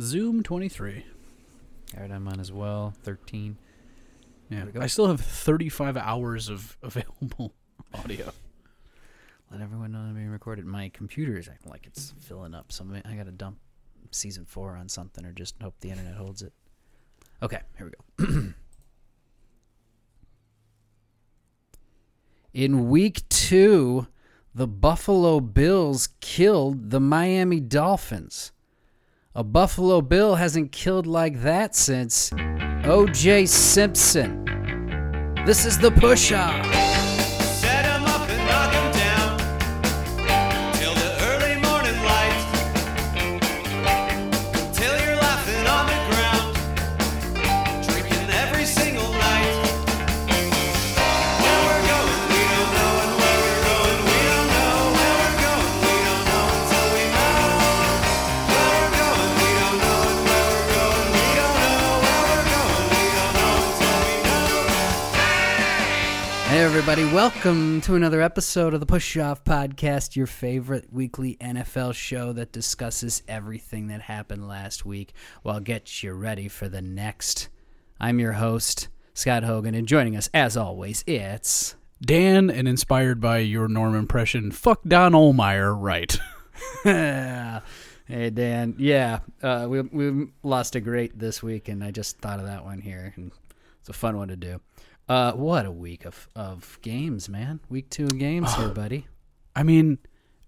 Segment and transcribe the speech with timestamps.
[0.00, 1.04] Zoom 23.
[1.94, 2.94] All right, I'm on as well.
[3.02, 3.56] 13.
[4.50, 4.80] Yeah, we.
[4.80, 7.52] I still have 35 hours of available
[7.94, 8.32] audio.
[9.50, 10.64] Let everyone know I'm being recorded.
[10.64, 12.72] My computer is acting like it's filling up.
[12.72, 13.58] So I got to dump
[14.10, 16.52] season four on something or just hope the internet holds it.
[17.42, 18.52] Okay, here we go.
[22.54, 24.06] In week two,
[24.54, 28.52] the Buffalo Bills killed the Miami Dolphins.
[29.34, 32.30] A Buffalo Bill hasn't killed like that since
[32.84, 33.46] O.J.
[33.46, 34.44] Simpson.
[35.46, 36.91] This is the push off.
[66.74, 72.32] Everybody, welcome to another episode of the Push Off Podcast, your favorite weekly NFL show
[72.32, 75.12] that discusses everything that happened last week
[75.42, 77.50] while get you ready for the next.
[78.00, 81.76] I'm your host, Scott Hogan, and joining us, as always, it's.
[82.00, 86.18] Dan, and inspired by your Norm impression, fuck Don Ohlmeyer, right.
[88.06, 88.76] hey, Dan.
[88.78, 92.64] Yeah, uh, we, we lost a great this week, and I just thought of that
[92.64, 93.30] one here, and
[93.80, 94.58] it's a fun one to do.
[95.08, 97.60] Uh, what a week of, of games, man.
[97.68, 99.06] Week two of games here, buddy.
[99.54, 99.98] I mean,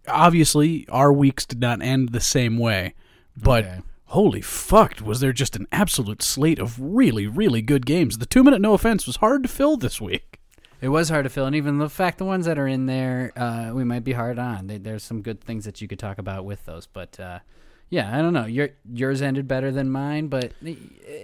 [0.09, 2.95] obviously, our weeks did not end the same way,
[3.37, 3.81] but Okay.
[4.07, 8.19] holy fuck, was there just an absolute slate of really, really good games.
[8.19, 10.39] The two minute no offense was hard to fill this week.
[10.81, 13.33] It was hard to fill, and even the fact the ones that are in there,
[13.37, 14.67] uh, we might be hard on.
[14.67, 17.39] They, there's some good things that you could talk about with those, but uh,
[17.91, 18.47] yeah, I don't know.
[18.47, 20.75] Your yours ended better than mine, but eh,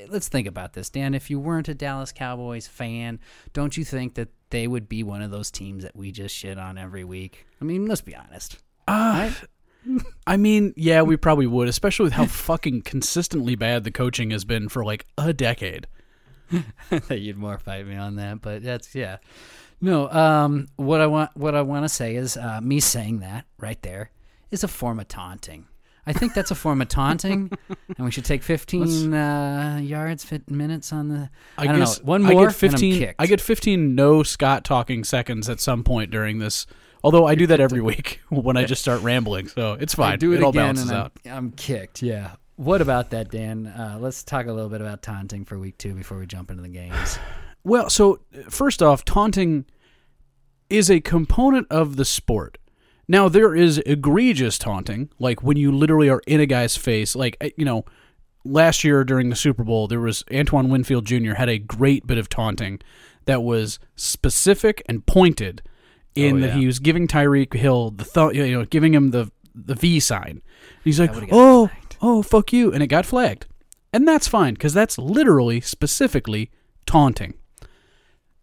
[0.09, 1.15] let's think about this, Dan.
[1.15, 3.19] If you weren't a Dallas Cowboys fan,
[3.53, 6.59] don't you think that they would be one of those teams that we just shit
[6.59, 7.47] on every week?
[7.61, 8.59] I mean, let's be honest.
[8.87, 9.31] Uh,
[10.27, 14.45] I mean, yeah, we probably would, especially with how fucking consistently bad the coaching has
[14.45, 15.87] been for like a decade.
[16.91, 19.19] that you'd more fight me on that, but that's yeah.
[19.81, 23.47] No, um, what I want what I want to say is uh, me saying that
[23.59, 24.11] right there
[24.51, 25.67] is a form of taunting.
[26.07, 30.51] I think that's a form of taunting, and we should take 15 uh, yards, fit
[30.51, 31.31] minutes on the.
[31.59, 32.07] I, don't guess know.
[32.07, 33.15] One I more, get 15 and I'm.
[33.19, 36.67] I get 15 no Scott talking seconds at some point during this.
[37.03, 40.13] Although I do that every week when I just start rambling, so it's fine.
[40.13, 41.13] I do it, all again, balances and I'm, out.
[41.27, 42.03] I'm kicked.
[42.03, 42.33] Yeah.
[42.57, 43.67] What about that, Dan?
[43.67, 46.63] Uh, let's talk a little bit about taunting for week two before we jump into
[46.63, 47.19] the games.
[47.63, 49.67] Well, so first off, taunting
[50.71, 52.57] is a component of the sport.
[53.11, 57.17] Now there is egregious taunting, like when you literally are in a guy's face.
[57.17, 57.85] Like eh, you know,
[58.45, 61.33] last year during the Super Bowl, there was Antoine Winfield Jr.
[61.33, 62.79] had a great bit of taunting
[63.25, 65.61] that was specific and pointed
[66.15, 69.33] in Oh, that he was giving Tyreek Hill the th- you know giving him the
[69.57, 70.41] the V sign.
[70.85, 71.97] He's like, oh, flagged.
[72.01, 73.45] oh, fuck you, and it got flagged,
[73.93, 76.49] and that's fine because that's literally specifically
[76.87, 77.35] taunting.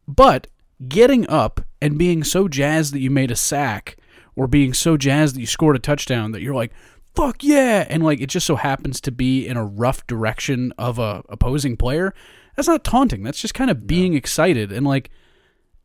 [0.05, 0.47] But
[0.89, 3.95] getting up and being so jazzed that you made a sack
[4.37, 6.71] or being so jazzed that you scored a touchdown that you're like,
[7.15, 10.99] fuck yeah, and like it just so happens to be in a rough direction of
[10.99, 12.13] a opposing player,
[12.55, 13.23] that's not taunting.
[13.23, 15.09] That's just kind of being excited and like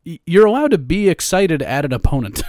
[0.03, 2.43] you're allowed to be excited at an opponent.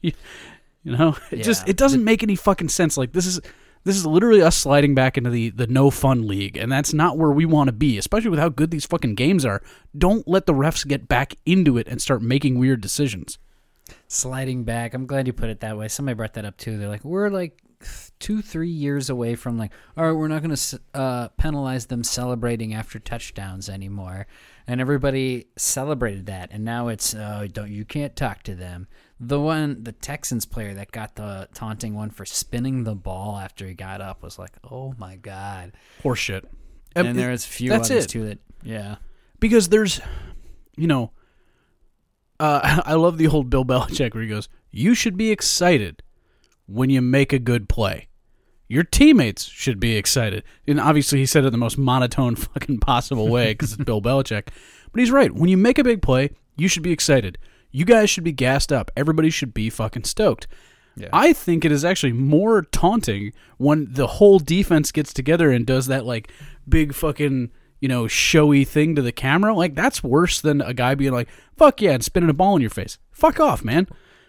[0.00, 0.12] you,
[0.82, 2.96] you know, it just it doesn't make any fucking sense.
[2.96, 3.40] Like this is
[3.84, 7.18] this is literally us sliding back into the the no fun league, and that's not
[7.18, 7.98] where we want to be.
[7.98, 9.62] Especially with how good these fucking games are.
[9.96, 13.38] Don't let the refs get back into it and start making weird decisions.
[14.08, 14.94] Sliding back.
[14.94, 15.88] I'm glad you put it that way.
[15.88, 16.78] Somebody brought that up too.
[16.78, 17.62] They're like, we're like
[18.18, 22.02] two, three years away from like, all right, we're not going to uh, penalize them
[22.02, 24.26] celebrating after touchdowns anymore.
[24.66, 28.88] And everybody celebrated that, and now it's uh, don't you can't talk to them.
[29.20, 33.64] The one, the Texans player that got the taunting one for spinning the ball after
[33.66, 35.72] he got up was like, oh my god.
[36.02, 36.46] Horseshit.
[36.96, 38.08] And, Um, there's a few others it.
[38.08, 38.96] too that, yeah.
[39.38, 40.00] because there's,
[40.76, 41.12] you know,
[42.40, 46.02] uh, I love the old Bill Belichick where he goes, "You should be excited
[46.66, 48.08] when you make a good play.
[48.68, 52.78] Your teammates should be excited." And obviously, he said it in the most monotone fucking
[52.78, 54.48] possible way because it's Bill Belichick.
[54.92, 55.32] But he's right.
[55.32, 57.38] When you make a big play, you should be excited.
[57.70, 58.90] You guys should be gassed up.
[58.96, 60.46] Everybody should be fucking stoked.
[60.96, 61.08] Yeah.
[61.12, 65.86] I think it is actually more taunting when the whole defense gets together and does
[65.88, 66.32] that like
[66.66, 67.50] big fucking
[67.80, 69.54] you know showy thing to the camera.
[69.54, 72.60] Like that's worse than a guy being like "fuck yeah" and spinning a ball in
[72.62, 72.98] your face.
[73.10, 73.88] Fuck off, man.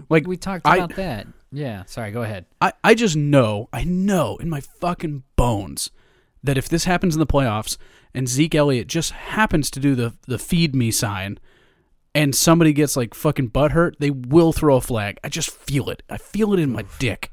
[0.10, 1.28] Like We talked I- about that.
[1.52, 1.86] Yeah.
[1.86, 2.46] Sorry, go ahead.
[2.60, 5.92] I, I just know, I know in my fucking bones
[6.44, 7.78] that if this happens in the playoffs
[8.14, 11.40] and Zeke Elliott just happens to do the the feed me sign
[12.14, 15.20] and somebody gets like fucking butt hurt, they will throw a flag.
[15.24, 16.04] I just feel it.
[16.10, 17.32] I feel it in my dick.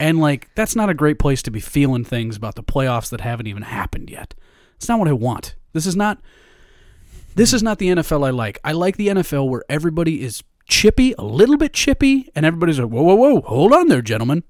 [0.00, 3.20] And like that's not a great place to be feeling things about the playoffs that
[3.20, 4.34] haven't even happened yet.
[4.82, 5.54] It's not what I want.
[5.74, 6.20] This is not
[7.36, 8.58] this is not the NFL I like.
[8.64, 12.90] I like the NFL where everybody is chippy, a little bit chippy, and everybody's like,
[12.90, 14.42] whoa, whoa, whoa, hold on there, gentlemen.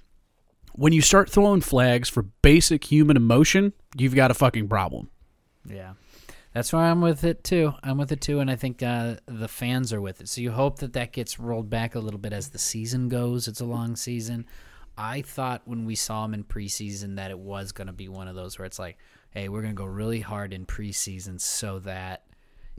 [0.72, 5.10] When you start throwing flags for basic human emotion, you've got a fucking problem.
[5.68, 5.92] Yeah.
[6.54, 7.74] That's why I'm with it too.
[7.82, 10.30] I'm with it too, and I think uh, the fans are with it.
[10.30, 13.48] So you hope that that gets rolled back a little bit as the season goes.
[13.48, 14.46] It's a long season.
[14.96, 18.28] I thought when we saw him in preseason that it was going to be one
[18.28, 18.96] of those where it's like,
[19.32, 22.22] hey, we're going to go really hard in preseason so that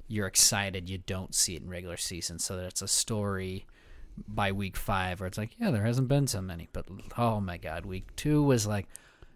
[0.07, 3.65] you're excited you don't see it in regular season, so that it's a story
[4.27, 6.85] by week five where it's like, yeah, there hasn't been so many, but
[7.17, 8.88] oh my god, week two was like,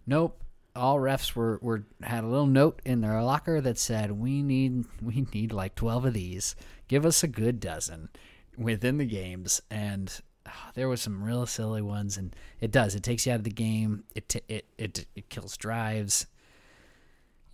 [0.06, 0.42] nope.
[0.76, 4.86] All refs were, were had a little note in their locker that said we need
[5.02, 6.56] we need like twelve of these.
[6.88, 8.10] Give us a good dozen
[8.56, 12.16] within the games, and ah, there was some real silly ones.
[12.16, 14.04] And it does it takes you out of the game.
[14.14, 16.28] It t- it it it kills drives.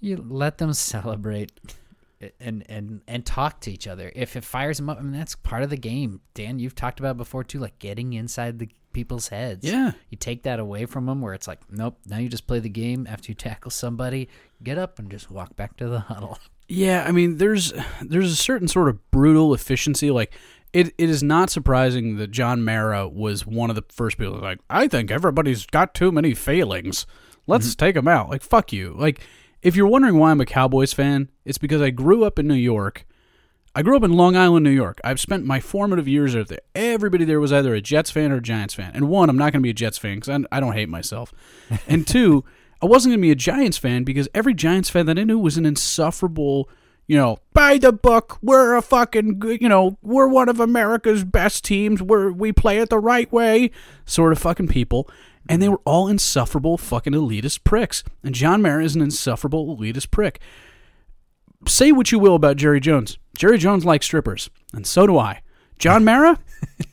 [0.03, 1.51] You let them celebrate
[2.39, 4.11] and and and talk to each other.
[4.15, 6.21] If it fires them up, I mean that's part of the game.
[6.33, 9.65] Dan, you've talked about it before too, like getting inside the people's heads.
[9.65, 9.91] Yeah.
[10.09, 11.97] you take that away from them, where it's like, nope.
[12.05, 13.07] Now you just play the game.
[13.09, 14.29] After you tackle somebody,
[14.63, 16.38] get up and just walk back to the huddle.
[16.69, 20.09] Yeah, I mean, there's there's a certain sort of brutal efficiency.
[20.11, 20.33] Like,
[20.71, 24.59] it, it is not surprising that John Mara was one of the first people like,
[24.69, 27.05] I think everybody's got too many failings.
[27.47, 27.85] Let's mm-hmm.
[27.85, 28.29] take them out.
[28.29, 28.95] Like, fuck you.
[28.97, 29.19] Like,
[29.63, 32.54] if you're wondering why I'm a Cowboys fan, it's because I grew up in New
[32.54, 33.06] York.
[33.74, 35.00] I grew up in Long Island, New York.
[35.04, 36.60] I've spent my formative years there.
[36.75, 38.92] Everybody there was either a Jets fan or a Giants fan.
[38.94, 40.89] And one, I'm not going to be a Jets fan because I, I don't hate
[40.89, 41.33] myself.
[41.88, 42.44] And two,
[42.81, 45.39] I wasn't going to be a Giants fan because every Giants fan that I knew
[45.39, 46.69] was an insufferable,
[47.07, 51.63] you know, by the book, we're a fucking, you know, we're one of America's best
[51.63, 52.01] teams.
[52.01, 53.71] We're, we play it the right way
[54.06, 55.10] sort of fucking people.
[55.50, 58.04] And they were all insufferable fucking elitist pricks.
[58.24, 60.40] And John Mara is an insufferable elitist prick
[61.68, 63.18] say what you will about Jerry Jones.
[63.38, 65.42] Jerry Jones likes strippers, and so do I.
[65.80, 66.40] John Mara,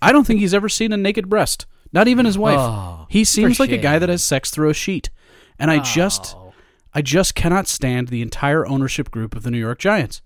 [0.01, 1.67] I don't think he's ever seen a naked breast.
[1.93, 2.59] Not even his wife.
[2.59, 5.11] Oh, he seems like a guy that has sex through a sheet.
[5.59, 6.53] And I just Oh.
[6.93, 10.23] I just cannot stand the entire ownership group of the New York Giants.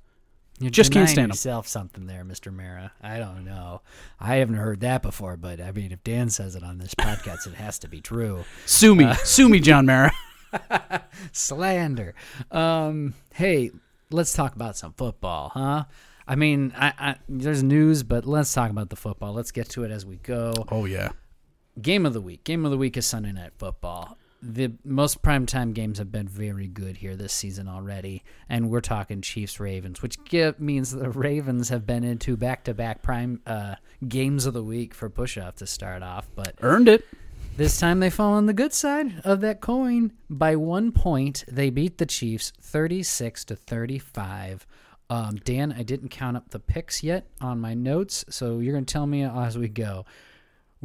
[0.61, 2.53] You're Just can't stand yourself something there, Mr.
[2.53, 2.93] Mara.
[3.03, 3.83] I don't know.
[4.21, 7.47] I haven't heard that before, but I mean, if Dan says it on this podcast,
[7.47, 8.45] it has to be true.
[8.65, 9.13] Sue me.
[9.25, 10.13] Sue me, John Mara.
[11.33, 12.15] Slander.
[12.51, 13.71] Um, hey,
[14.11, 15.85] let's talk about some football, huh?
[16.27, 19.33] I mean, I, I there's news, but let's talk about the football.
[19.33, 20.55] Let's get to it as we go.
[20.71, 21.11] Oh yeah.
[21.81, 22.45] Game of the week.
[22.45, 24.17] Game of the week is Sunday Night Football.
[24.47, 29.23] The most primetime games have been very good here this season already, and we're talking
[29.23, 33.77] Chiefs Ravens, which give, means the Ravens have been into back to back prime uh,
[34.07, 36.29] games of the week for push off to start off.
[36.35, 37.07] But Earned it.
[37.57, 40.13] this time they fall on the good side of that coin.
[40.29, 44.67] By one point, they beat the Chiefs 36 to 35.
[45.09, 48.85] Um, Dan, I didn't count up the picks yet on my notes, so you're going
[48.85, 50.05] to tell me as we go.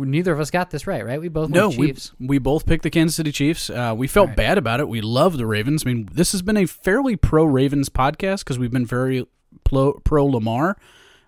[0.06, 1.20] Neither of us got this right, right?
[1.20, 2.14] We both No, we Chiefs.
[2.20, 3.70] we both picked the Kansas City Chiefs.
[3.70, 4.38] Uh, we felt Right.
[4.38, 4.88] bad about it.
[4.88, 5.84] We love the Ravens.
[5.86, 9.26] I mean, this has been a fairly pro Ravens podcast because we've been very
[9.64, 10.78] pro, pro Lamar.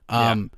[0.09, 0.51] Um,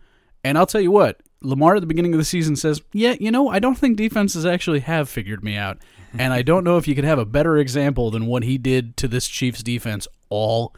[0.45, 3.31] And I'll tell you what, Lamar at the beginning of the season says, "Yeah, you
[3.31, 5.77] know, I don't think defenses actually have figured me out,
[6.17, 8.97] and I don't know if you could have a better example than what he did
[8.97, 10.75] to this Chiefs defense all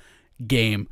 [0.47, 0.87] game."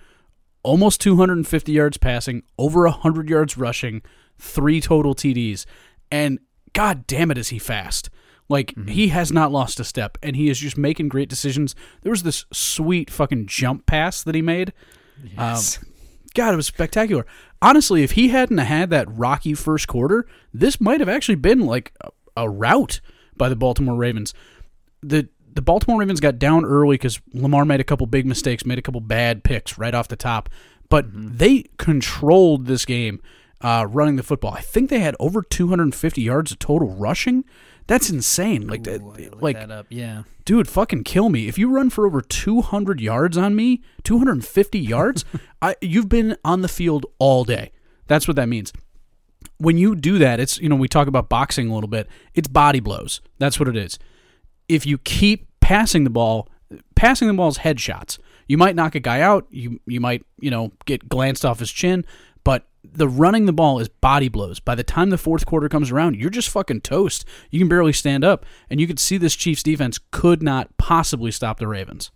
[0.66, 4.02] almost 250 yards passing, over 100 yards rushing,
[4.40, 5.66] three total TDs.
[6.12, 6.40] And
[6.74, 8.10] god damn it, is he fast.
[8.50, 11.76] Like, he has not lost a step, and he is just making great decisions.
[12.02, 14.74] There was this sweet fucking jump pass that he made.
[15.24, 15.78] Yes.
[15.78, 15.88] Um,
[16.36, 17.26] God, it was spectacular.
[17.62, 21.94] Honestly, if he hadn't had that rocky first quarter, this might have actually been like
[22.02, 23.00] a, a rout
[23.38, 24.34] by the Baltimore Ravens.
[25.02, 28.80] The the Baltimore Ravens got down early because Lamar made a couple big mistakes, made
[28.80, 30.50] a couple bad picks right off the top,
[30.90, 33.22] but they controlled this game
[33.64, 34.54] uh, running the football.
[34.54, 37.46] I think they had over 250 yards of total rushing.
[37.88, 38.68] That's insane.
[38.68, 39.86] Like, Ooh, like that.
[39.90, 40.24] Yeah.
[40.46, 41.48] dude, fucking kill me.
[41.48, 45.26] If you run for over 200 yards on me, 250 yards,
[45.62, 47.72] I you've been on the field all day.
[48.08, 48.72] That's what that means.
[49.58, 52.08] When you do that, it's you know we talk about boxing a little bit.
[52.34, 53.22] It's body blows.
[53.38, 54.00] That's what it is.
[54.70, 56.48] If you keep passing the ball,
[56.96, 58.18] passing the ball is headshots.
[58.48, 59.46] You might knock a guy out.
[59.50, 62.06] You you might you know get glanced off his chin,
[62.44, 64.60] but the running the ball is body blows.
[64.60, 67.26] By the time the fourth quarter comes around, you're just fucking toast.
[67.50, 71.32] You can barely stand up, and you could see this Chiefs defense could not possibly
[71.32, 72.12] stop the Ravens.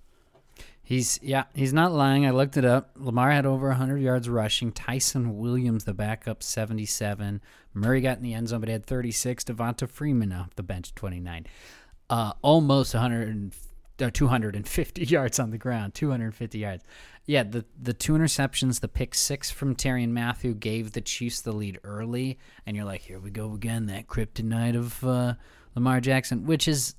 [0.88, 2.25] He's yeah, he's not lying.
[2.25, 2.91] I looked it up.
[2.96, 4.72] Lamar had over 100 yards rushing.
[4.72, 7.41] Ty'Son Williams, the backup, 77.
[7.74, 9.43] Murray got in the end zone, but he had 36.
[9.43, 11.46] Devonta Freeman off the bench, 29.
[12.10, 13.53] Uh, almost 100
[14.00, 15.94] and, uh, 250 yards on the ground.
[15.94, 16.84] 250 yards.
[17.25, 21.51] Yeah, the the two interceptions, the pick six from Tyrann Mathieu gave the Chiefs the
[21.51, 25.34] lead early, and you're like, here we go again, that kryptonite of uh,
[25.75, 26.96] Lamar Jackson, which is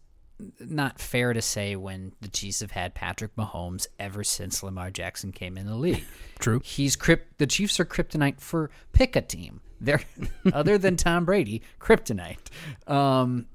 [0.60, 5.32] not fair to say when the Chiefs have had Patrick Mahomes ever since Lamar Jackson
[5.32, 6.04] came in the league.
[6.38, 6.60] True.
[6.64, 7.38] He's crypt.
[7.38, 9.60] The Chiefs are kryptonite for pick a team.
[9.80, 10.02] They're
[10.52, 12.50] other than Tom Brady, kryptonite.
[12.86, 13.46] Um,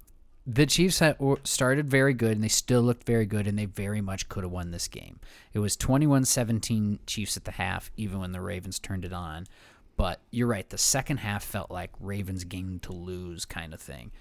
[0.46, 1.02] the Chiefs
[1.44, 4.52] started very good and they still looked very good and they very much could have
[4.52, 5.20] won this game.
[5.54, 9.48] It was 21-17 Chiefs at the half, even when the Ravens turned it on.
[9.96, 10.70] But you're right.
[10.70, 14.12] The second half felt like Ravens game to lose kind of thing.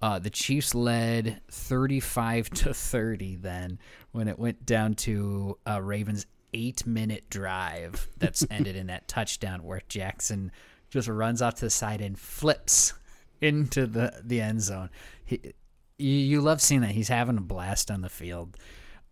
[0.00, 3.78] Uh, the Chiefs led 35 to 30 then
[4.12, 9.64] when it went down to uh, Ravens eight minute drive that's ended in that touchdown
[9.64, 10.50] where Jackson
[10.88, 12.94] just runs off to the side and flips
[13.40, 14.90] into the, the end zone.
[15.24, 15.40] He,
[15.98, 16.90] you, you love seeing that.
[16.90, 18.56] He's having a blast on the field.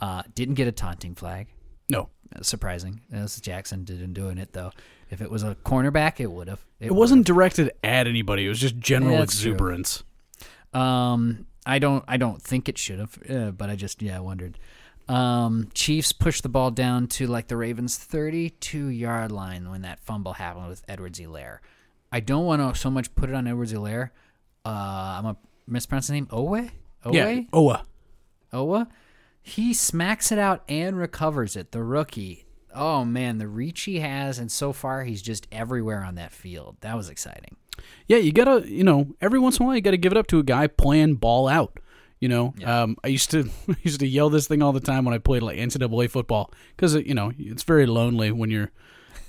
[0.00, 1.48] Uh, didn't get a taunting flag.
[1.88, 2.08] No,
[2.42, 3.00] Surprising.
[3.08, 4.72] This Jackson didn't doing it though.
[5.10, 6.64] If it was a cornerback, it would have.
[6.80, 8.44] it wasn't directed at anybody.
[8.46, 9.52] It was just general Yeah, that's true.
[9.52, 10.02] exuberance.
[10.74, 12.04] Um, I don't.
[12.08, 13.18] I don't think it should have.
[13.30, 14.58] Uh, but I just yeah, I wondered.
[15.08, 20.00] Um, Chiefs pushed the ball down to like the Ravens' 32 yard line when that
[20.00, 21.58] fumble happened with Edwards-Helaire.
[22.12, 24.10] I don't want to so much put it on Edwards-Helaire.
[24.64, 24.68] Uh,
[25.16, 25.36] I'm gonna
[25.66, 26.28] mispronounce the name.
[26.30, 26.68] Owe.
[27.04, 27.12] Owe.
[27.12, 27.42] Yeah.
[27.52, 27.84] Oa.
[28.52, 28.88] Owa,
[29.42, 31.72] he smacks it out and recovers it.
[31.72, 32.46] The rookie.
[32.74, 36.76] Oh man, the reach he has, and so far he's just everywhere on that field.
[36.80, 37.56] That was exciting.
[38.06, 40.26] Yeah, you gotta, you know, every once in a while you gotta give it up
[40.28, 41.78] to a guy playing ball out.
[42.18, 45.04] You know, um, I used to I used to yell this thing all the time
[45.04, 48.72] when I played like NCAA football because you know it's very lonely when you're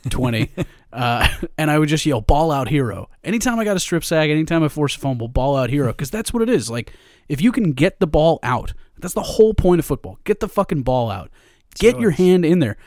[0.09, 0.51] 20,
[0.93, 1.27] uh,
[1.57, 4.63] and I would just yell "ball out hero" anytime I got a strip sack, anytime
[4.63, 6.69] I force a fumble, "ball out hero" because that's what it is.
[6.69, 6.93] Like
[7.27, 10.19] if you can get the ball out, that's the whole point of football.
[10.23, 11.29] Get the fucking ball out.
[11.75, 12.77] Get your hand in there.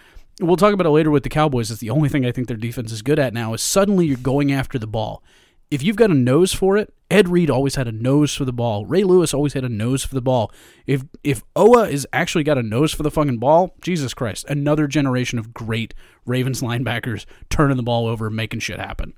[0.41, 1.71] We'll talk about it later with the Cowboys.
[1.71, 4.17] It's the only thing I think their defense is good at now is suddenly you're
[4.17, 5.23] going after the ball.
[5.71, 8.53] If you've got a nose for it, Ed Reed always had a nose for the
[8.53, 8.87] ball.
[8.87, 10.53] Ray Lewis always had a nose for the ball.
[10.87, 14.89] If if Oa is actually got a nose for the fucking ball, Jesus Christ, another
[14.89, 15.95] generation of great
[16.27, 19.15] Ravens linebackers turning the ball over, making shit happen.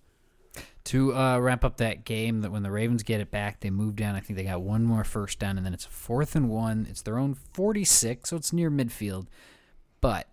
[0.86, 3.94] To uh, wrap up that game, that when the Ravens get it back, they move
[3.94, 4.16] down.
[4.16, 6.86] I think they got one more first down, and then it's a fourth and one.
[6.90, 9.28] It's their own 46, so it's near midfield.
[10.00, 10.28] But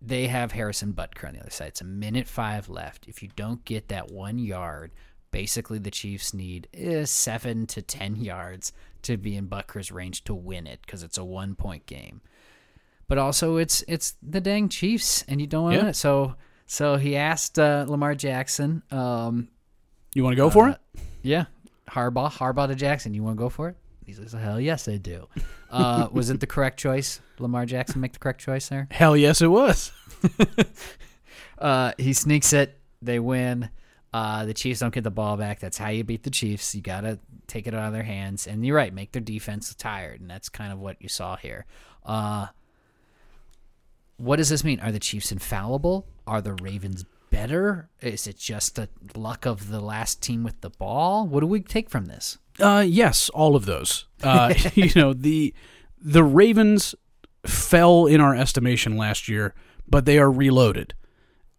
[0.00, 1.68] they have Harrison Butker on the other side.
[1.68, 3.08] It's a minute five left.
[3.08, 4.92] If you don't get that one yard,
[5.32, 8.72] basically the Chiefs need eh, seven to ten yards
[9.02, 12.20] to be in Butker's range to win it because it's a one point game.
[13.08, 15.88] But also, it's it's the dang Chiefs, and you don't want Yeah.
[15.88, 15.96] it.
[15.96, 16.36] So
[16.66, 18.82] so he asked uh, Lamar Jackson.
[18.92, 19.48] Um,
[20.14, 20.78] You want to go for it?
[21.22, 21.46] yeah,
[21.90, 23.12] Harbaugh, Harbaugh to Jackson.
[23.12, 23.76] You want to go for it?
[24.06, 25.26] He says, "Hell yes, I do."
[25.70, 27.20] Uh, was it the correct choice?
[27.38, 28.86] Lamar Jackson make the correct choice there.
[28.90, 29.92] Hell yes, it was.
[31.58, 32.76] Uh, he sneaks it.
[33.00, 33.70] They win.
[34.12, 35.60] Uh, the Chiefs don't get the ball back.
[35.60, 36.74] That's how you beat the Chiefs.
[36.74, 38.46] You gotta take it out of their hands.
[38.46, 41.64] And you're right, make their defense tired, and that's kind of what you saw here.
[42.04, 42.48] Uh,
[44.16, 44.80] what does this mean?
[44.80, 46.06] Are the Chiefs infallible?
[46.26, 47.88] Are the Ravens better?
[48.00, 51.26] Is it just the luck of the last team with the ball?
[51.26, 52.38] What do we take from this?
[52.60, 54.06] Uh, yes, all of those.
[54.22, 55.54] Uh, you know the
[56.00, 56.94] the Ravens
[57.44, 59.54] fell in our estimation last year,
[59.88, 60.94] but they are reloaded,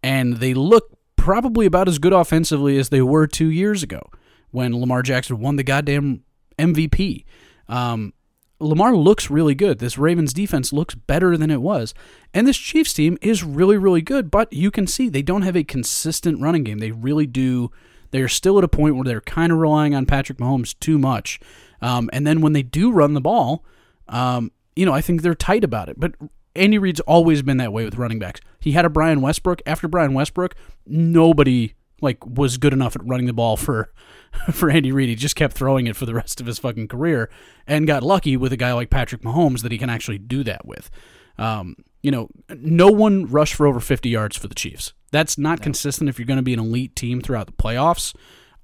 [0.02, 4.10] and they look probably about as good offensively as they were two years ago
[4.50, 6.22] when Lamar Jackson won the goddamn
[6.58, 7.24] MVP.
[7.66, 8.12] Um,
[8.60, 9.78] Lamar looks really good.
[9.78, 11.94] This Ravens defense looks better than it was.
[12.34, 15.56] And this Chiefs team is really, really good, but you can see they don't have
[15.56, 16.76] a consistent running game.
[16.76, 17.70] They really do.
[18.10, 21.40] They're still at a point where they're kind of relying on Patrick Mahomes too much.
[21.80, 23.64] Um, and then when they do run the ball,
[24.10, 25.98] um, you know, I think they're tight about it.
[25.98, 26.16] But
[26.56, 28.40] Andy Reid's always been that way with running backs.
[28.60, 29.60] He had a Brian Westbrook.
[29.66, 30.54] After Brian Westbrook,
[30.86, 33.92] nobody like was good enough at running the ball for
[34.52, 35.08] for Andy Reid.
[35.08, 37.30] He just kept throwing it for the rest of his fucking career,
[37.66, 40.64] and got lucky with a guy like Patrick Mahomes that he can actually do that
[40.66, 40.90] with.
[41.38, 44.92] Um, you know, no one rushed for over 50 yards for the Chiefs.
[45.10, 48.14] That's not consistent if you're going to be an elite team throughout the playoffs,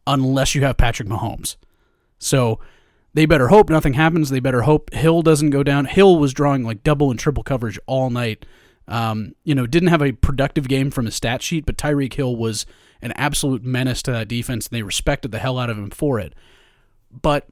[0.06, 1.56] unless you have Patrick Mahomes.
[2.18, 2.60] So
[3.14, 4.30] they better hope nothing happens.
[4.30, 5.86] They better hope Hill doesn't go down.
[5.86, 8.46] Hill was drawing like double and triple coverage all night.
[8.86, 12.34] Um, you know, didn't have a productive game from his stat sheet, but Tyreek Hill
[12.34, 12.66] was
[13.02, 16.18] an absolute menace to that defense, and they respected the hell out of him for
[16.18, 16.34] it.
[17.10, 17.46] But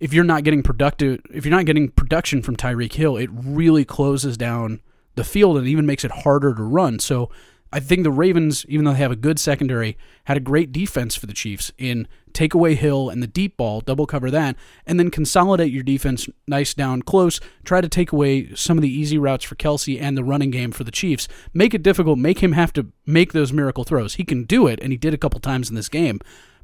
[0.00, 3.84] if you're not getting productive, if you're not getting production from Tyreek Hill, it really
[3.84, 4.80] closes down
[5.14, 6.98] the field and even makes it harder to run.
[6.98, 7.30] So
[7.72, 11.14] I think the Ravens, even though they have a good secondary, had a great defense
[11.14, 14.56] for the Chiefs in take away Hill and the deep ball, double cover that,
[14.86, 17.40] and then consolidate your defense nice down close.
[17.64, 20.70] Try to take away some of the easy routes for Kelce and the running game
[20.70, 21.28] for the Chiefs.
[21.52, 22.18] Make it difficult.
[22.18, 24.14] Make him have to make those miracle throws.
[24.14, 26.20] He can do it, and he did a couple times in this game,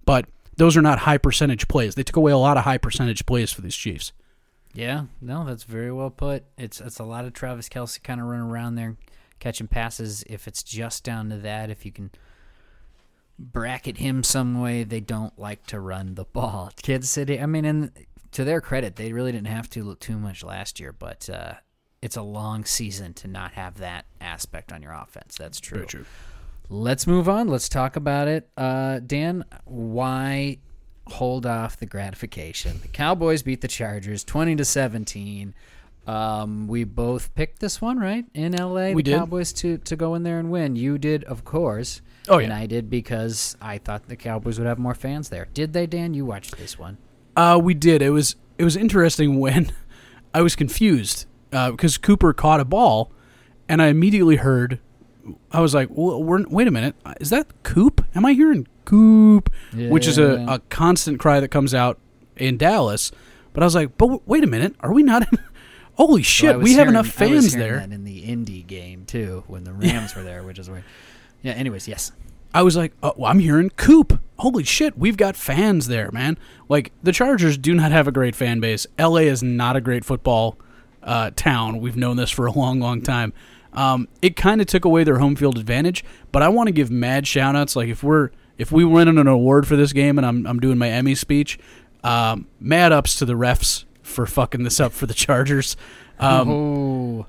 [0.07, 1.95] but those are not high percentage plays.
[1.95, 4.13] They took away a lot of high percentage plays for these Chiefs.
[4.73, 6.45] Yeah, no, that's very well put.
[6.59, 8.97] It's it's a lot of Travis Kelce kind of running around there,
[9.39, 10.25] catching passes.
[10.27, 12.11] If it's just down to that, if you can
[13.39, 16.71] bracket him some way, they don't like to run the ball.
[16.83, 17.91] Kansas City, I mean, and
[18.33, 21.55] to their credit, they really didn't have to look too much last year, but uh,
[22.03, 25.37] it's a long season to not have that aspect on your offense.
[25.39, 25.87] That's true.
[26.69, 27.49] Let's move on.
[27.49, 28.49] Let's talk about it.
[28.57, 30.59] Uh, Dan, why
[31.07, 32.81] hold off the gratification?
[32.81, 35.55] The Cowboys beat the Chargers 20 to 17.
[36.07, 38.25] Um, we both picked this one, right?
[38.35, 39.19] In LA, We the did.
[39.19, 40.77] Cowboys to, to go in there and win.
[40.77, 42.03] You did, of course.
[42.29, 42.45] Oh, yeah.
[42.45, 45.49] And I did because I thought the Cowboys would have more fans there.
[45.55, 46.13] Did they, Dan?
[46.15, 46.99] You watched this one.
[47.37, 48.01] Uh, we did.
[48.03, 49.73] It was it was interesting when
[50.35, 53.11] I was confused uh, because Cooper caught a ball,
[53.69, 54.79] and I immediately heard.
[55.51, 58.05] I was like, well, we're, "Wait a minute, is that Coop?
[58.15, 61.99] Am I hearing Coop?" Which is a, a constant cry that comes out
[62.37, 63.11] in Dallas.
[63.53, 65.27] But I was like, "But w- wait a minute, are we not?
[65.97, 69.45] Holy shit, was we have hearing- enough fans there." That in the Indy game too,
[69.47, 70.85] when the Rams were there, which is weird.
[71.43, 71.53] Yeah.
[71.53, 72.13] Anyways, yes.
[72.53, 74.21] I was like, oh, well, I'm hearing Coop.
[74.39, 76.39] Holy shit, we've got fans there, man.
[76.69, 78.87] Like, the Chargers do not have a great fan base.
[78.97, 80.57] LA is not a great football
[81.03, 81.81] uh, town.
[81.81, 83.33] We've known this for a long, long time.
[83.73, 86.93] Um, it kind of took away their home field advantage, but I want to give
[86.93, 87.75] mad shout outs.
[87.75, 90.79] Like, if we're if we win an award for this game and I'm, I'm doing
[90.79, 91.59] my Emmy speech,
[92.05, 95.77] um, mad ups to the refs for fucking this up for the Chargers.
[96.19, 97.27] Um, oh,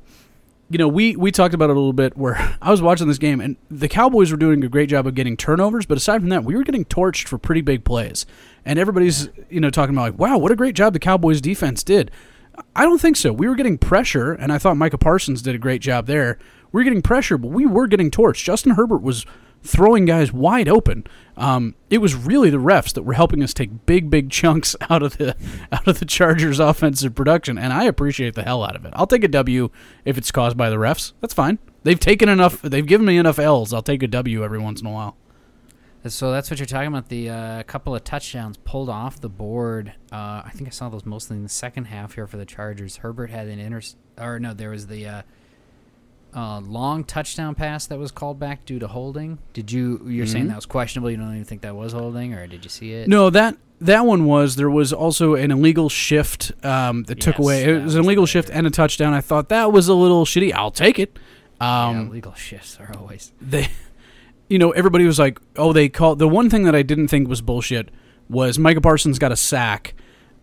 [0.69, 3.17] you know, we we talked about it a little bit where I was watching this
[3.17, 6.29] game and the Cowboys were doing a great job of getting turnovers, but aside from
[6.29, 8.25] that, we were getting torched for pretty big plays.
[8.65, 11.83] And everybody's, you know, talking about like, wow, what a great job the Cowboys defense
[11.83, 12.11] did.
[12.75, 13.33] I don't think so.
[13.33, 16.39] We were getting pressure, and I thought Micah Parsons did a great job there.
[16.71, 18.43] We were getting pressure, but we were getting torched.
[18.43, 19.25] Justin Herbert was
[19.65, 21.05] throwing guys wide open.
[21.37, 25.03] Um, it was really the refs that were helping us take big, big chunks out
[25.03, 25.35] of the
[25.71, 28.93] out of the Chargers' offensive production, and I appreciate the hell out of it.
[28.95, 29.69] I'll take a W
[30.05, 31.13] if it's caused by the refs.
[31.21, 31.59] That's fine.
[31.83, 32.61] They've taken enough.
[32.61, 33.73] They've given me enough L's.
[33.73, 35.17] I'll take a W every once in a while.
[36.07, 37.09] so that's what you're talking about.
[37.09, 39.93] The uh, couple of touchdowns pulled off the board.
[40.11, 42.97] Uh, I think I saw those mostly in the second half here for the Chargers.
[42.97, 43.81] Herbert had an inter,
[44.17, 45.21] or no, there was the uh,
[46.35, 49.37] uh, long touchdown pass that was called back due to holding.
[49.53, 50.01] Did you?
[50.05, 50.49] You're saying Mhm.
[50.49, 51.09] that was questionable.
[51.09, 53.07] You don't even think that was holding, or did you see it?
[53.07, 54.55] No, that that one was.
[54.55, 57.63] There was also an illegal shift um, that took away.
[57.63, 59.13] It was was an illegal the shift and a touchdown.
[59.13, 60.53] I thought that was a little shitty.
[60.53, 61.17] I'll take it.
[61.61, 63.31] Yeah, Um, legal shifts are always.
[63.41, 63.69] they,
[64.49, 67.29] you know, everybody was like, "Oh, they called." The one thing that I didn't think
[67.29, 67.89] was bullshit
[68.29, 69.93] was Micah Parsons got a sack,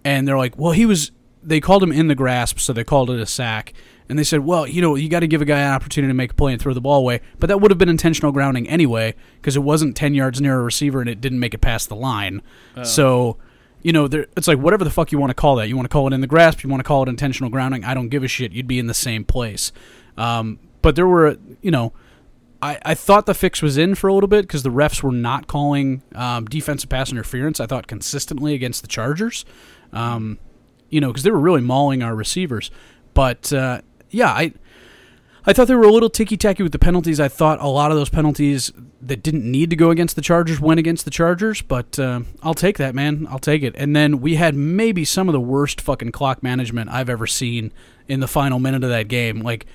[0.05, 1.11] and they're like, "Well, he was."
[1.45, 3.73] They called him in the grasp, so they called it a sack.
[4.09, 6.15] And they said, "Well, you know, you got to give a guy an opportunity to
[6.15, 8.69] make a play and throw the ball away." But that would have been intentional grounding
[8.69, 11.88] anyway, because it wasn't ten yards near a receiver and it didn't make it past
[11.88, 12.43] the line.
[12.85, 13.38] So,
[13.83, 15.69] you know, there, it's like whatever the fuck you want to call that.
[15.69, 17.85] You want to call it in the grasp, you want to call it intentional grounding.
[17.85, 18.53] I don't give a shit.
[18.53, 19.73] You'd be in the same place.
[20.17, 21.93] Um, but there were, you know,
[22.61, 25.11] I, I thought the fix was in for a little bit because the refs were
[25.11, 27.59] not calling um, defensive pass interference.
[27.59, 29.45] I thought consistently against the Chargers,
[29.93, 30.38] um,
[30.91, 32.71] you know, because they were really mauling our receivers.
[33.15, 33.81] But uh,
[34.12, 34.53] yeah, I
[35.44, 37.18] I thought they were a little ticky tacky with the penalties.
[37.18, 40.61] I thought a lot of those penalties that didn't need to go against the Chargers
[40.61, 41.62] went against the Chargers.
[41.62, 43.27] But uh, I'll take that, man.
[43.29, 43.75] I'll take it.
[43.77, 47.72] And then we had maybe some of the worst fucking clock management I've ever seen
[48.07, 49.40] in the final minute of that game.
[49.40, 49.66] Like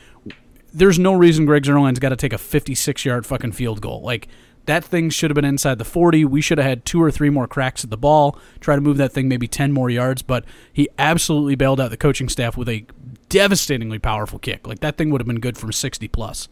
[0.73, 4.01] there's no reason Greg Zuerlein's got to take a 56 yard fucking field goal.
[4.01, 4.29] Like
[4.67, 6.25] that thing should have been inside the 40.
[6.25, 8.97] We should have had two or three more cracks at the ball, try to move
[8.97, 10.21] that thing maybe 10 more yards.
[10.21, 12.85] But he absolutely bailed out the coaching staff with a
[13.29, 14.67] devastatingly powerful kick.
[14.67, 16.47] Like that thing would have been good from 60 plus.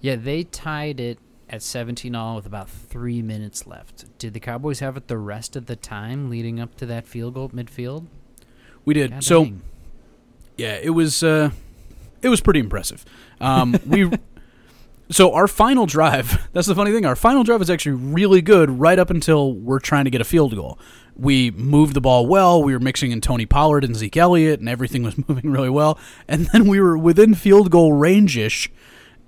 [0.00, 4.18] Yeah, they tied it at 17 all with about three minutes left.
[4.18, 7.34] Did the Cowboys have it the rest of the time leading up to that field
[7.34, 8.06] goal midfield?
[8.84, 9.12] We did.
[9.12, 9.62] God so dang.
[10.56, 11.50] yeah, it was uh,
[12.22, 13.04] it was pretty impressive.
[13.40, 14.10] Um, we
[15.10, 16.48] so our final drive.
[16.52, 17.06] That's the funny thing.
[17.06, 20.24] Our final drive was actually really good right up until we're trying to get a
[20.24, 20.78] field goal.
[21.16, 22.62] We moved the ball well.
[22.62, 25.98] We were mixing in Tony Pollard and Zeke Elliott, and everything was moving really well.
[26.26, 28.70] And then we were within field goal range ish,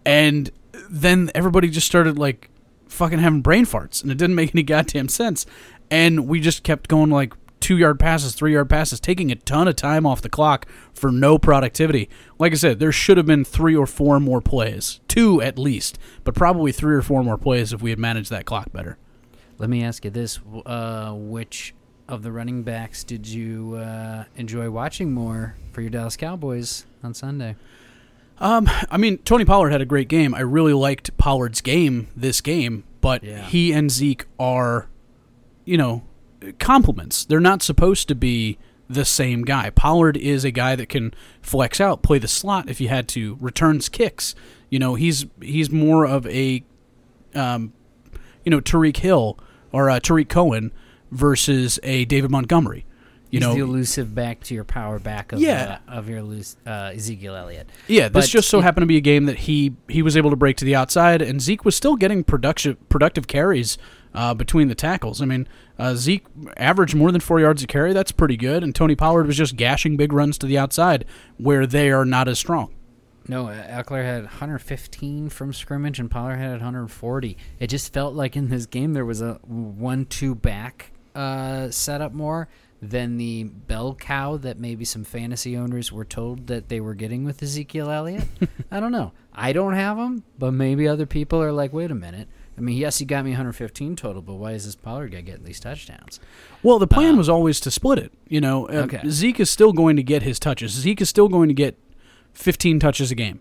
[0.04, 0.50] and
[0.90, 2.50] then everybody just started like
[2.88, 5.46] fucking having brain farts, and it didn't make any goddamn sense.
[5.90, 7.34] And we just kept going like
[7.66, 11.10] two yard passes, three yard passes, taking a ton of time off the clock for
[11.10, 12.08] no productivity.
[12.38, 15.98] Like I said, there should have been three or four more plays, two at least,
[16.22, 18.98] but probably three or four more plays if we had managed that clock better.
[19.58, 21.74] Let me ask you this: uh, Which
[22.08, 27.14] of the running backs did you uh, enjoy watching more for your Dallas Cowboys on
[27.14, 27.56] Sunday?
[28.38, 30.34] Um, I mean, Tony Pollard had a great game.
[30.36, 33.42] I really liked Pollard's game this game, but Yeah.
[33.42, 34.88] he and Zeke are,
[35.64, 36.04] you know,
[36.58, 37.24] complements.
[37.24, 39.70] They're not supposed to be the same guy.
[39.70, 43.36] Pollard is a guy that can flex out, play the slot if you had to,
[43.40, 44.34] returns kicks.
[44.70, 46.62] You know, he's he's more of a,
[47.34, 47.72] um,
[48.44, 49.38] you know, Tyreek Hill
[49.72, 50.72] or uh, Tarik Cohen
[51.10, 52.84] versus a David Montgomery.
[53.30, 55.78] You He's know, the elusive back to your power back of Yeah.
[55.88, 57.68] uh, of your loose, uh, Ezekiel Elliott.
[57.88, 60.16] Yeah, this But just so it- happened to be a game that he he was
[60.16, 63.78] able to break to the outside, and Zeke was still getting production productive carries
[64.14, 65.20] uh, between the tackles.
[65.20, 65.48] I mean,
[65.78, 66.24] uh, Zeke
[66.56, 67.92] averaged more than four yards a carry.
[67.92, 68.62] That's pretty good.
[68.62, 71.04] And Tony Pollard was just gashing big runs to the outside
[71.36, 72.72] where they are not as strong.
[73.28, 77.36] No, uh, Ekeler had 115 from scrimmage, and Pollard had 140.
[77.58, 82.48] It just felt like in this game there was a one-two back uh, setup more
[82.80, 87.24] than the bell cow that maybe some fantasy owners were told that they were getting
[87.24, 88.28] with Ezekiel Elliott.
[88.70, 89.12] I don't know.
[89.32, 92.28] I don't have him, but maybe other people are like, wait a minute.
[92.58, 95.44] I mean, yes, he got me 115 total, but why is this Pollard guy getting
[95.44, 96.18] these touchdowns?
[96.62, 98.12] Well, the plan was always to split it.
[98.28, 99.00] You know, Uh, Okay.
[99.08, 100.72] Zeke is still going to get his touches.
[100.72, 101.76] Zeke is still going to get
[102.32, 103.40] 15 touches a game.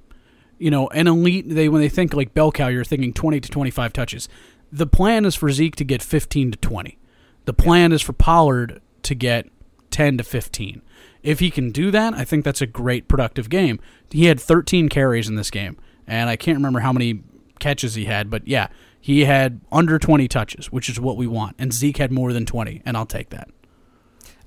[0.58, 3.50] You know, an elite they when they think like bell cow, you're thinking 20 to
[3.50, 4.30] 25 touches.
[4.72, 6.98] The plan is for Zeke to get 15 to 20.
[7.46, 9.48] The plan is for Pollard to get
[9.92, 10.82] 10 to 15.
[11.24, 13.80] If he can do that, I think that's a great productive game.
[14.12, 17.22] He had 13 carries in this game, and I can't remember how many
[17.60, 18.68] catches he had, but yeah,
[19.06, 21.56] he had under 20 touches, which is what we want.
[21.60, 23.52] And Zeke had more than 20, and I'll take that.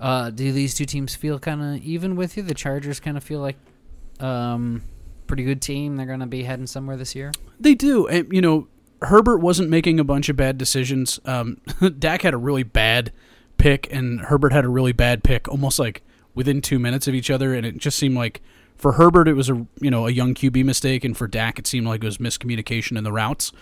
[0.01, 2.43] Uh, do these two teams feel kind of even with you?
[2.43, 3.55] The Chargers kind of feel like
[4.19, 4.83] um,
[5.29, 5.95] pretty good team.
[5.95, 7.31] They're going to be heading somewhere this year.
[7.61, 8.09] They do.
[8.09, 8.67] And, you know,
[9.03, 11.21] Herbert wasn't making a bunch of bad decisions.
[11.25, 11.61] Um,
[12.01, 13.13] Dak had a really bad
[13.59, 16.03] pick, and Herbert had a really bad pick, almost like
[16.35, 17.55] within two minutes of each other.
[17.55, 18.43] And it just seemed like
[18.75, 21.69] for Herbert, it was a you know a young QB mistake, and for Dak, it
[21.69, 23.53] seemed like it was miscommunication in the routes.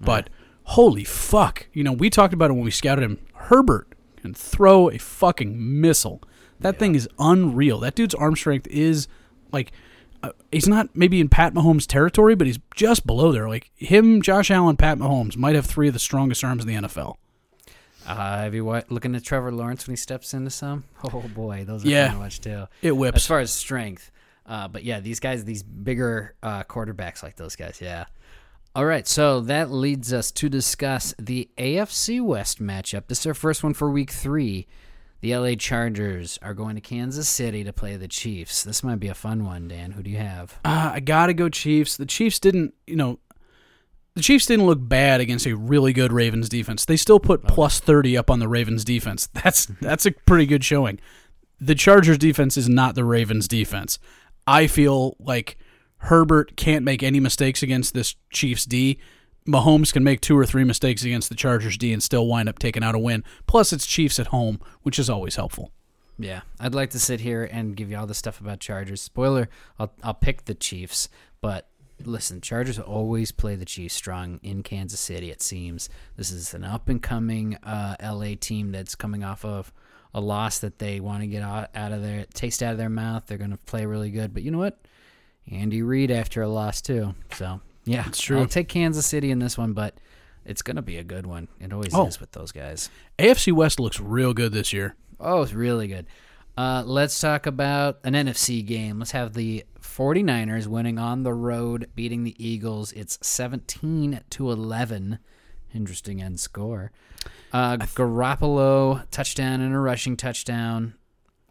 [0.00, 0.30] But
[0.70, 3.18] holy fuck, you know, we talked about it when we scouted him.
[3.34, 6.22] Herbert can throw a fucking missile.
[6.60, 7.80] That thing is unreal.
[7.80, 9.08] That dude's arm strength is
[9.52, 9.72] like
[10.22, 13.48] uh, he's not maybe in Pat Mahomes territory, but he's just below there.
[13.48, 16.88] Like him, Josh Allen, Pat Mahomes might have three of the strongest arms in the
[16.88, 17.16] NFL.
[18.06, 20.84] Uh, have you wa- looking at Trevor Lawrence when he steps into some?
[21.12, 22.06] Oh boy, those are Yeah.
[22.06, 22.66] fun to watch too.
[22.82, 24.10] It whips As far as strength,
[24.46, 28.06] uh, but yeah, these guys, these bigger uh, quarterbacks like those guys, yeah.
[28.76, 33.06] All right, so that leads us to discuss the AFC West matchup.
[33.06, 34.66] This is our first one for Week Three.
[35.22, 38.62] The LA Chargers are going to Kansas City to play the Chiefs.
[38.62, 39.92] This might be a fun one, Dan.
[39.92, 40.60] Who do you have?
[40.62, 41.96] Uh, I gotta go Chiefs.
[41.96, 43.18] The Chiefs didn't, you know,
[44.12, 46.84] the Chiefs didn't look bad against a really good Ravens defense.
[46.84, 49.26] They still put plus thirty up on the Ravens defense.
[49.32, 51.00] That's that's a pretty good showing.
[51.58, 53.98] The Chargers defense is not the Ravens defense.
[54.46, 55.56] I feel like
[55.98, 58.98] Herbert can't make any mistakes against this Chiefs D.
[59.46, 62.58] Mahomes can make two or three mistakes against the Chargers D and still wind up
[62.58, 63.24] taking out a win.
[63.46, 65.70] Plus, it's Chiefs at home, which is always helpful.
[66.18, 69.02] Yeah, I'd like to sit here and give you all the stuff about Chargers.
[69.02, 71.08] Spoiler: I'll I'll pick the Chiefs,
[71.40, 71.68] but
[72.04, 75.30] listen, Chargers always play the Chiefs strong in Kansas City.
[75.30, 79.72] It seems this is an up and coming uh, LA team that's coming off of
[80.14, 82.88] a loss that they want to get out, out of their taste out of their
[82.88, 83.26] mouth.
[83.26, 84.78] They're going to play really good, but you know what?
[85.50, 87.14] Andy Reid after a loss too.
[87.34, 88.40] So yeah, It's true.
[88.40, 89.94] I'll take Kansas City in this one, but
[90.44, 91.48] it's going to be a good one.
[91.60, 92.06] It always Oh.
[92.06, 92.90] is with those guys.
[93.18, 94.96] AFC West looks real good this year.
[95.20, 96.06] Oh, it's really good.
[96.58, 98.98] Uh, let's talk about an NFC game.
[98.98, 102.92] Let's have the 49ers winning on the road, beating the Eagles.
[102.92, 105.18] It's 17 to 11.
[105.74, 106.92] Interesting end score.
[107.52, 110.94] Uh, Garoppolo touchdown and a rushing touchdown.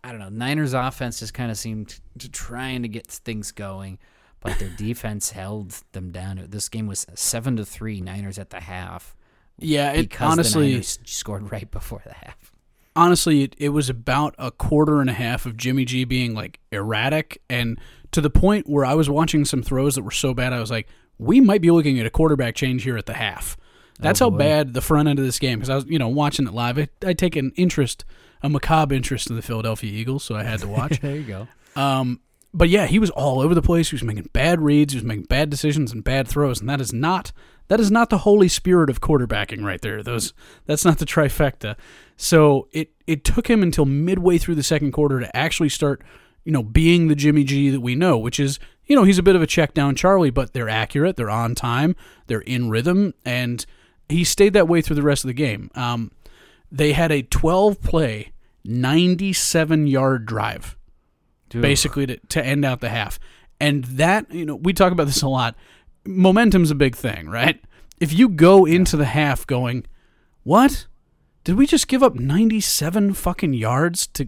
[0.05, 0.29] I don't know.
[0.29, 3.97] Niners offense just kind of seemed to trying to get things going,
[4.39, 6.45] but their defense held them down.
[6.49, 8.01] This game was seven to three.
[8.01, 9.15] Niners at the half.
[9.57, 12.51] Yeah, it honestly scored right before the half.
[12.95, 16.59] honestly, it, it was about a quarter and a half of Jimmy G being like
[16.71, 17.79] erratic and
[18.11, 20.71] to the point where I was watching some throws that were so bad, I was
[20.71, 20.87] like,
[21.17, 23.57] we might be looking at a quarterback change here at the half.
[23.99, 26.09] That's Oh, how bad the front end of this game because I was, you know,
[26.09, 26.77] watching it live.
[26.77, 28.03] I, I take an interest,
[28.45, 30.99] a macabre interest in the Philadelphia Eagles, so I had to watch.
[31.01, 31.47] There you go.
[31.75, 32.19] um,
[32.53, 33.89] but yeah, he was all over the place.
[33.89, 34.93] He was making bad reads.
[34.93, 37.31] He was making bad decisions and bad throws, and that is not
[37.67, 40.01] that is not the holy spirit of quarterbacking right there.
[40.01, 40.33] Those
[40.65, 41.75] that's not the trifecta.
[42.15, 46.01] So it it took him until midway through the second quarter to actually start,
[46.45, 49.23] you know, being the Jimmy G that we know, which is you know he's a
[49.23, 51.93] bit of a check down Charlie, but they're accurate, they're on time,
[52.27, 53.65] they're in rhythm, and
[54.07, 55.71] he stayed that way through the rest of the game.
[55.75, 56.11] Um,
[56.71, 58.31] they had a 12 play,
[58.65, 60.75] 97 yard drive
[61.61, 63.19] basically to, to end out the half.
[63.59, 65.55] And that, you know, we talk about this a lot.
[66.05, 67.61] Momentum's a big thing, right?
[67.99, 69.85] If you go into the half going,
[70.43, 70.87] what?
[71.43, 74.27] Did we just give up 97 fucking yards to.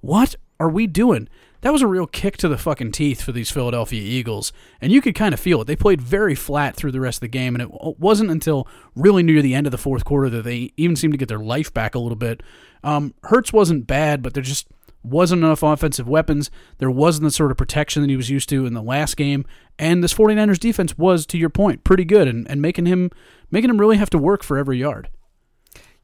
[0.00, 1.28] What are we doing?
[1.62, 4.52] That was a real kick to the fucking teeth for these Philadelphia Eagles.
[4.80, 5.66] And you could kind of feel it.
[5.66, 7.54] They played very flat through the rest of the game.
[7.54, 10.96] And it wasn't until really near the end of the fourth quarter that they even
[10.96, 12.42] seemed to get their life back a little bit.
[12.84, 14.68] Um, Hurts wasn't bad, but there just
[15.02, 16.50] wasn't enough offensive weapons.
[16.78, 19.44] There wasn't the sort of protection that he was used to in the last game.
[19.78, 23.10] And this 49ers defense was, to your point, pretty good and, and making him
[23.50, 25.08] making him really have to work for every yard.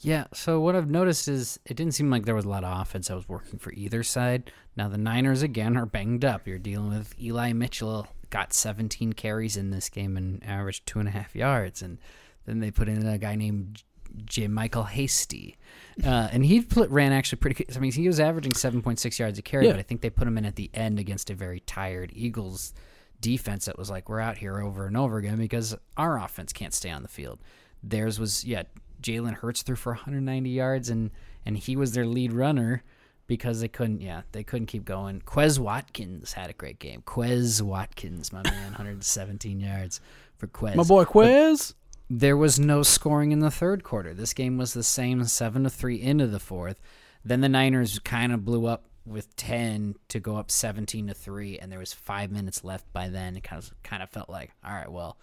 [0.02, 2.80] Yeah, so what I've noticed is it didn't seem like there was a lot of
[2.80, 4.50] offense that was working for either side.
[4.76, 6.46] Now the Niners again are banged up.
[6.46, 11.06] You're dealing with Eli Mitchell got 17 carries in this game and averaged two and
[11.08, 11.98] a half yards, and
[12.46, 13.82] then they put in a guy named
[14.24, 15.56] JaMycal Hasty,
[16.04, 17.66] uh, and he pl- ran actually pretty.
[17.74, 19.72] I mean, he was averaging 7.6 yards a carry, Yeah.
[19.72, 22.74] but I think they put him in at the end against a very tired Eagles
[23.20, 26.74] defense that was like, we're out here over and over again because our offense can't
[26.74, 27.38] stay on the field.
[27.82, 28.64] Theirs was yeah,
[29.02, 31.10] Jalen Hurts threw for 190 yards and
[31.44, 32.82] and he was their lead runner
[33.26, 35.20] because they couldn't yeah they couldn't keep going.
[35.20, 37.02] Quez Watkins had a great game.
[37.06, 40.00] Quez Watkins, my man, 117 yards
[40.36, 40.76] for Quez.
[40.76, 41.74] My boy Quez.
[42.10, 44.12] There was no scoring in the third quarter.
[44.12, 46.78] This game was the same, seven to three into the fourth.
[47.24, 51.58] Then the Niners kind of blew up with ten to go up seventeen to three,
[51.58, 53.36] and there was five minutes left by then.
[53.36, 55.16] It kind of kind of felt like, all right, well,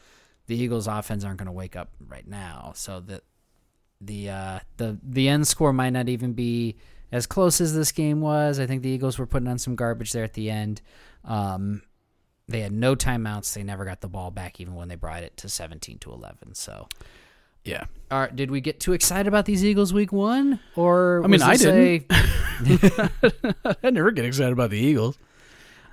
[0.47, 3.21] the Eagles' offense aren't going to wake up right now, so the
[4.01, 6.75] the uh, the the end score might not even be
[7.12, 8.59] as close as this game was.
[8.59, 10.81] I think the Eagles were putting on some garbage there at the end.
[11.25, 11.81] Um,
[12.47, 13.53] they had no timeouts.
[13.53, 16.55] They never got the ball back, even when they brought it to seventeen to eleven.
[16.55, 16.88] So,
[17.63, 17.83] Yeah.
[18.09, 20.59] all right, did we get too excited about these Eagles week one?
[20.75, 22.05] Or I mean, I didn't.
[22.09, 25.17] a- I never get excited about the Eagles.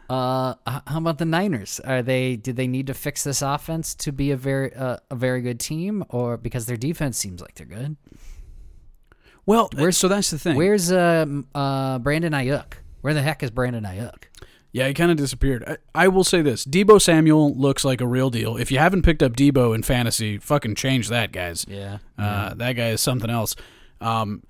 [0.09, 0.55] Uh,
[0.87, 1.81] how about the Niners?
[1.81, 2.37] Are they?
[2.37, 5.59] Did they need to fix this offense to be a very uh, a very good
[5.59, 7.97] team, or because their defense seems like they're good?
[9.45, 10.57] Well, where's, so that's the thing.
[10.57, 12.75] Where's uh uh Brandon Aiyuk?
[13.01, 14.25] Where the heck is Brandon Aiyuk?
[14.73, 15.64] Yeah, he kind of disappeared.
[15.66, 18.57] I, I will say this: Deebo Samuel looks like a real deal.
[18.57, 21.64] If you haven't picked up Deebo in fantasy, fucking change that, guys.
[21.69, 23.55] Yeah, Uh, that guy is something else.
[24.01, 24.42] Um,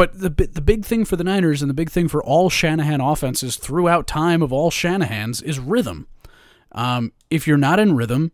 [0.00, 3.02] but the the big thing for the Niners and the big thing for all Shanahan
[3.02, 6.06] offenses throughout time of all Shanahan's is rhythm.
[6.72, 8.32] Um, if you're not in rhythm,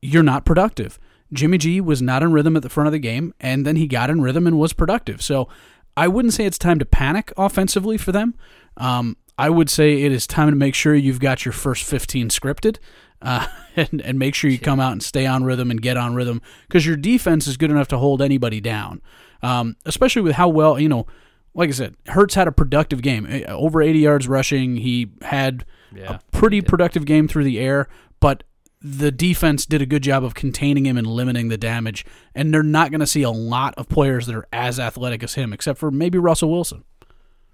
[0.00, 0.98] you're not productive.
[1.30, 3.86] Jimmy G was not in rhythm at the front of the game, and then he
[3.86, 5.20] got in rhythm and was productive.
[5.20, 5.50] So
[5.98, 8.34] I wouldn't say it's time to panic offensively for them.
[8.78, 12.30] Um, I would say it is time to make sure you've got your first 15
[12.30, 12.78] scripted
[13.20, 13.46] uh,
[13.76, 16.40] and, and make sure you come out and stay on rhythm and get on rhythm
[16.68, 19.02] because your defense is good enough to hold anybody down,
[19.42, 21.06] um, especially with how well, you know,
[21.54, 23.26] like I said, Hurts had a productive game.
[23.28, 24.76] Eh, Over 80 yards rushing.
[24.76, 27.88] He had Yeah, a pretty productive game through the air,
[28.20, 28.42] but
[28.80, 32.04] the defense did a good job of containing him and limiting the damage.
[32.34, 35.34] And they're not going to see a lot of players that are as athletic as
[35.34, 36.82] him, except for maybe Russell Wilson.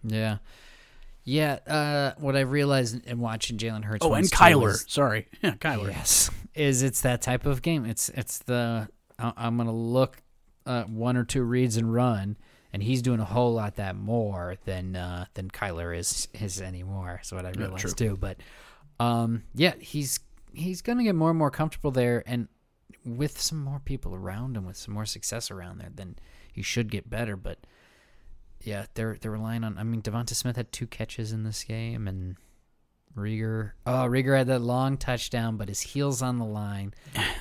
[0.04, 0.38] yeah,
[1.24, 1.58] yeah.
[1.66, 4.04] Uh, what I realized in watching Jalen Hurts.
[4.06, 4.70] Oh, and Kyler.
[4.70, 5.26] is- Sorry.
[5.42, 5.88] Yeah, Kyler.
[5.90, 7.84] Yes, is it's that type of game.
[7.84, 10.22] It's it's the I'm gonna look
[10.68, 12.36] uh, one or two reads and run,
[12.72, 17.20] and he's doing a whole lot that more than uh, than Kyler is is anymore.
[17.24, 18.16] So what I realized too.
[18.20, 18.36] But
[19.00, 20.20] um, yeah, he's
[20.52, 22.48] he's gonna get more and more comfortable there, and
[23.04, 26.16] with some more people around him, with some more success around there, then
[26.52, 27.36] he should get better.
[27.36, 27.58] But
[28.62, 29.78] yeah, they're they're relying on.
[29.78, 32.36] I mean, Devonta Smith had two catches in this game, and
[33.16, 33.72] Reagor.
[33.86, 36.92] Oh, Reagor had that long touchdown, but his heels on the line.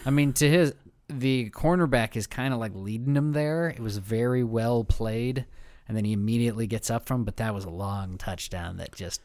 [0.06, 0.74] I mean, to his
[1.10, 3.70] the cornerback is kind of like leading him there.
[3.70, 5.46] It was very well played,
[5.88, 7.24] and then he immediately gets up from.
[7.24, 9.22] But that was a long touchdown that just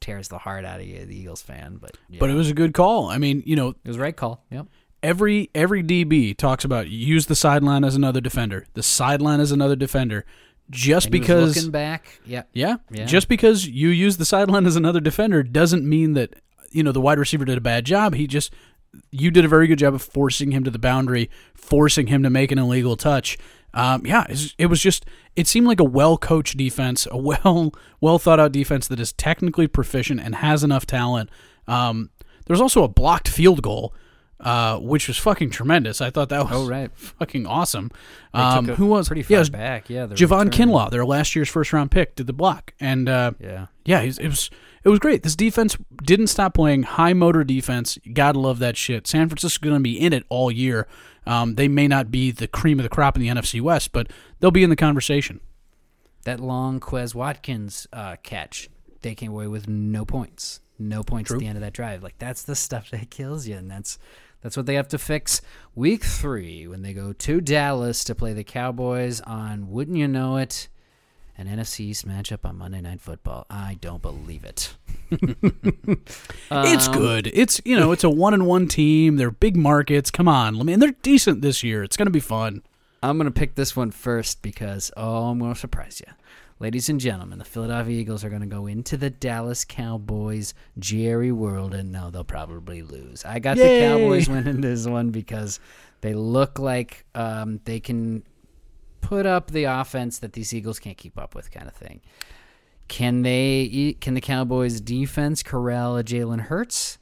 [0.00, 1.78] tears the heart out of you, the Eagles fan.
[1.80, 3.08] But yeah, But it was a good call.
[3.08, 4.44] I mean, you know, it was the right call.
[4.50, 4.66] Yep.
[5.02, 8.66] every every DB talks about use the sideline as another defender.
[8.74, 10.24] The sideline as another defender.
[10.70, 12.76] Just And because looking back, yeah, Yeah.
[12.90, 13.06] Yeah.
[13.06, 16.34] Just because you use the sideline as another defender doesn't mean that
[16.70, 18.14] you know the wide receiver did a bad job.
[18.14, 18.52] He just
[19.10, 22.30] you did a very good job of forcing him to the boundary, forcing him to
[22.30, 23.36] make an illegal touch.
[23.74, 24.24] Um, yeah,
[24.56, 25.04] it was just
[25.36, 29.12] it seemed like a well coached defense, a well well thought out defense that is
[29.12, 31.28] technically proficient and has enough talent
[31.66, 32.10] Um,
[32.46, 33.92] there was also a blocked field goal,
[34.40, 36.00] uh, which was fucking tremendous.
[36.00, 36.90] I thought that was Oh, right.
[36.94, 37.90] fucking awesome.
[38.32, 39.90] Um, who was pretty yeah, far it was back?
[39.90, 40.68] Yeah, Javon return.
[40.70, 43.66] Kinlaw, their last year's first round pick, did the block, and uh, Yeah.
[43.84, 44.48] yeah, he's- it was
[44.84, 45.22] it was great.
[45.22, 47.98] This defense didn't stop playing high motor defense.
[48.12, 49.06] Gotta love that shit.
[49.06, 50.86] San Francisco's going to be in it all year.
[51.26, 54.08] Um, they may not be the cream of the crop in the NFC West, but
[54.40, 55.40] they'll be in the conversation.
[56.24, 58.70] That long Quez Watkins uh, catch,
[59.02, 60.60] they came away with no points.
[60.78, 62.02] No points at the end of that drive.
[62.02, 63.98] Like that's the stuff that kills you, and that's
[64.40, 65.40] that's what they have to fix
[65.74, 70.36] week three when they go to Dallas to play the Cowboys on wouldn't you know
[70.36, 70.68] it,
[71.38, 73.46] an NFC East matchup on Monday Night Football.
[73.48, 74.74] I don't believe it.
[75.10, 77.30] it's Um, good.
[77.32, 79.16] It's you know it's a one and one team.
[79.16, 80.10] They're big markets.
[80.10, 81.82] Come on, I mean they're decent this year.
[81.82, 82.62] It's going to be fun.
[83.02, 86.12] I'm going to pick this one first because, oh, I'm going to surprise you.
[86.58, 91.30] Ladies and gentlemen, the Philadelphia Eagles are going to go into the Dallas Cowboys Jerry
[91.30, 93.24] World, and no, they'll probably lose.
[93.24, 93.78] I got Yay!
[93.78, 95.60] the Cowboys winning this one because
[96.00, 98.24] they look like um, they can
[99.00, 102.00] put up the offense that these Eagles can't keep up with, kind of thing.
[102.88, 103.96] Can they?
[104.00, 106.98] Can the Cowboys defense corral a Jalen Hurts?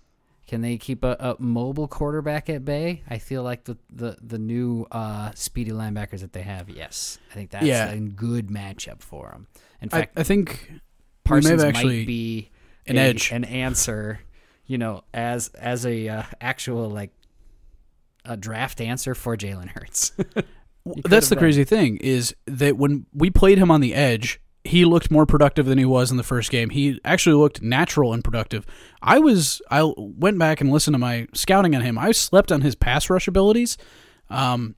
[0.48, 3.02] Can they keep a, a mobile quarterback at bay?
[3.08, 6.68] I feel like the the, the new uh, speedy linebackers that they have.
[6.68, 7.90] Yes, I think that's Yeah.
[7.90, 9.46] a good matchup for them.
[9.80, 10.72] In I, fact, I think
[11.24, 12.50] Parsons might be
[12.86, 13.30] an a- edge.
[13.32, 14.20] an answer.
[14.66, 17.10] You know, as as a uh, actual like
[18.24, 20.10] a draft answer for Jalen Hurts.
[21.04, 25.10] That's the crazy thing is that when we played him on the edge, he looked
[25.10, 26.70] more productive than he was in the first game.
[26.70, 28.66] He actually looked natural and productive.
[29.02, 31.98] I was I went back and listened to my scouting on him.
[31.98, 33.76] I slept on his pass rush abilities.
[34.28, 34.74] Um,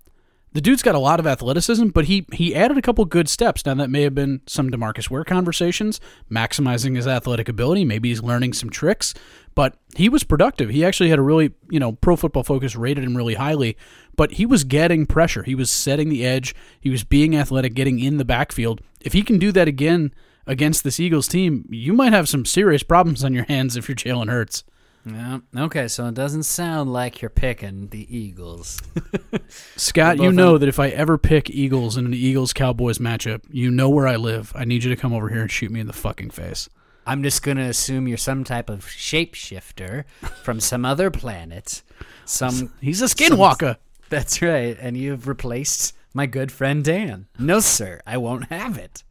[0.52, 3.64] the dude's got a lot of athleticism, but he he added a couple good steps.
[3.66, 7.84] Now that may have been some DeMarcus Ware conversations, maximizing his athletic ability.
[7.84, 9.14] Maybe he's learning some tricks,
[9.58, 10.70] but he was productive.
[10.70, 13.76] He actually had a really you know Pro Football Focus rated him really highly,
[14.16, 15.42] but he was getting pressure.
[15.42, 16.54] He was setting the edge.
[16.80, 18.82] He was being athletic, getting in the backfield.
[19.00, 20.14] If he can do that again
[20.46, 23.96] against this Eagles team, you might have some serious problems on your hands if you're
[23.96, 24.62] Jalen Hurts.
[25.04, 25.38] yeah.
[25.56, 28.80] Okay, so it doesn't sound like you're picking the Eagles.
[29.76, 33.40] Scott, you know on- that if I ever pick Eagles in an Eagles Cowboys matchup,
[33.50, 34.52] you know where I live.
[34.54, 36.68] I need you to come over here and shoot me in the fucking face.
[37.08, 40.04] I'm just gonna assume you're some type of shapeshifter
[40.42, 41.82] from some other planet.
[42.26, 43.78] Some He's a skinwalker.
[44.10, 47.26] that's right, and you've replaced my good friend Dan.
[47.38, 49.04] No, sir, I won't have it.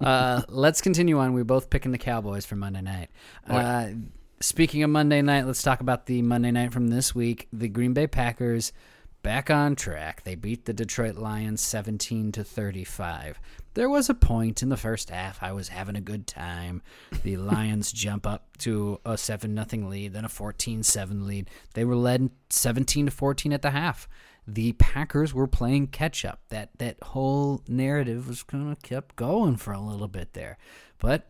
[0.00, 1.34] Uh, let's continue on.
[1.34, 3.10] We're both picking the Cowboys for Monday night.
[3.46, 3.88] Uh,
[4.40, 7.48] speaking of Monday night, let's talk about the Monday night from this week.
[7.52, 8.72] The Green Bay Packers
[9.22, 10.24] back on track.
[10.24, 13.38] They beat the Detroit Lions 17 to 35.
[13.74, 16.82] There was a point in the first half I was having a good time.
[17.22, 21.48] The Lions jump up to a 7 nothing lead, then a 14-7 lead.
[21.74, 24.08] They were led 17 to 14 at the half.
[24.46, 26.40] The Packers were playing catch up.
[26.48, 30.58] That that whole narrative was kind of kept going for a little bit there.
[30.98, 31.28] But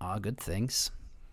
[0.00, 0.92] all good things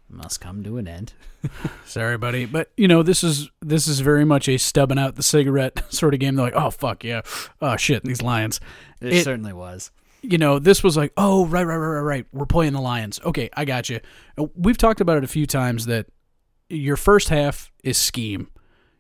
[0.10, 1.14] must come to an end.
[1.86, 5.22] Sorry, buddy, but you know this is this is very much a stubbing out the
[5.24, 6.36] cigarette sort of game.
[6.36, 7.22] They're like, oh fuck yeah,
[7.62, 8.60] oh shit, these Lions.
[9.00, 9.92] It, It- certainly was.
[10.24, 12.26] You know, this was like, oh, right, right, right, right, right.
[12.32, 13.20] We're playing the Lions.
[13.26, 14.00] Okay, I got you.
[14.38, 16.08] Uh, we've talked about it a few times that
[16.70, 18.50] your first half is scheme,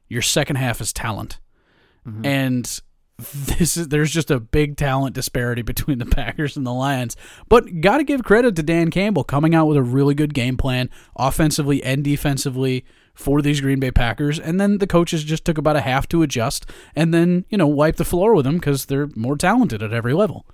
[0.09, 1.39] your second half is talent,
[2.05, 2.25] mm-hmm.
[2.25, 2.81] and
[3.33, 7.15] this is there's just a big talent disparity between the Packers and the Lions.
[7.47, 10.57] But got to give credit to Dan Campbell coming out with a really good game
[10.57, 12.85] plan, offensively and defensively.
[13.15, 16.23] For these Green Bay Packers, and then the coaches just took about a half to
[16.23, 19.93] adjust, and then you know wipe the floor with them because they're more talented at
[19.93, 20.47] every level.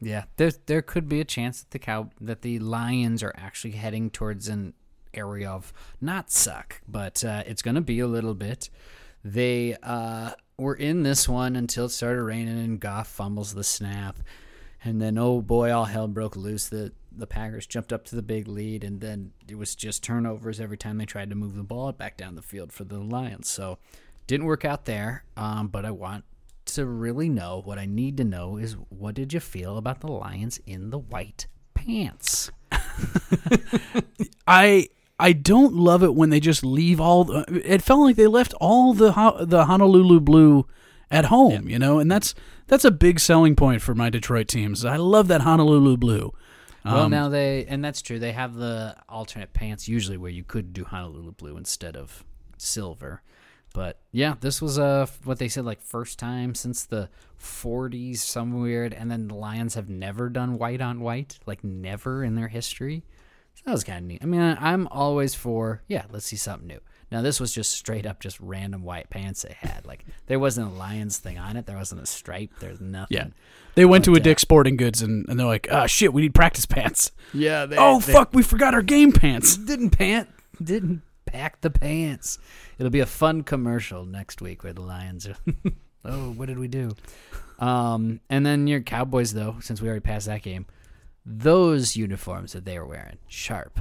[0.00, 3.72] Yeah, there there could be a chance that the cow that the Lions are actually
[3.72, 4.74] heading towards an
[5.14, 8.68] area of not suck, but uh, it's going to be a little bit.
[9.24, 14.18] They uh, were in this one until it started raining and Goff fumbles the snap,
[14.84, 16.68] and then oh boy, all hell broke loose.
[16.68, 20.60] The the Packers jumped up to the big lead, and then it was just turnovers
[20.60, 23.48] every time they tried to move the ball back down the field for the Lions.
[23.48, 23.78] So
[24.26, 25.24] didn't work out there.
[25.36, 26.24] Um, but I want
[26.66, 30.10] to really know what I need to know is what did you feel about the
[30.10, 32.50] Lions in the white pants?
[34.46, 34.88] I
[35.18, 37.24] I don't love it when they just leave all.
[37.24, 39.12] The, it felt like they left all the
[39.46, 40.66] the Honolulu blue
[41.10, 42.34] at home, you know, and that's
[42.66, 44.84] that's a big selling point for my Detroit teams.
[44.84, 46.32] I love that Honolulu blue.
[46.84, 48.18] well, Um, now they and that's true.
[48.18, 52.24] They have the alternate pants usually where you could do Honolulu blue instead of
[52.58, 53.22] silver.
[53.74, 58.58] But yeah, this was uh, what they said like first time since the 40s, some
[58.60, 58.94] weird.
[58.94, 63.02] And then the Lions have never done white on white, like never in their history.
[63.56, 64.20] So that was kind of neat.
[64.22, 66.80] I mean, I- I'm always for yeah, let's see something new.
[67.12, 69.84] Now this was just straight up just random white pants they had.
[69.86, 71.66] Like there wasn't a Lions thing on it.
[71.66, 72.50] There wasn't a stripe.
[72.60, 73.16] There's nothing.
[73.16, 73.26] Yeah.
[73.74, 76.22] They went to a uh, Dick's Sporting Goods and, and they're like, oh shit, we
[76.22, 77.10] need practice pants.
[77.32, 77.66] Yeah.
[77.66, 79.56] They, Oh they fuck, we forgot our game pants.
[79.56, 80.28] Didn't pant.
[80.62, 81.02] Didn't
[81.34, 82.38] pack the pants.
[82.78, 85.36] It'll be a fun commercial next week where the Lions are.
[86.04, 86.92] oh, what did we do?
[87.58, 90.66] Um, and then your Cowboys though, since we already passed that game,
[91.26, 93.80] those uniforms that they were wearing, sharp.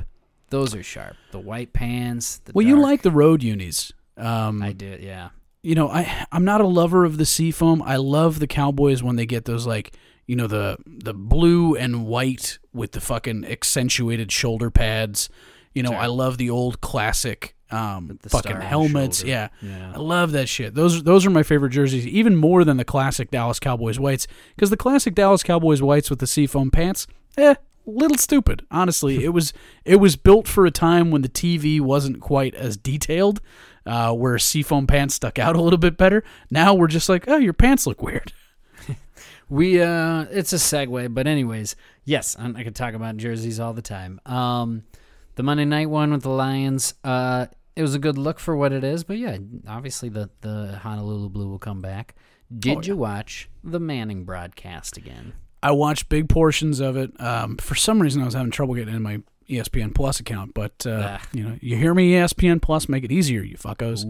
[0.50, 1.16] Those are sharp.
[1.32, 2.38] The white pants.
[2.46, 3.92] The Well, you like the road unis.
[4.18, 5.30] Um, I did, yeah.
[5.62, 7.82] you know, I I'm not a lover of the seafoam.
[7.84, 9.96] I love the Cowboys when they get those like
[10.26, 15.30] you know the the blue and white with the fucking accentuated shoulder pads.
[15.74, 15.98] You know, Sure.
[16.00, 19.24] I love the old classic um, fucking star on the helmets.
[19.24, 19.50] Yeah.
[19.62, 19.94] Yeah.
[19.96, 20.76] I love that shit.
[20.76, 24.28] Those those are my favorite jerseys, even more than the classic Dallas Cowboys whites.
[24.56, 27.08] Because the classic Dallas Cowboys whites with the seafoam pants,
[27.38, 27.56] eh,
[27.88, 28.66] little stupid.
[28.70, 29.54] Honestly, it was
[29.86, 33.42] it was built for a time when the TV wasn't quite as detailed,
[33.88, 36.24] uh, where seafoam pants stuck out a little bit better.
[36.52, 38.32] Now we're just like, oh, your pants look weird.
[39.50, 43.74] We uh it's a segue, but anyways, yes, I, I could talk about jerseys all
[43.74, 44.20] the time.
[44.26, 44.84] Um
[45.36, 48.72] the Monday night one with the Lions, uh it was a good look for what
[48.72, 52.16] it is, but yeah, obviously the the Honolulu Blue will come back.
[52.56, 55.34] Did Oh, you watch the Manning broadcast again?
[55.64, 57.20] I watched big portions of it.
[57.20, 60.86] Um, for some reason, I was having trouble getting in my ESPN Plus account, but
[60.86, 61.28] uh, Ah.
[61.34, 64.04] you know, you hear me, ESPN Plus, make it easier, you fuckos.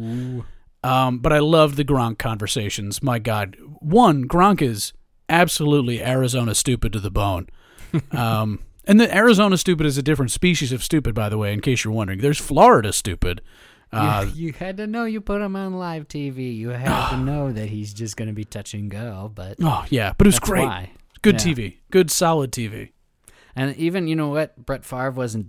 [0.84, 3.01] Um, but I love the Gronk conversations.
[3.01, 4.91] My God, one Gronk is
[5.30, 7.47] absolutely Arizona stupid to the bone.
[8.11, 11.53] um, and the Arizona stupid is a different species of stupid, by the way.
[11.53, 13.41] In case you're wondering, there's Florida stupid.
[13.91, 16.55] Uh, you, you had to know you put him on live TV.
[16.55, 19.86] You had to know that he's just going to be touch and go, but oh
[19.89, 20.65] yeah, but it was great.
[20.65, 20.91] why.
[21.21, 21.53] Good Yeah.
[21.53, 22.89] TV, good solid TV.
[23.55, 25.47] And even you know what, Brett Favre wasn't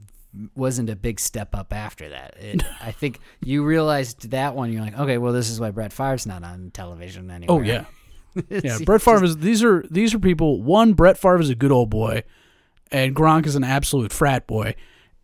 [0.56, 2.36] wasn't a big step up after that.
[2.38, 4.72] It, I think you realized that one.
[4.72, 7.60] You're like, okay, well, this is why Brett Favre's not on television anymore.
[7.60, 7.86] Oh yeah,
[8.50, 8.78] yeah.
[8.84, 9.38] Brett Favre is.
[9.38, 10.62] These are these are people.
[10.62, 12.22] One, Brett Favre is a good old boy,
[12.90, 14.74] and Gronk is an absolute frat boy.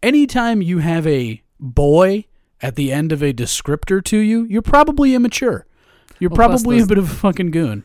[0.02, 2.24] Anytime you have a boy
[2.62, 5.66] at the end of a descriptor to you, you're probably immature.
[6.18, 7.84] You're Well, probably a bit of a fucking goon.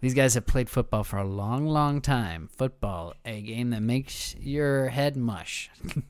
[0.00, 2.48] These guys have played football for a long, long time.
[2.54, 5.70] Football, a game that makes your head mush.
[5.94, 6.02] um,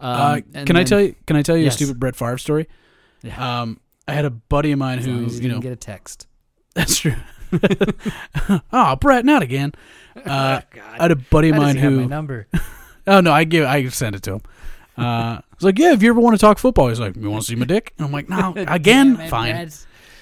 [0.00, 1.14] uh, can I tell you?
[1.26, 1.74] Can I tell you Yes.
[1.74, 2.66] a stupid Brett Favre story?
[3.22, 3.60] Yeah.
[3.62, 6.26] Um, I had a buddy of mine As who, you didn't know, get a text.
[6.74, 7.14] that's true.
[8.72, 9.72] oh, Brett, not again.
[10.26, 10.60] Uh,
[10.98, 12.48] I had a buddy of How does mine he have my who number.
[13.06, 14.40] Oh no, I give I send it to him.
[14.98, 17.44] Uh, it's like, yeah, if you ever want to talk football, he's like, you want
[17.44, 17.94] to see my dick?
[17.96, 19.70] And I'm like, no, again, Damn it, fine.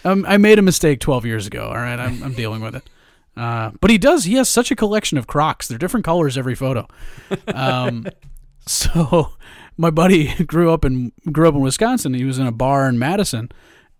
[0.05, 1.69] Um, I made a mistake 12 years ago.
[1.69, 2.89] All right, I'm, I'm dealing with it.
[3.37, 4.25] Uh, but he does.
[4.25, 5.69] He has such a collection of Crocs.
[5.69, 6.87] They're different colors every photo.
[7.47, 8.07] Um,
[8.67, 9.33] so
[9.79, 12.15] my buddy grew up in grew up in Wisconsin.
[12.15, 13.51] He was in a bar in Madison,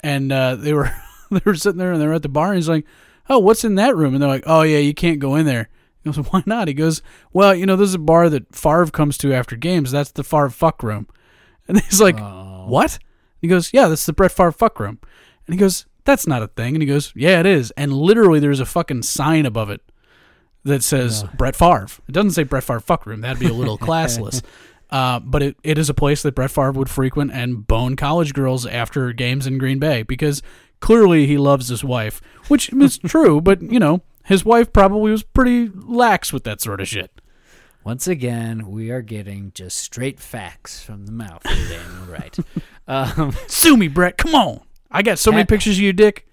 [0.01, 0.93] and uh, they were
[1.31, 2.49] they were sitting there and they were at the bar.
[2.49, 2.85] And he's like,
[3.29, 5.69] "Oh, what's in that room?" And they're like, "Oh yeah, you can't go in there."
[6.03, 7.03] He goes, "Why not?" He goes,
[7.33, 9.91] "Well, you know, this is a bar that Favre comes to after games.
[9.91, 11.07] That's the Favre fuck room."
[11.69, 12.65] And he's like, Oh.
[12.67, 12.99] "What?"
[13.43, 14.99] He goes, "Yeah, this is the Brett Favre fuck room."
[15.47, 18.41] And he goes, "That's not a thing." And he goes, "Yeah, it is." And literally,
[18.41, 19.83] there's a fucking sign above it
[20.65, 21.87] that says Brett Favre.
[22.09, 23.21] It doesn't say Brett Favre fuck room.
[23.21, 24.43] That'd be a little classless.
[24.91, 28.33] Uh, but it, it is a place that Brett Favre would frequent and bone college
[28.33, 30.41] girls after games in Green Bay because
[30.81, 33.41] clearly he loves his wife, which is true.
[33.41, 37.21] But you know, his wife probably was pretty lax with that sort of shit.
[37.85, 42.39] Once again, we are getting just straight facts from the mouth of Daniel Wright.
[42.87, 44.19] Um, Sue me, Brett.
[44.19, 44.61] Come on.
[44.91, 46.27] I got so many pictures of you, Dick.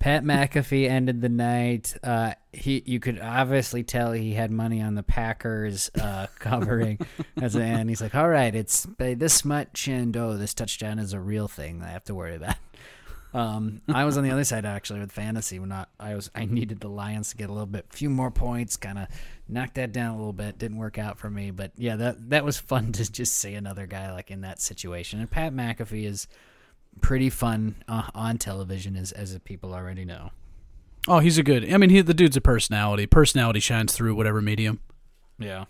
[0.00, 1.94] Pat McAfee ended the night.
[2.02, 6.98] Uh, he, you could obviously tell he had money on the Packers uh, covering.
[7.40, 11.20] As and he's like, "All right, it's this much, and oh, this touchdown is a
[11.20, 12.56] real thing that I have to worry about."
[13.32, 16.46] Um, I was on the other side actually with fantasy when I, I was I
[16.46, 19.06] needed the Lions to get a little bit, few more points, kind of
[19.48, 20.58] knock that down a little bit.
[20.58, 23.86] Didn't work out for me, but yeah, that that was fun to just see another
[23.86, 25.20] guy like in that situation.
[25.20, 26.26] And Pat McAfee is
[27.00, 30.30] pretty fun uh, on television, as as people already know.
[31.08, 31.72] Oh, he's a good.
[31.72, 33.06] I mean, he, the dude's a personality.
[33.06, 34.80] Personality shines through whatever medium.
[35.38, 35.64] Yeah.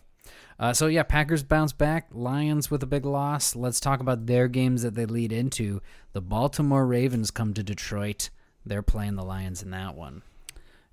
[0.60, 2.08] Uh, so yeah, Packers bounce back.
[2.12, 3.56] Lions with a big loss.
[3.56, 5.80] Let's talk about their games that they lead into.
[6.12, 8.28] The Baltimore Ravens come to Detroit.
[8.66, 10.20] They're playing the Lions in that one.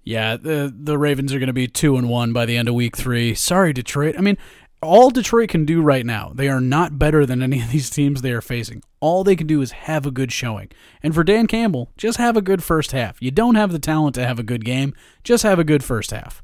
[0.05, 2.75] Yeah, the the Ravens are going to be two and one by the end of
[2.75, 3.35] week three.
[3.35, 4.15] Sorry, Detroit.
[4.17, 4.37] I mean,
[4.81, 8.21] all Detroit can do right now, they are not better than any of these teams
[8.21, 8.83] they are facing.
[9.01, 10.69] All they can do is have a good showing.
[11.03, 13.21] And for Dan Campbell, just have a good first half.
[13.21, 14.93] You don't have the talent to have a good game.
[15.25, 16.41] Just have a good first half.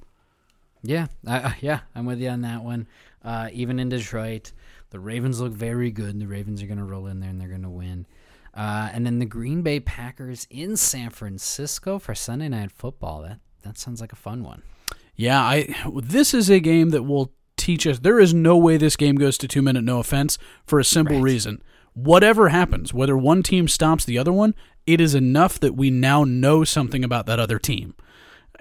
[0.82, 2.88] Yeah, I, yeah, I'm with you on that one.
[3.24, 4.51] Uh, even in Detroit,
[4.89, 6.19] the Ravens look very good.
[6.19, 8.05] The Ravens are going to roll in there and they're going to win.
[8.53, 13.24] Uh, and then the Green Bay Packers in San Francisco for Sunday Night Football.
[13.24, 14.61] That that sounds like a fun one.
[15.15, 18.95] Yeah, I this is a game that will teach us there is no way this
[18.97, 21.24] game goes to 2 minute no offense for a simple Right.
[21.24, 21.63] reason.
[21.93, 24.53] Whatever happens, whether one team stops the other one,
[24.86, 27.93] it is enough that we now know something about that other team.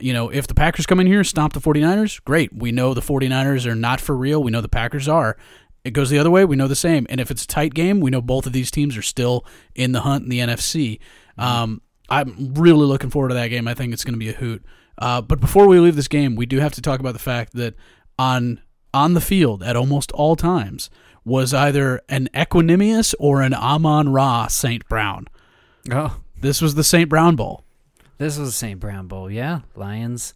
[0.00, 2.52] You know, if the Packers come in here, stomp the 49ers, great.
[2.54, 4.42] We know the 49ers are not for real.
[4.42, 5.36] We know the Packers are.
[5.84, 7.06] It goes the other way, we know the same.
[7.10, 9.92] And if it's a tight game, we know both of these teams are still in
[9.92, 11.00] the hunt in the NFC.
[11.36, 13.66] Um, I'm really looking forward to that game.
[13.66, 14.64] I think it's going to be a hoot.
[14.98, 17.54] Uh, but before we leave this game, we do have to talk about the fact
[17.54, 17.74] that
[18.18, 18.60] on
[18.94, 20.90] on the field at almost all times
[21.24, 24.86] was either an Equanimeous or an Amon Ra St.
[24.88, 25.26] Brown.
[25.90, 27.08] Oh, This was the St.
[27.08, 27.61] Brown Bowl.
[28.22, 28.78] This was the St.
[28.80, 29.30] Brown Bowl.
[29.30, 30.34] Yeah, Lions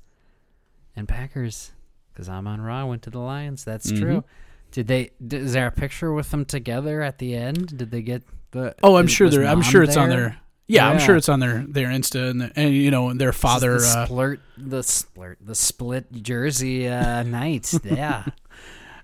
[0.95, 1.73] and Packers.
[2.13, 3.63] Because Amon Ra went to the Lions.
[3.65, 4.01] That's Mhm.
[4.01, 4.25] true.
[4.73, 5.11] Did they?
[5.27, 7.77] d- Is there a picture with them together at the end?
[7.79, 8.23] Did they get
[8.53, 8.75] the?
[8.83, 9.45] Oh, I'm is- sure they're.
[9.47, 10.39] I'm sure it's on their.
[10.69, 13.79] Yeah, I'm sure it's on their their Insta and, and you know their father.
[13.79, 17.73] the Uh, splurt, the splurt, the split jersey uh, night.
[17.85, 18.25] Yeah,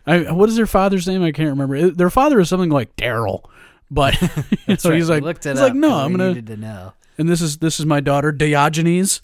[0.06, 1.22] I, what is their father's name?
[1.22, 1.90] I can't remember.
[1.90, 3.44] Their father is something like Daryl,
[3.90, 4.14] but
[4.78, 4.96] so right.
[4.96, 6.28] he's like, looked it he's up like, no, I'm gonna.
[6.28, 6.94] needed to know.
[7.18, 9.20] And this is this is my daughter Diogenes.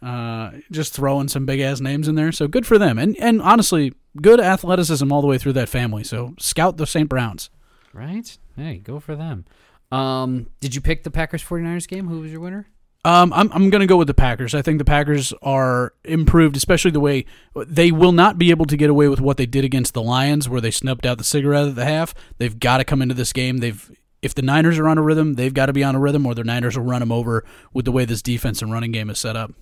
[0.00, 2.30] Uh, just throwing some big ass names in there.
[2.30, 2.98] So good for them.
[2.98, 6.04] And and honestly, good athleticism all the way through that family.
[6.04, 7.08] So scout the St.
[7.08, 7.50] Browns.
[7.92, 8.38] Right?
[8.56, 9.44] Hey, go for them.
[9.90, 12.06] Um, did you pick the Packers 49ers game?
[12.08, 12.68] Who was your winner?
[13.04, 14.54] Um, I'm I'm gonna go with the Packers.
[14.54, 18.76] I think the Packers are improved, especially the way they will not be able to
[18.76, 21.68] get away with what they did against the Lions, where they snubbed out the cigarette
[21.68, 22.12] at the half.
[22.38, 23.58] They've got to come into this game.
[23.58, 23.90] They've
[24.22, 26.34] if the Niners are on a rhythm, they've got to be on a rhythm, or
[26.34, 29.18] the Niners will run them over with the way this defense and running game is
[29.18, 29.52] set up.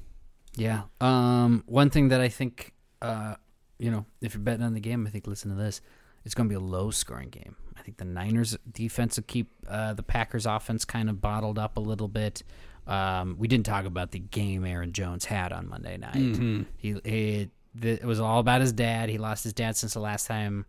[0.57, 0.83] Yeah.
[1.01, 3.35] Um, one thing that I think, uh,
[3.79, 5.81] you know, if you're betting on the game, I think listen to this.
[6.25, 7.57] It's going to be a low scoring game.
[7.77, 11.77] I think the Niners defense will keep uh, the Packers offense kind of bottled up
[11.77, 12.43] a little bit.
[12.87, 16.65] Um, we didn't talk about the game Aaron Jones had on Monday night.
[16.79, 19.09] He, he the, it was all about his dad.
[19.09, 20.65] He lost his dad since the last time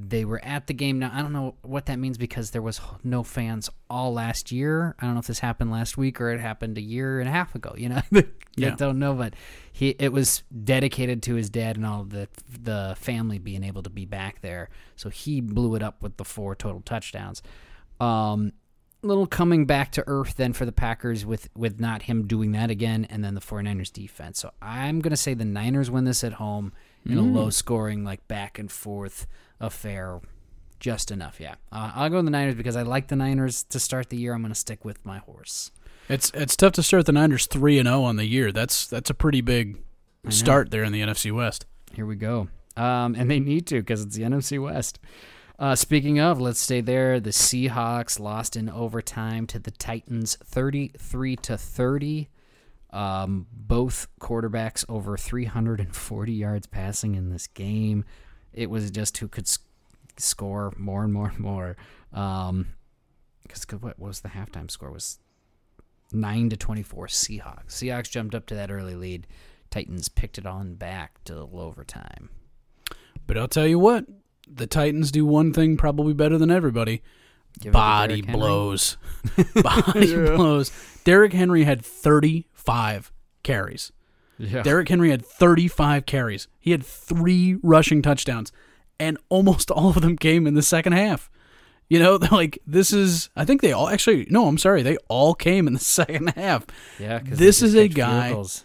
[0.00, 0.98] they were at the game.
[0.98, 4.94] Now I don't know what that means because there was no fans all last year.
[4.98, 7.32] I don't know if this happened last week or it happened a year and a
[7.32, 7.74] half ago.
[7.76, 9.34] You know, I don't know, but
[9.72, 13.90] he it was dedicated to his dad and all the the family being able to
[13.90, 14.70] be back there.
[14.96, 17.42] So he blew it up with the four total touchdowns.
[18.00, 18.52] Um,
[19.02, 22.70] little coming back to earth then for the Packers with with not him doing that
[22.70, 24.40] again and then the 49ers defense.
[24.40, 26.72] So I'm going to say the Niners win this at home
[27.04, 29.26] in a low scoring like back and forth
[29.60, 30.20] affair
[30.80, 31.40] just enough.
[31.40, 31.54] Yeah.
[31.70, 34.34] Uh, I'll go with the Niners because I like the Niners to start the year.
[34.34, 35.70] I'm going to stick with my horse.
[36.08, 38.50] It's it's tough to start the Niners three and zero on the year.
[38.50, 39.78] That's that's a pretty big
[40.28, 41.66] start there in the NFC West.
[41.94, 42.48] Here we go.
[42.76, 44.98] Um, and they need to because it's the NFC West.
[45.58, 47.20] Uh, speaking of, let's stay there.
[47.20, 52.28] The Seahawks lost in overtime to the Titans, thirty-three to thirty.
[52.92, 58.04] Um, both quarterbacks over 340 yards passing in this game.
[58.52, 59.58] It was just who could s-
[60.18, 61.76] score more and more and more.
[62.12, 62.74] Um,
[63.42, 64.90] because what was the halftime score?
[64.90, 65.18] Was
[66.12, 67.68] nine to 24 Seahawks.
[67.68, 69.26] Seahawks jumped up to that early lead.
[69.70, 72.28] Titans picked it on back to overtime.
[73.26, 74.04] But I'll tell you what,
[74.46, 77.02] the Titans do one thing probably better than everybody.
[77.60, 78.96] Give Body blows.
[79.62, 80.70] Body blows.
[81.04, 81.84] Derrick Henry had
[82.66, 83.92] 35 carries.
[84.38, 84.62] Yeah.
[84.62, 86.48] Derrick Henry had 35 carries.
[86.58, 88.50] He had three rushing touchdowns,
[88.98, 91.30] and almost all of them came in the second half.
[91.88, 93.30] You know, like this is.
[93.36, 94.26] I think they all actually.
[94.30, 94.82] No, I'm sorry.
[94.82, 96.66] They all came in the second half.
[96.98, 98.64] yeah, this is a guy goals.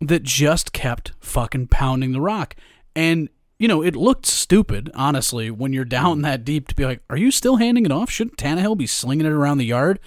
[0.00, 2.56] that just kept fucking pounding the rock.
[2.94, 7.00] And, you know, it looked stupid, honestly, when you're down that deep to be like,
[7.08, 8.10] are you still handing it off?
[8.10, 9.98] Shouldn't Tannehill be slinging it around the yard?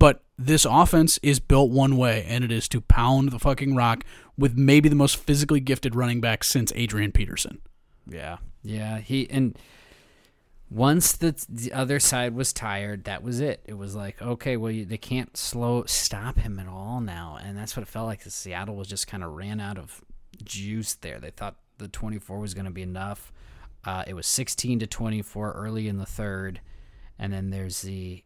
[0.00, 4.02] But this offense is built one way, and it is to pound the fucking rock
[4.36, 7.60] with maybe the most physically gifted running back since Adrian Peterson.
[8.08, 8.98] Yeah, yeah.
[8.98, 9.58] He and
[10.70, 13.60] once the the other side was tired, that was it.
[13.66, 17.56] It was like, okay, well, you, they can't slow stop him at all now, and
[17.56, 18.22] that's what it felt like.
[18.22, 20.00] Seattle was just kind of ran out of
[20.42, 21.20] juice there.
[21.20, 23.32] They thought the 24 was going to be enough.
[23.84, 26.62] Uh, it was 16 to 24 early in the third,
[27.18, 28.24] and then there's the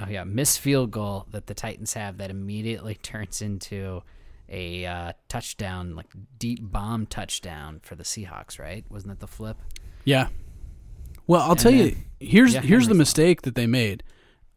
[0.00, 4.02] oh yeah missed field goal that the Titans have that immediately turns into
[4.48, 8.58] a uh, touchdown, like deep bomb touchdown for the Seahawks.
[8.58, 8.84] Right?
[8.90, 9.56] Wasn't that the flip?
[10.04, 10.28] Yeah.
[11.26, 14.02] Well, I'll And tell you, here's yeah, here's the mistake that they made.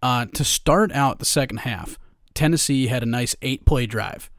[0.04, 1.98] Uh, to start out the second half,
[2.34, 4.30] Tennessee had a nice eight play drive.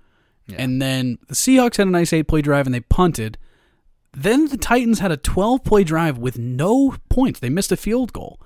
[0.46, 0.56] Yeah.
[0.58, 3.38] And then the Seahawks had a nice eight play drive and they punted.
[4.12, 7.40] Then the Titans had a 12 play drive with no points.
[7.40, 8.40] They missed a field goal.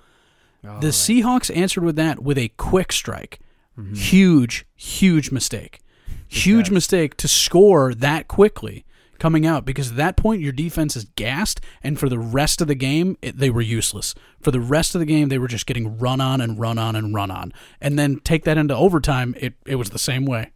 [0.66, 3.40] Oh, the Seahawks answered with that with a quick strike.
[3.78, 3.94] Mm-hmm.
[3.94, 5.80] Huge, huge mistake.
[6.28, 8.86] Huge mistake to score that quickly
[9.18, 12.68] coming out because at that point your defense is gassed and for the rest of
[12.68, 14.14] the game it, they were useless.
[14.40, 16.96] For the rest of the game they were just getting run on and run on
[16.96, 17.52] and run on.
[17.80, 20.50] And then take that into overtime, it it was the same way.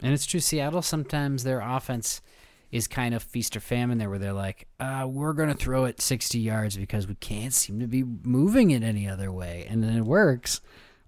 [0.00, 2.22] And it's true, Seattle, sometimes their offense
[2.70, 5.84] is kind of feast or famine there where they're like, uh, we're going to throw
[5.84, 9.66] it 60 yards because we can't seem to be moving it any other way.
[9.68, 10.60] And then it works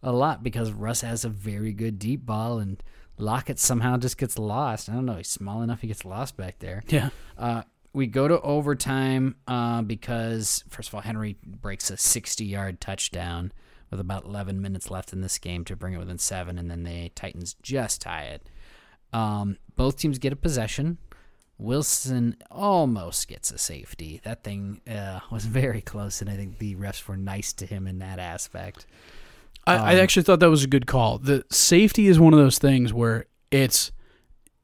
[0.03, 2.83] a lot because Russ has a very good deep ball and
[3.19, 4.89] Lockett somehow just gets lost.
[4.89, 5.17] I don't know.
[5.17, 6.83] He's small enough, he gets lost back there.
[6.89, 7.11] Yeah.
[7.37, 12.81] Uh, we go to overtime uh, because, first of all, Henry breaks a 60 yard
[12.81, 13.53] touchdown
[13.91, 16.85] with about 11 minutes left in this game to bring it within seven, and then
[16.85, 18.49] the Titans just tie it.
[19.13, 20.99] Um, both teams get a possession.
[21.61, 24.21] Wilson almost gets a safety.
[24.25, 27.87] That thing uh, was very close, and I think the refs were nice to him
[27.87, 28.87] in that aspect.
[29.67, 31.19] I, I Um, actually thought that was a good call.
[31.19, 33.93] The safety is one of those things where it's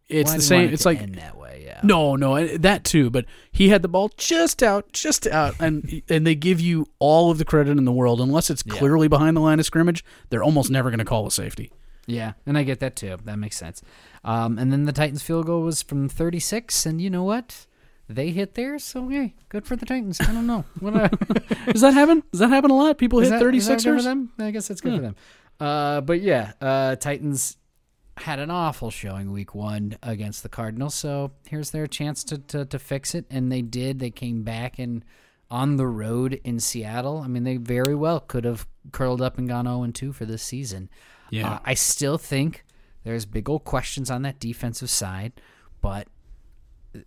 [0.08, 0.68] it's Well, the same.
[0.68, 1.80] it It's like that way, yeah.
[1.82, 3.10] no, no, that too.
[3.10, 7.30] But he had the ball just out, just out, and and they give you all
[7.32, 8.74] of the credit in the world unless it's Yeah.
[8.74, 10.04] clearly behind the line of scrimmage.
[10.30, 11.72] They're almost never going to call a safety.
[12.06, 13.16] Yeah, and I get that too.
[13.24, 13.82] That makes sense.
[14.24, 17.66] Um, and then the Titans' field goal was from 36, and you know what?
[18.08, 20.20] They hit theirs, so hey, good for the Titans.
[20.20, 20.64] I don't know.
[20.80, 21.08] What I,
[21.72, 22.22] Does that happen?
[22.30, 22.98] Does that happen a lot?
[22.98, 24.32] People is hit that- thirty is that good for them?
[24.38, 24.98] I guess that's good Yeah.
[24.98, 25.16] for them.
[25.58, 27.56] Uh, but yeah, uh, Titans
[28.18, 32.64] had an awful showing week one against the Cardinals, so here's their chance to, to,
[32.66, 33.98] to fix it, and they did.
[33.98, 35.04] They came back and
[35.50, 37.18] on the road in Seattle.
[37.24, 40.42] I mean, they very well could have curled up and gone 0 2 for this
[40.42, 40.88] season.
[41.30, 41.54] Yeah.
[41.54, 42.64] Uh, I still think
[43.04, 45.32] there's big old questions on that defensive side,
[45.80, 46.08] but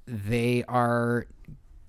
[0.05, 1.27] they are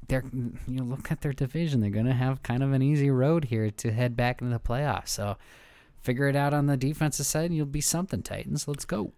[0.08, 0.24] they're
[0.66, 3.92] you look at their division, they're gonna have kind of an easy road here to
[3.92, 5.08] head back into the playoffs.
[5.08, 5.36] So
[6.00, 8.66] figure it out on the defensive side and you'll be something, Titans.
[8.66, 9.12] Let's go.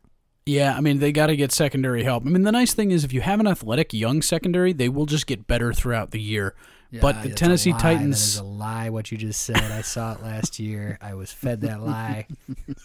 [0.45, 2.27] Yeah, I mean they got to get secondary help.
[2.27, 5.07] I mean the nice thing is if you have an athletic young secondary, they will
[5.07, 6.55] just get better throughout the year.
[7.01, 7.79] But the Tennessee lie.
[7.79, 8.91] That Titans, is a lie.
[8.91, 10.99] What you just said, I saw it last year.
[11.01, 12.27] I was fed that lie,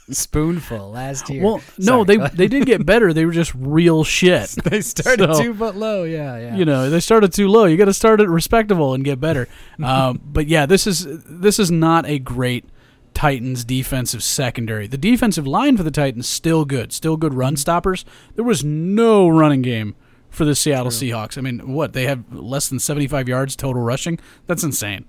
[0.10, 1.44] spoonful last year.
[1.44, 3.14] well, no, Sorry, they they did get better.
[3.14, 4.50] They were just real shit.
[4.64, 6.04] they started So- two foot low.
[6.04, 6.56] Yeah, yeah.
[6.56, 7.66] you know they started too low.
[7.66, 9.48] You got to start at respectable and get better.
[9.84, 12.66] um, but yeah, this is this is not a great
[13.14, 14.88] Titans defensive secondary.
[14.88, 18.06] The defensive line for the Titans still good, still good run stoppers.
[18.36, 19.96] There was no running game
[20.30, 21.38] for the Seattle Seahawks.
[21.38, 24.20] I mean, what they have less than seventy five yards total rushing.
[24.46, 25.06] That's insane.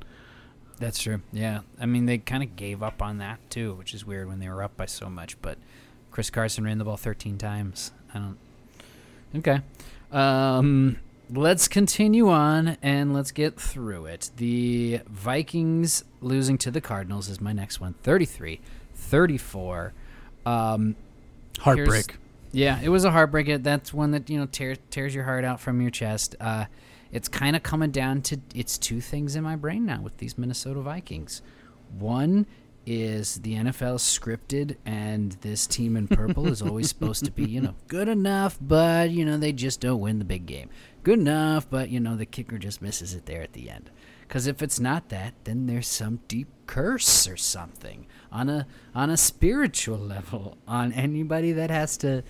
[0.79, 1.23] That's true.
[1.33, 1.61] Yeah.
[1.81, 4.49] I mean, they kind of gave up on that too, which is weird when they
[4.49, 5.41] were up by so much.
[5.43, 5.59] But
[6.11, 7.93] Chris Carson ran the ball 13 times.
[8.15, 8.39] I don't.
[9.37, 9.61] Okay.
[10.13, 10.99] Um,
[11.31, 14.31] let's continue on and let's get through it.
[14.37, 18.61] The Vikings losing to the Cardinals is my next one 33
[18.95, 19.93] 34.
[20.47, 20.97] Um,
[21.59, 22.17] Heartbreak.
[22.53, 23.63] Yeah, it was a heartbreak.
[23.63, 26.35] That's one that you know tears tears your heart out from your chest.
[26.41, 26.67] Uh,
[27.11, 30.37] it's kind of coming down to it's two things in my brain now with these
[30.37, 31.43] Minnesota Vikings.
[31.99, 32.47] One
[32.87, 37.61] is the NFL scripted, and this team in purple is always supposed to be you
[37.61, 40.71] know good enough, but you know they just don't win the big game.
[41.03, 43.91] Good enough, but you know the kicker just misses it there at the end.
[44.27, 49.11] Because if it's not that, then there's some deep curse or something on a on
[49.11, 52.23] a spiritual level on anybody that has to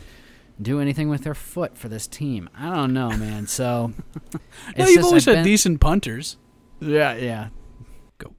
[0.60, 2.48] do anything with their foot for this team.
[2.56, 3.46] I don't know, man.
[3.46, 3.92] So
[4.76, 6.36] No, you've always had decent punters.
[6.80, 7.48] Yeah, yeah.
[8.18, 8.34] Go.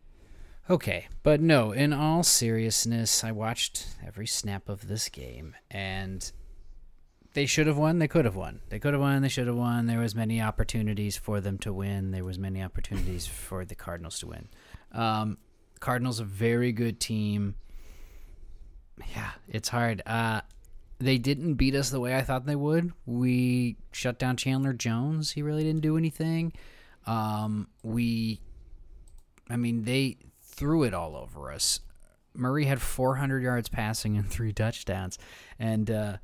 [0.69, 6.31] Okay, but no, in all seriousness, I watched every snap of this game and
[7.33, 8.61] they should have won, they could have won.
[8.69, 9.85] They could have won, they should have won.
[9.85, 12.11] There was many opportunities for them to win.
[12.11, 14.49] There was many opportunities for the Cardinals to win.
[14.91, 15.37] Um
[15.79, 17.55] Cardinals a very good team.
[19.15, 20.01] Yeah, it's hard.
[20.05, 20.41] Uh
[20.99, 22.91] they didn't beat us the way I thought they would.
[23.05, 25.31] We shut down Chandler Jones.
[25.31, 26.51] He really didn't do anything.
[27.07, 28.41] Um, we,
[29.49, 31.79] I mean, they threw it all over us.
[32.33, 35.17] Murray had 400 yards passing and three touchdowns,
[35.57, 36.17] and uh,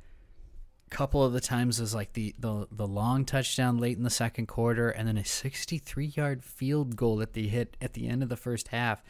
[0.86, 4.10] a couple of the times was like the, the the long touchdown late in the
[4.10, 8.22] second quarter, and then a 63 yard field goal that they hit at the end
[8.22, 9.02] of the first half.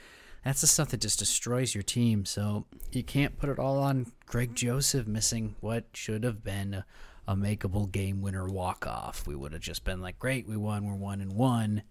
[0.46, 2.24] That's the stuff that just destroys your team.
[2.24, 6.86] So you can't put it all on Greg Joseph missing what should have been a,
[7.26, 9.26] a makeable game winner walk off.
[9.26, 11.82] We would have just been like, great, we won, we're one and one,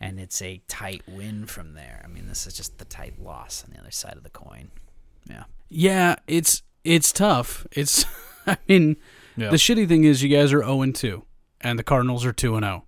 [0.00, 2.00] and it's a tight win from there.
[2.02, 4.70] I mean, this is just the tight loss on the other side of the coin.
[5.28, 5.44] Yeah.
[5.68, 7.66] Yeah, it's it's tough.
[7.72, 8.06] It's
[8.46, 8.96] I mean,
[9.36, 9.50] Yeah.
[9.50, 11.22] the shitty thing is you guys are 0 and 2
[11.60, 12.84] and the Cardinals are 2 and 0.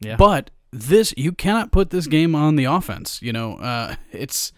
[0.00, 0.16] Yeah.
[0.16, 3.56] But this you cannot put this game on the offense, you know.
[3.56, 4.52] Uh it's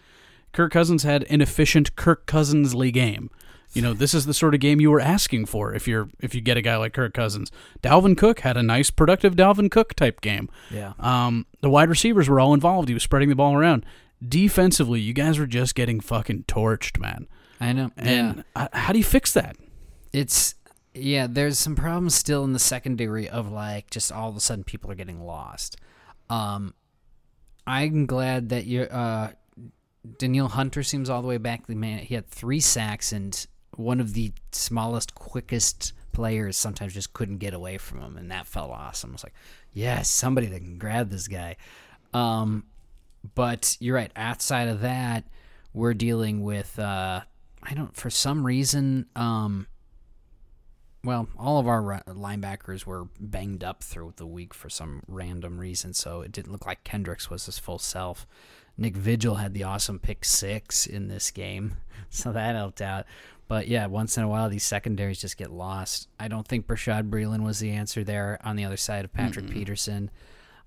[0.53, 3.31] Kirk Cousins had an efficient Kirk Cousinsley game.
[3.75, 6.33] You know, this is the sort of game you were asking for if you're if
[6.35, 7.51] you get a guy like Kirk Cousins.
[7.83, 10.49] Dalvin Cook had a nice, productive Dalvin Cook type game.
[10.71, 10.93] Yeah.
[11.01, 12.89] Um, the wide receivers were all involved.
[12.89, 13.85] He was spreading the ball around.
[14.27, 17.27] Defensively, you guys were just getting fucking torched, man.
[17.61, 17.91] I know.
[17.97, 18.69] And yeah.
[18.73, 19.57] how do you fix that?
[20.13, 20.55] It's
[20.95, 24.63] yeah, there's some problems still in the secondary of like just all of a sudden
[24.63, 25.77] people are getting lost.
[26.31, 26.75] Um
[27.67, 29.31] I'm glad that you uh
[30.19, 31.67] Danielle Hunter seems all the way back.
[31.67, 33.47] The man he had three sacks and
[33.77, 38.47] one of the smallest, quickest players sometimes just couldn't get away from him, and that
[38.47, 39.11] felt awesome.
[39.11, 39.35] I was like,
[39.73, 41.57] yes, somebody that can grab this guy.
[42.13, 42.65] Um,
[43.35, 44.13] but you're right.
[44.15, 45.25] Outside of that,
[45.73, 47.21] we're dealing with uh,
[47.63, 49.07] I don't for some reason.
[49.17, 49.67] Um,
[51.05, 55.93] well, all of our linebackers were banged up through the week for some random reason,
[55.93, 58.27] so it didn't look like Kendricks was his full self.
[58.77, 61.77] Nick Vigil had the awesome pick six in this game,
[62.11, 63.07] so that helped out.
[63.47, 66.09] But yeah, once in a while these secondaries just get lost.
[66.19, 69.51] I don't think Bashaud Breeland was the answer there on the other side of Patrick
[69.51, 70.11] Peterson.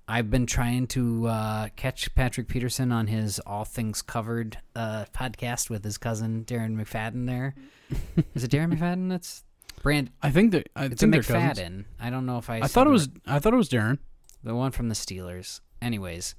[0.06, 5.68] I've been trying to uh, catch Patrick Peterson on his All Things Covered uh, podcast
[5.68, 7.26] with his cousin Darren McFadden.
[7.26, 7.54] There
[8.34, 9.10] is it Darren McFadden?
[9.10, 9.44] That's
[9.82, 10.10] Brand.
[10.22, 11.58] I think that I It's a think they're cousins.
[11.58, 11.84] McFadden.
[12.00, 12.58] I don't know if I.
[12.60, 13.98] I thought it was right- I thought it was Darren.
[14.44, 15.60] the one from the Steelers.
[15.82, 16.34] Anyways,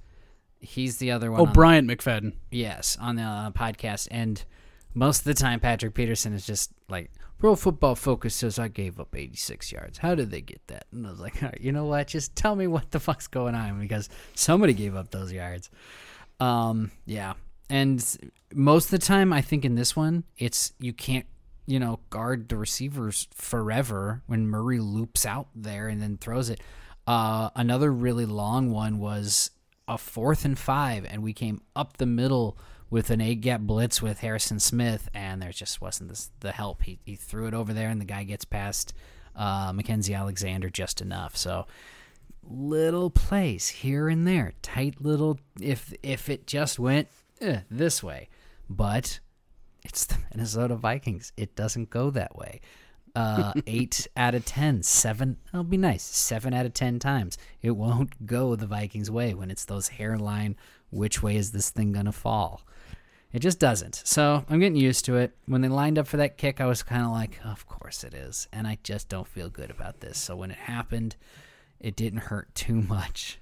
[0.60, 1.42] he's the other one.
[1.42, 2.34] Oh, on- Bryant McFadden.
[2.52, 4.44] Yes, on the uh, podcast, and
[4.94, 9.00] most of the time, Patrick Peterson is just like, "Pro Football Focus says I gave
[9.00, 10.00] up 86 yards.
[10.00, 12.08] How did they get that?" And I was like, All right, "You know what?
[12.08, 15.70] Just tell me what the fuck's going on because somebody gave up those yards."
[16.40, 17.34] Um, yeah,
[17.70, 18.04] and
[18.54, 21.26] most of the time, I think in this one, it's you can't.
[21.70, 26.62] You know, guard the receivers forever when Murray loops out there and then throws it.
[27.06, 29.52] Uh, another really long one was
[29.88, 32.58] a fourth and five, and we came up the middle
[32.90, 36.82] with an A gap blitz with Harrison Smith, and there just wasn't this, the help.
[36.84, 38.94] He, he threw it over there, and the guy gets past
[39.36, 41.38] uh, Mackensie Alexander just enough.
[41.38, 41.68] So
[42.44, 45.40] little plays here and there, tight little.
[45.62, 47.10] If if it just went
[47.42, 48.30] eh, this way,
[48.70, 49.20] but
[49.84, 51.32] it's the Minnesota Vikings.
[51.38, 52.62] It doesn't go that way.
[53.16, 55.38] Uh, eight out of ten, seven.
[55.54, 56.04] It'll be nice.
[56.04, 60.56] Seven out of ten times, it won't go the Vikings' way when it's those hairline.
[60.92, 62.64] Which way is this thing gonna fall?
[63.32, 64.02] It just doesn't.
[64.06, 65.36] So I'm getting used to it.
[65.46, 68.14] When they lined up for that kick, I was kind of like, of course it
[68.16, 68.48] is.
[68.52, 70.18] And I just don't feel good about this.
[70.18, 71.16] So when it happened,
[71.80, 73.40] it didn't hurt too much.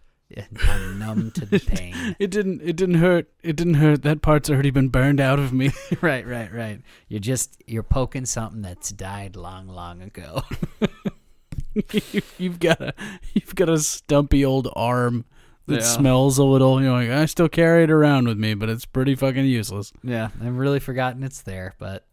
[0.68, 2.16] I'm numb to the pain.
[2.20, 3.30] It didn't it didn't hurt.
[3.44, 4.02] It didn't hurt.
[4.04, 5.72] That part's already been burned out of me.
[6.02, 6.82] right, right, right.
[7.08, 10.44] You're just you're poking something that's died long, long ago.
[12.38, 12.94] you've got a
[13.34, 15.26] you've got a stumpy old arm
[15.68, 15.86] that Yeah.
[15.86, 16.80] smells a little.
[16.82, 19.94] You know, like I still carry it around with me, but it's pretty fucking useless.
[20.04, 22.06] yeah, I've really forgotten it's there, but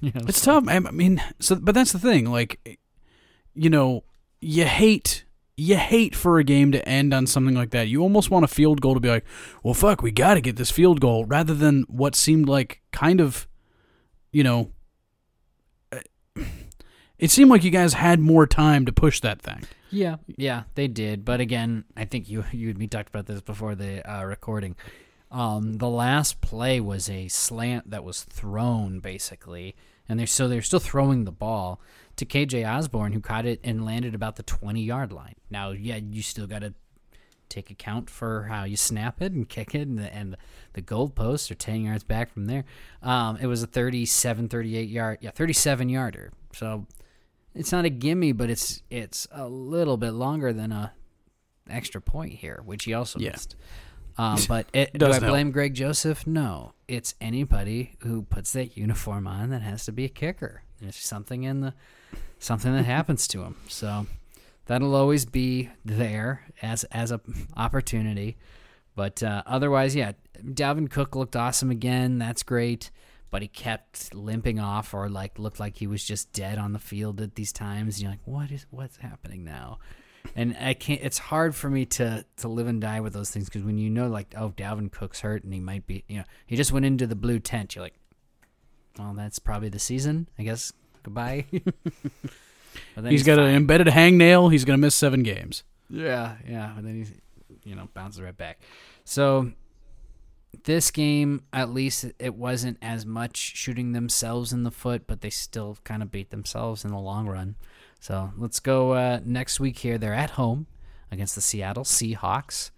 [0.00, 0.64] you know, It's tough.
[0.68, 2.30] I I mean, so but that's the thing.
[2.30, 2.78] Like,
[3.54, 4.04] you know,
[4.40, 5.24] you hate
[5.56, 7.88] you hate for a game to end on something like that.
[7.88, 9.24] You almost want a field goal to be like,
[9.62, 13.20] well, fuck, we got to get this field goal, rather than what seemed like kind
[13.20, 13.46] of,
[14.32, 14.72] you know.
[15.92, 16.00] uh,
[17.18, 19.62] It seemed like you guys had more time to push that thing.
[19.90, 21.24] Yeah, yeah, they did.
[21.24, 24.74] But again, I think you you and me talked about this before the uh, recording.
[25.30, 29.76] Um, the last play was a slant that was thrown basically,
[30.08, 31.80] and they're so they're still throwing the ball
[32.16, 35.34] to KJ Osborn, who caught it and landed about the twenty yard line.
[35.50, 36.74] Now, yeah, you still got to
[37.48, 40.36] take account for how you snap it and kick it, and the, and
[40.72, 42.64] the goalposts are 10 yards back from there.
[43.02, 46.32] Um, it was a 37, 38 yard, yeah, 37 yarder.
[46.52, 46.86] So
[47.54, 50.92] it's not a gimme, but it's it's a little bit longer than a
[51.68, 53.30] extra point here, which he also Yeah.
[53.32, 53.56] missed.
[54.16, 55.24] Um, but it, do I help.
[55.26, 56.26] blame Greg Joseph?
[56.26, 60.62] No, it's anybody who puts that uniform on that has to be a kicker.
[60.80, 61.74] There's something in the
[62.38, 63.56] something that happens to him.
[63.68, 64.06] So
[64.66, 67.20] that'll always be there as as a
[67.56, 68.36] opportunity.
[68.96, 72.18] But uh, otherwise, yeah, Dalvin Cook looked awesome again.
[72.18, 72.90] That's great.
[73.30, 76.78] But he kept limping off, or like looked like he was just dead on the
[76.78, 77.96] field at these times.
[77.96, 79.80] And you're like, what is what's happening now?
[80.36, 81.00] And I can't.
[81.02, 83.90] It's hard for me to to live and die with those things because when you
[83.90, 86.86] know, like, oh, Dalvin Cook's hurt and he might be, you know, he just went
[86.86, 87.74] into the blue tent.
[87.74, 87.98] You're like,
[88.98, 90.28] well, that's probably the season.
[90.38, 90.72] I guess
[91.04, 91.46] goodbye.
[92.96, 93.48] Then he's got fine.
[93.48, 94.50] an embedded hangnail.
[94.50, 95.62] He's gonna miss seven games.
[95.88, 98.60] Yeah, yeah, and then he, you know, bounces right back.
[99.04, 99.52] So
[100.64, 105.30] this game, at least, it wasn't as much shooting themselves in the foot, but they
[105.30, 107.56] still kind of beat themselves in the long run.
[108.00, 109.98] So let's go uh, next week here.
[109.98, 110.66] They're at home
[111.10, 112.70] against the Seattle Seahawks.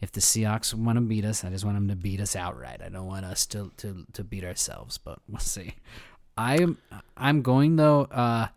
[0.00, 2.80] If the Seahawks want to beat us, I just want them to beat us outright.
[2.84, 5.74] I don't want us to to, to beat ourselves, but we'll see.
[6.36, 6.78] I'm
[7.16, 8.48] I'm going though uh,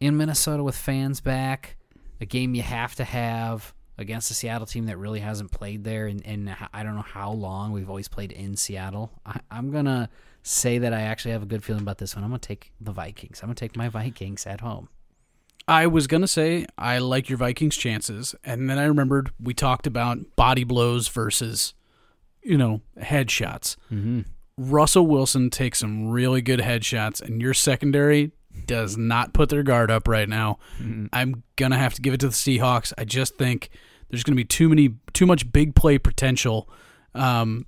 [0.00, 1.76] in Minnesota with fans back,
[2.20, 6.06] a game you have to have against a Seattle team that really hasn't played there
[6.06, 7.72] and in h- I don't know how long.
[7.72, 9.12] We've always played in Seattle.
[9.26, 10.08] I, I'm gonna
[10.42, 12.24] say that I actually have a good feeling about this one.
[12.24, 13.40] I'm gonna take the Vikings.
[13.42, 14.88] I'm gonna take my Vikings at home.
[15.68, 19.86] I was gonna say I like your Vikings chances, and then I remembered we talked
[19.86, 21.74] about body blows versus,
[22.42, 23.76] you know, headshots.
[23.92, 24.22] Mm-hmm.
[24.60, 28.32] Russell Wilson takes some really good headshots, and your secondary
[28.66, 30.58] does not put their guard up right now.
[31.14, 32.92] I'm gonna have to give it to the Seahawks.
[32.98, 33.70] I just think
[34.10, 36.68] there's gonna be too many, too much big play potential,
[37.14, 37.64] um,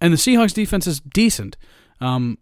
[0.00, 1.58] and the Seahawks defense is decent.
[2.00, 2.38] Um,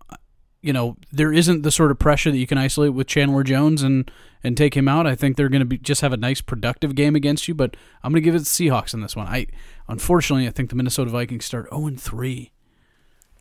[0.62, 3.82] you know, there isn't the sort of pressure that you can isolate with Chandler Jones
[3.82, 4.08] and
[4.44, 5.04] and take him out.
[5.04, 7.76] I think they're going to be just have a nice productive game against you, but
[8.04, 9.26] I'm going to give it to the Seahawks in this one.
[9.26, 9.48] I
[9.88, 12.52] unfortunately I think the Minnesota Vikings start 0 and 3.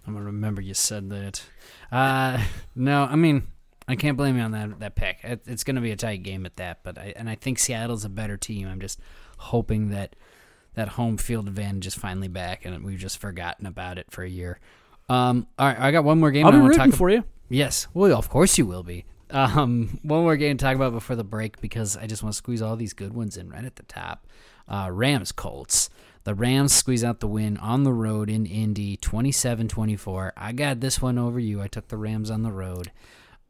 [0.09, 1.43] I'm gonna remember you said that.
[1.91, 2.43] Uh,
[2.75, 3.43] no, I mean
[3.87, 5.19] I can't blame you on that that pick.
[5.23, 8.05] It, it's gonna be a tight game at that, but I and I think Seattle's
[8.05, 8.67] a better team.
[8.67, 8.99] I'm just
[9.37, 10.15] hoping that
[10.73, 14.29] that home field advantage is finally back, and we've just forgotten about it for a
[14.29, 14.59] year.
[15.09, 16.47] Um, all right, I got one more game.
[16.47, 17.23] I'll be rooting talk for you.
[17.47, 19.05] Yes, well, of course you will be.
[19.29, 22.37] Um, one more game to talk about before the break because I just want to
[22.37, 24.25] squeeze all these good ones in right at the top.
[24.67, 25.91] Uh, Rams Colts.
[26.23, 30.33] The Rams squeeze out the win on the road in Indy 27 24.
[30.35, 31.61] I got this one over you.
[31.61, 32.91] I took the Rams on the road.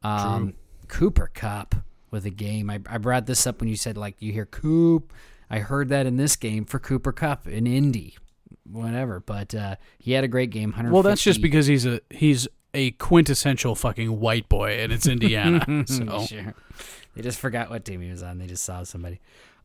[0.02, 0.54] Um,
[0.88, 1.74] Cooper Kupp
[2.10, 2.70] with a game.
[2.70, 5.12] I, I brought this up when you said, like, you hear Coop.
[5.50, 8.16] I heard that in this game for Cooper Kupp in Indy.
[8.70, 9.20] Whatever.
[9.20, 10.72] But uh, he had a great game.
[10.90, 15.84] Well, that's just because he's a he's a quintessential fucking white boy, and it's Indiana.
[15.86, 16.54] so sure.
[17.14, 18.38] They just forgot what team he was on.
[18.38, 19.20] They just saw somebody.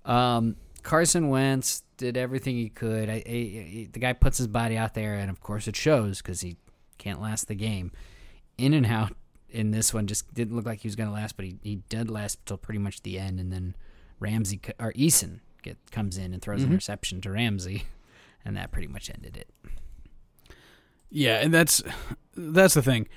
[0.06, 0.56] Um,
[0.86, 3.10] Carson Wentz did everything he could.
[3.10, 6.22] I, I, I- the guy puts his body out there, and of course it shows
[6.22, 6.58] because he
[7.00, 7.92] can't last the game.
[8.58, 9.14] In and out
[9.50, 11.76] in this one just didn't look like he was going to last, but he, he
[11.90, 13.40] did last until pretty much the end.
[13.40, 13.76] And then
[14.20, 17.84] Ramsey or Eason get comes in and throws an interception to Ramsey,
[18.46, 19.50] and that pretty much ended it.
[21.10, 21.82] Yeah, and that's
[22.36, 23.08] that's the thing.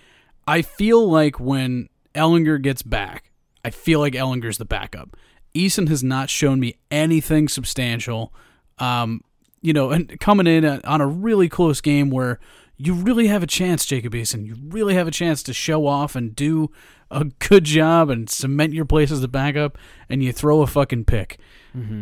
[0.47, 3.31] I feel like when Ehlinger gets back,
[3.65, 5.17] I feel like Ehlinger's the backup.
[5.59, 8.33] Eason has not shown me anything substantial.
[8.79, 9.23] Um,
[9.61, 12.39] you know, and coming in on a really close game where
[12.77, 14.47] you really have a chance, Jacob Eason.
[14.47, 16.71] You really have a chance to show off and do
[17.11, 19.77] a good job and cement your place as the backup,
[20.09, 21.39] and you throw a fucking pick.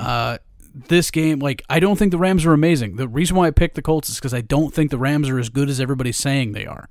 [0.01, 0.39] Uh,
[0.75, 2.97] this game, like, I don't think the Rams are amazing.
[2.97, 5.39] The reason why I picked the Colts is because I don't think the Rams are
[5.39, 6.89] as good as everybody's saying they are.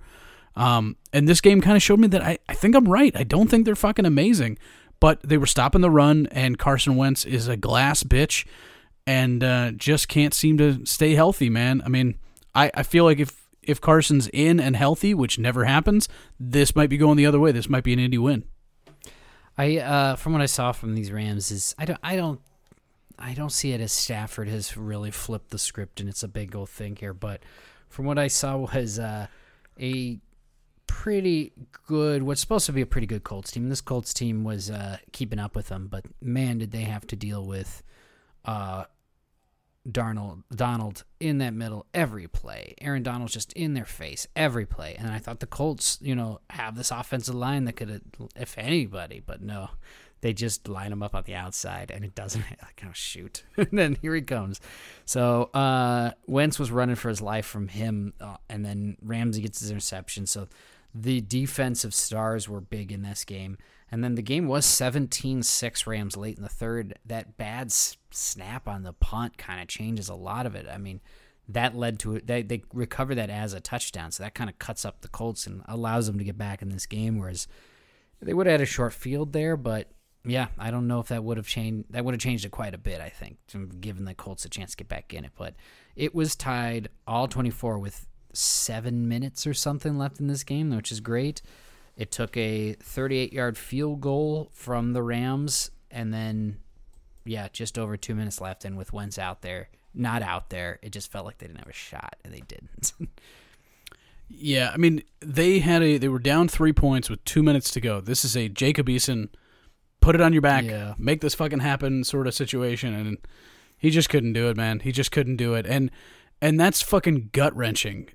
[0.56, 3.16] Um, and this game kind of showed me that I, I think I'm right.
[3.16, 4.58] I don't think they're fucking amazing,
[5.00, 8.46] but they were stopping the run, and Carson Wentz is a glass bitch
[9.08, 11.82] and uh, just can't seem to stay healthy, man.
[11.86, 12.16] I mean,
[12.54, 16.90] I, I feel like if, if Carson's in and healthy, which never happens, this might
[16.90, 17.52] be going the other way.
[17.52, 18.46] This might be an Indy win.
[19.58, 22.42] I uh, from what I saw from these Rams is I don't I don't
[23.18, 26.56] I don't see it as Stafford has really flipped the script and it's a big
[26.56, 27.42] old thing here, but
[27.88, 29.28] from what I saw was uh,
[29.80, 30.20] a
[30.88, 31.54] pretty
[31.88, 33.70] good what's supposed to be a pretty good Colts team.
[33.70, 37.16] This Colts team was uh, keeping up with them, but man did they have to
[37.16, 37.84] deal with
[38.46, 38.86] uh,
[39.90, 42.74] Darnold Donald in that middle every play.
[42.82, 44.96] Aaron Donald's just in their face every play.
[44.98, 48.02] And I thought the Colts, you know, have this offensive line that could
[48.36, 49.70] if anybody, but no.
[50.22, 53.44] They just line him up on the outside and it doesn't like oh shoot.
[53.58, 54.60] and then here he comes.
[55.06, 59.60] So uh Wentz was running for his life from him uh, and then Ramsey gets
[59.60, 60.26] his interception.
[60.26, 60.48] So
[60.98, 63.58] the defensive stars were big in this game.
[63.92, 66.98] And then the game was 17 6 Rams late in the third.
[67.06, 70.66] That bad snap on the punt kind of changes a lot of it.
[70.72, 71.02] I mean,
[71.50, 72.28] that led to it.
[72.28, 74.12] They, they recover that as a touchdown.
[74.12, 76.70] So that kind of cuts up the Colts and allows them to get back in
[76.70, 77.20] this game.
[77.20, 77.48] Whereas
[78.22, 79.92] they would have had a short field there, but
[80.24, 81.92] yeah, I don't know if that would have changed.
[81.92, 83.38] That would have changed it quite a bit, I think,
[83.80, 85.32] given the Colts a chance to get back in it.
[85.38, 85.56] But
[85.96, 90.92] it was tied all 24 with seven minutes or something left in this game, which
[90.92, 91.42] is great.
[91.98, 96.58] It took a 38 yard field goal from the Rams, and then,
[97.24, 98.66] yeah, just over two minutes left.
[98.66, 101.70] And with Wentz out there, not out there, it just felt like they didn't have
[101.70, 102.94] a shot, and they didn't.
[104.28, 107.80] Yeah, I mean they had a they were down three points with two minutes to
[107.80, 108.02] go.
[108.02, 109.30] This is a Jacob Eason,
[110.02, 110.96] put it on your back, Yeah.
[110.98, 113.18] make this fucking happen sort of situation, and
[113.78, 114.80] he just couldn't do it, man.
[114.80, 115.92] He just couldn't do it, and
[116.42, 118.10] and that's fucking gut wrenching.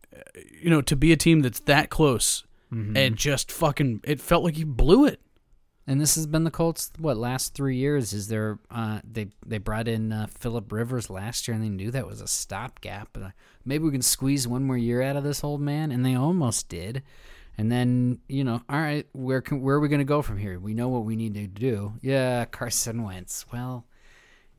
[0.60, 2.44] You know, to be a team that's that close
[2.96, 5.20] and just fucking it felt like he blew it.
[5.86, 6.92] And this has been the Colts.
[6.98, 8.60] What last three years is there?
[8.70, 12.20] Uh, they they brought in uh, Philip Rivers last year, and they knew that was
[12.20, 13.16] a stopgap.
[13.20, 13.30] Uh,
[13.64, 16.68] maybe we can squeeze one more year out of this old man, and they almost
[16.68, 17.02] did.
[17.58, 20.38] And then you know, all right, where can where are we going to go from
[20.38, 20.60] here?
[20.60, 21.94] We know what we need to do.
[22.02, 23.46] Yeah, Carson Wentz.
[23.52, 23.84] Well,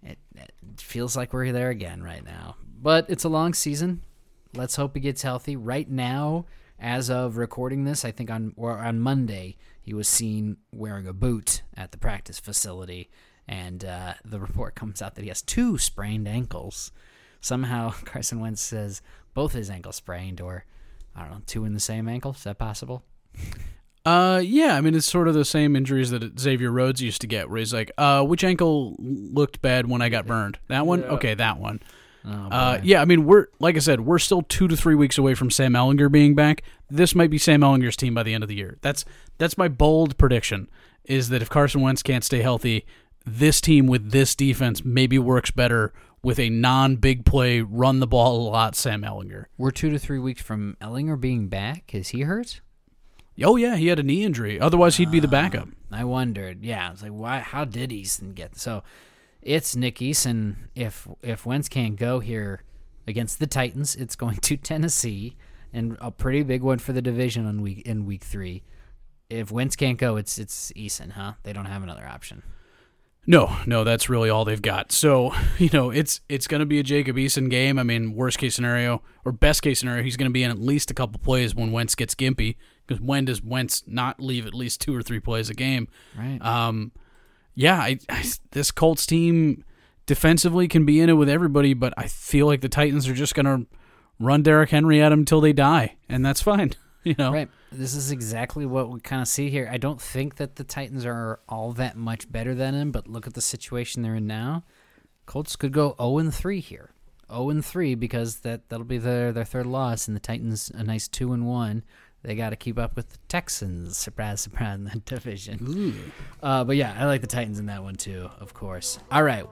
[0.03, 2.57] it, it feels like we're there again right now.
[2.81, 4.01] But it's a long season.
[4.55, 5.55] Let's hope he gets healthy.
[5.55, 6.45] Right now,
[6.79, 11.13] as of recording this, I think on or on Monday he was seen wearing a
[11.13, 13.09] boot at the practice facility,
[13.47, 16.91] and uh, the report comes out that he has two sprained ankles.
[17.39, 19.01] Somehow Carson Wentz says
[19.33, 20.65] both his ankles sprained, or
[21.15, 22.31] I don't know, two in the same ankle.
[22.31, 23.03] Is that possible?
[24.03, 27.27] Uh, yeah, I mean it's sort of the same injuries that Xavier Rhodes used to
[27.27, 30.57] get, where he's like, uh, which ankle looked bad when I got burned?
[30.67, 31.03] That one?
[31.03, 31.79] Okay, that one.
[32.25, 35.17] Oh, Uh, yeah, I mean we're like I said, we're still two to three weeks
[35.17, 36.63] away from Sam Ehlinger being back.
[36.89, 38.77] This might be Sam Ehlinger's team by the end of the year.
[38.81, 39.05] That's
[39.37, 40.69] that's my bold prediction.
[41.05, 42.85] Is that if Carson Wentz can't stay healthy,
[43.25, 45.93] this team with this defense maybe works better
[46.23, 49.45] with a non-big play, run the ball a lot Sam Ehlinger.
[49.57, 51.95] we're two to three weeks from Ehlinger being back.
[51.95, 52.61] Is he hurt?
[53.43, 54.59] Oh yeah, he had a knee injury.
[54.59, 55.69] Otherwise, he'd be the backup.
[55.91, 56.63] I wondered.
[56.63, 57.39] Yeah, I was like, why?
[57.39, 58.83] How did Eason get so?
[59.41, 60.55] It's Nick Eason.
[60.75, 62.63] If if Wentz can't go here
[63.07, 65.35] against the Titans, it's going to Tennessee,
[65.73, 68.63] and a pretty big one for the division on week in week three.
[69.29, 71.33] If Wentz can't go, it's it's Eason, huh?
[71.43, 72.43] They don't have another option.
[73.27, 74.91] No, no, that's really all they've got.
[74.91, 77.79] So, you know, it's it's going to be a Jacob Eason game.
[77.79, 80.59] I mean, worst case scenario or best case scenario, he's going to be in at
[80.59, 82.57] least a couple plays when Wentz gets gimpy.
[82.85, 85.87] Because when does Wentz not leave at least two or three plays a game?
[86.17, 86.39] Right.
[86.41, 86.91] Um,
[87.55, 89.63] yeah, I, I, this Colts team
[90.05, 93.35] defensively can be in it with everybody, but I feel like the Titans are just
[93.35, 93.67] going to
[94.19, 96.73] run Derrick Henry at him until they die, and that's fine.
[97.03, 97.49] You know, Right.
[97.71, 99.67] This is exactly what we kind of see here.
[99.71, 103.25] I don't think that the Titans are all that much better than him, but look
[103.25, 104.65] at the situation they're in now.
[105.25, 106.91] Colts could go 0 and 3 here.
[107.31, 110.83] 0 and 3 because that that'll be their their third loss and the Titans a
[110.83, 111.83] nice 2 and 1.
[112.23, 113.97] They got to keep up with the Texans.
[113.97, 116.11] Surprise, surprise in that division.
[116.41, 118.99] Uh, but yeah, I like the Titans in that one too, of course.
[119.11, 119.45] All right,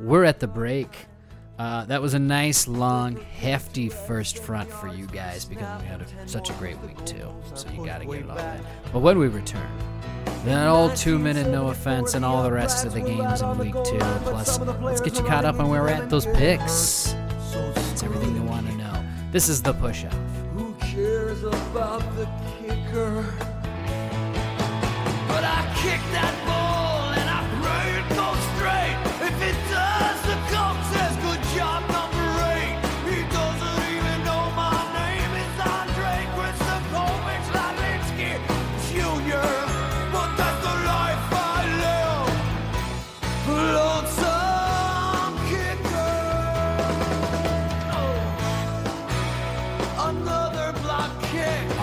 [0.00, 0.88] we're at the break.
[1.58, 6.00] Uh, that was a nice, long, hefty first front for you guys because we had
[6.00, 7.28] a, such a great week too.
[7.54, 8.60] So you got to get it all in.
[8.94, 9.68] But when we return,
[10.46, 13.98] that old two-minute no offense and all the rest of the games in week two.
[13.98, 17.14] Plus, let's get you caught up on where we're at those picks.
[17.52, 19.04] That's everything you want to know.
[19.30, 20.14] This is the push-up.
[20.14, 20.49] Who
[20.94, 22.26] cares about the
[22.58, 23.24] kicker?
[25.28, 26.79] But I kick that ball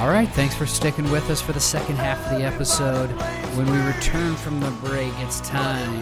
[0.08, 3.10] All right, thanks for sticking with us for the second half of the episode.
[3.58, 6.02] When we return from the break, it's time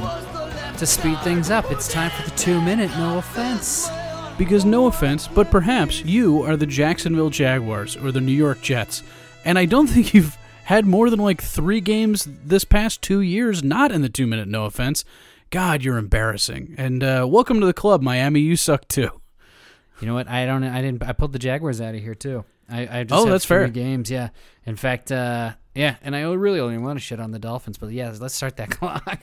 [0.78, 1.72] to speed things up.
[1.72, 3.90] It's time for the two minute no offense.
[4.38, 9.02] Because no offense, but perhaps you are the Jacksonville Jaguars or the New York Jets,
[9.44, 13.64] and I don't think you've had more than like three games this past two years
[13.64, 15.04] not in the two minute no offense.
[15.50, 16.76] God, you're embarrassing.
[16.78, 18.42] And uh, welcome to the club, Miami.
[18.42, 19.20] You suck too.
[20.00, 20.28] You know what?
[20.28, 20.64] I don't.
[20.64, 21.02] I didn't.
[21.02, 22.46] I pulled the Jaguars out of here too.
[22.70, 23.68] I, I just Oh, that's three fair.
[23.68, 24.30] Games, yeah.
[24.66, 25.96] In fact, uh, yeah.
[26.02, 28.70] And I really only want to shit on the Dolphins, but yeah, let's start that
[28.72, 29.20] clock.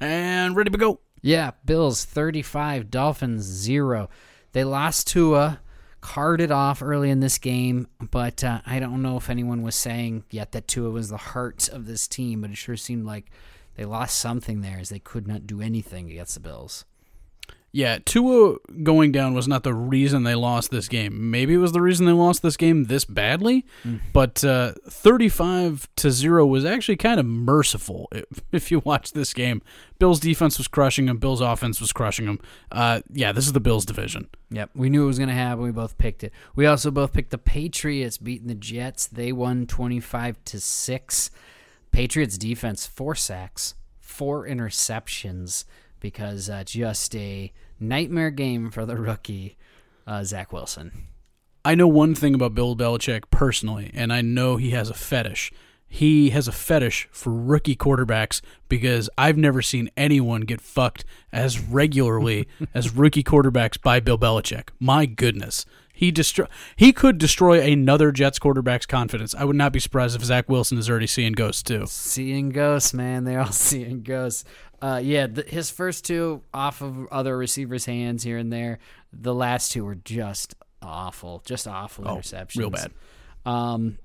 [0.00, 1.00] and ready to go.
[1.22, 4.08] Yeah, Bills 35, Dolphins 0.
[4.52, 5.60] They lost Tua,
[6.00, 10.24] carded off early in this game, but uh, I don't know if anyone was saying
[10.30, 13.30] yet that Tua was the heart of this team, but it sure seemed like
[13.74, 16.84] they lost something there as they could not do anything against the Bills.
[17.70, 21.30] Yeah, Tua going down was not the reason they lost this game.
[21.30, 23.66] Maybe it was the reason they lost this game this badly,
[24.14, 29.34] but uh, 35 to 0 was actually kind of merciful if, if you watch this
[29.34, 29.60] game.
[29.98, 32.40] Bills defense was crushing them, Bills offense was crushing them.
[32.72, 34.28] Uh, yeah, this is the Bills division.
[34.50, 35.62] Yep, we knew it was going to happen.
[35.62, 36.32] We both picked it.
[36.56, 39.06] We also both picked the Patriots beating the Jets.
[39.06, 41.30] They won 25 to 6.
[41.90, 45.64] Patriots defense, four sacks, four interceptions
[46.00, 49.56] because uh, just a nightmare game for the rookie,
[50.06, 51.08] uh, Zach Wilson.
[51.64, 55.52] I know one thing about Bill Belichick personally, and I know he has a fetish.
[55.86, 61.58] He has a fetish for rookie quarterbacks because I've never seen anyone get fucked as
[61.58, 64.68] regularly as rookie quarterbacks by Bill Belichick.
[64.78, 65.64] My goodness.
[65.92, 66.46] He destroy
[66.76, 69.34] he could destroy another Jets quarterback's confidence.
[69.34, 71.86] I would not be surprised if Zach Wilson is already seeing ghosts too.
[71.86, 73.24] Seeing ghosts, man.
[73.24, 74.44] They're all seeing ghosts.
[74.80, 78.78] Uh, yeah, the, his first two off of other receivers' hands here and there.
[79.12, 82.56] The last two were just awful, just awful Oh, interceptions.
[82.58, 82.90] real bad.
[83.44, 83.98] Um,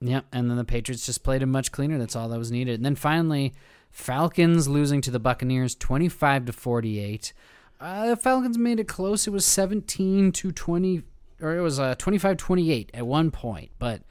[0.00, 1.98] Yep, and then the Patriots just played him much cleaner.
[1.98, 2.76] That's all that was needed.
[2.76, 3.52] And then finally,
[3.90, 7.32] Falcons losing to the Buccaneers, twenty-five to forty-eight.
[7.80, 9.26] Uh, the Falcons made it close.
[9.26, 11.02] It was seventeen to twenty,
[11.40, 13.70] or it was uh, 25-28 at one point.
[13.80, 14.02] But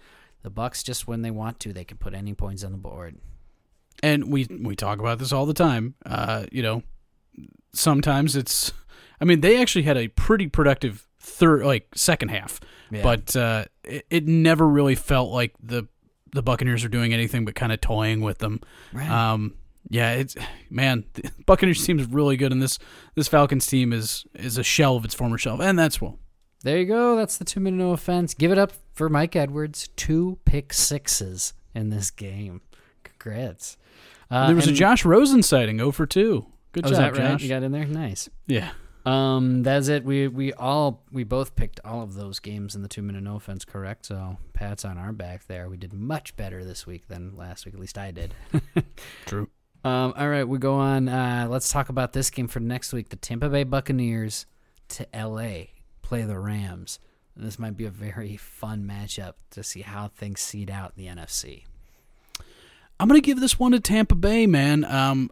[0.44, 3.16] the Bucks just when they want to, they can put any points on the board.
[4.04, 5.96] And we we talk about this all the time.
[6.06, 6.84] Uh, you know,
[7.74, 8.74] sometimes it's.
[9.20, 12.60] I mean, they actually had a pretty productive third, like second half,
[12.92, 13.02] Yeah.
[13.02, 15.88] but uh, it, it never really felt like the
[16.34, 18.60] the Buccaneers are doing anything but kind of toying with them.
[18.94, 19.10] Right.
[19.10, 19.56] Um,
[19.90, 20.36] yeah, it's
[20.70, 22.78] man, the Buccaneers team is really good, and this
[23.16, 26.20] this Falcons team is is a shell of its former self, and that's well.
[26.64, 27.16] There you go.
[27.16, 28.34] That's the two minute no offense.
[28.34, 29.90] Give it up for Mike Edwards.
[29.96, 32.62] Two pick sixes in this game.
[33.04, 33.78] Congrats.
[34.30, 36.48] Uh, there was a Josh Rosen sighting, 0 for two.
[36.74, 37.16] Good Oh, job, right?
[37.16, 37.44] Josh.
[37.44, 37.86] You got in there.
[37.86, 38.30] Nice.
[38.46, 38.72] yeah.
[39.06, 40.04] Um, that's it.
[40.04, 43.38] We we all we both picked all of those games in the two minute no
[43.38, 44.06] offense, correct?
[44.08, 45.70] So Pat's on our back there.
[45.70, 47.74] We did much better this week than last week.
[47.74, 48.34] At least I did.
[49.26, 49.48] True.
[49.86, 51.08] Um, all right, we go on.
[51.08, 53.08] Uh, let's talk about this game for next week.
[53.08, 54.46] The Tampa Bay Buccaneers
[54.90, 55.72] to L.A.
[56.02, 57.00] play the Rams.
[57.34, 61.10] This might be a very fun matchup to see how things seed out in the
[61.10, 61.64] NFC.
[63.00, 64.84] I'm gonna give this one to Tampa Bay, man.
[64.86, 65.30] Um,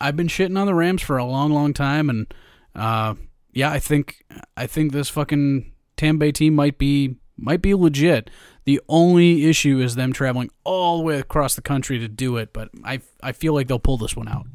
[0.00, 2.34] I've been shitting on the Rams for a long, long time, and
[2.74, 3.14] uh,
[3.52, 4.24] yeah, I think
[4.56, 8.30] I think this fucking Tampa Bay team might be might be legit.
[8.64, 12.52] The only issue is them traveling all the way across the country to do it,
[12.52, 14.46] but I I feel like they'll pull this one out.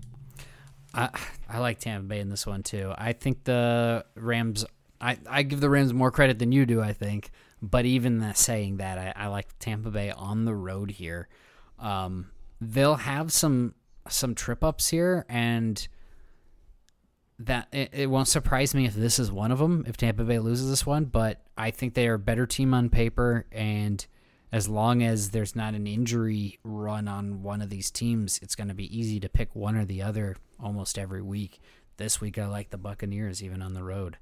[0.93, 1.09] I
[1.49, 2.93] I like Tampa Bay in this one too.
[2.97, 4.65] I think the Rams.
[5.03, 6.79] I, I give the Rams more credit than you do.
[6.79, 10.91] I think, but even that, saying that, I, I like Tampa Bay on the road
[10.91, 11.27] here.
[11.79, 12.30] Um,
[12.61, 13.73] they'll have some
[14.07, 15.87] some trip ups here, and
[17.39, 19.83] that it, it won't surprise me if this is one of them.
[19.87, 22.89] If Tampa Bay loses this one, but I think they are a better team on
[22.89, 24.05] paper, and
[24.51, 28.67] as long as there's not an injury run on one of these teams, it's going
[28.67, 31.59] to be easy to pick one or the other almost every week.
[31.97, 34.17] This week, I like the Buccaneers even on the road.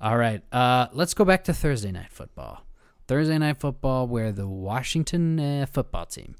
[0.00, 2.64] All right, uh, let's go back to Thursday night football.
[3.08, 6.36] Thursday night football, where the Washington uh, football team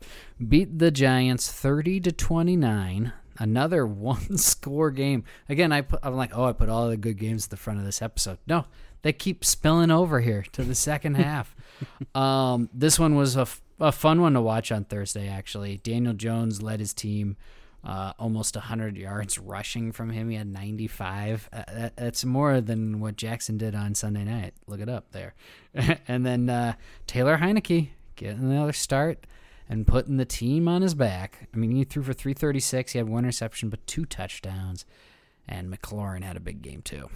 [0.47, 3.13] beat the Giants thirty to twenty nine.
[3.39, 5.25] Another one score game.
[5.49, 7.79] Again, I put, I'm like, oh, I put all the good games at the front
[7.81, 8.39] of this episode.
[8.47, 8.67] No,
[9.03, 11.57] they keep spilling over here to the second half.
[12.15, 15.29] Um, this one was a, f- a fun one to watch on Thursday.
[15.29, 17.37] Actually, Daniel Jones led his team
[17.85, 20.31] uh, almost 100 yards rushing from him.
[20.31, 21.49] He had 95.
[21.53, 24.55] Uh, that, that's more than what Jackson did on Sunday night.
[24.67, 25.35] Look it up there.
[26.09, 26.75] and then uh,
[27.07, 29.27] Taylor Heinicke getting another start
[29.69, 31.49] and putting the team on his back.
[31.53, 32.93] I mean, he threw for 336.
[32.93, 34.85] He had one reception, but two touchdowns.
[35.47, 37.09] And McLaurin had a big game too.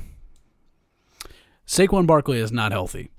[1.66, 3.10] Saquon Barkley is not healthy.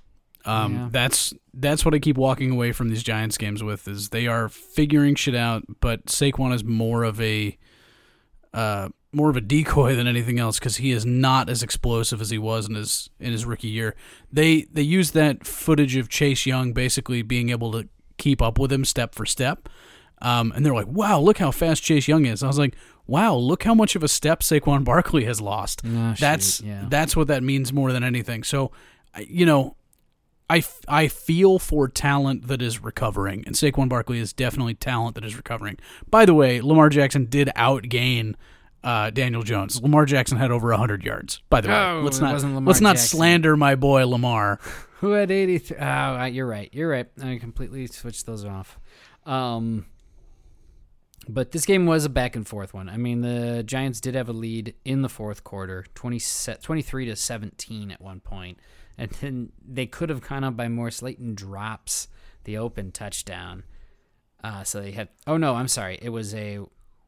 [0.46, 0.90] Um, Yeah.
[0.92, 4.50] That's that's what I keep walking away from these Giants games with is they are
[4.50, 7.58] figuring shit out, but Saquon is more of a
[8.54, 12.30] uh, more of a decoy than anything else because he is not as explosive as
[12.30, 13.96] he was in his in his rookie year.
[14.32, 17.88] They they used that footage of Chase Young basically being able to
[18.18, 19.70] keep up with him step for step,
[20.22, 22.76] um, and they're like, "Wow, look how fast Chase Young is." I was like,
[23.08, 26.86] "Wow, look how much of a step Saquon Barkley has lost." Oh, shoot, that's yeah.
[26.90, 28.44] that's what that means more than anything.
[28.44, 28.72] So,
[29.20, 29.76] you know,
[30.50, 35.16] I, f- I feel for talent that is recovering, and Saquon Barkley is definitely talent
[35.16, 35.78] that is recovering.
[36.10, 38.36] By the way, Lamar Jackson did outgain
[38.84, 39.82] uh, Daniel Jones.
[39.82, 41.42] Lamar Jackson had over hundred yards.
[41.50, 42.34] By the way, Oh, let's not
[42.66, 43.18] let's not Jackson.
[43.18, 44.60] slander my boy Lamar.
[45.00, 45.78] Who had 83?
[45.78, 46.70] Oh, you're right.
[46.72, 47.08] You're right.
[47.22, 48.80] I completely switched those off.
[49.26, 49.86] Um,
[51.28, 52.90] but this game was a back and forth one.
[52.90, 57.06] I mean, the Giants did have a lead in the fourth quarter, 20, se- 23
[57.06, 58.60] to 17 at one point.
[58.98, 60.92] And then they could have gone up by more.
[60.92, 62.08] Slayton drops
[62.44, 63.64] the open touchdown.
[64.44, 65.98] Uh, so they had, oh no, I'm sorry.
[66.02, 66.60] It was a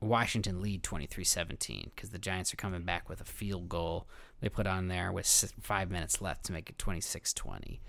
[0.01, 4.07] Washington lead 23 17 because the Giants are coming back with a field goal
[4.41, 7.81] they put on there with five minutes left to make it 26 20.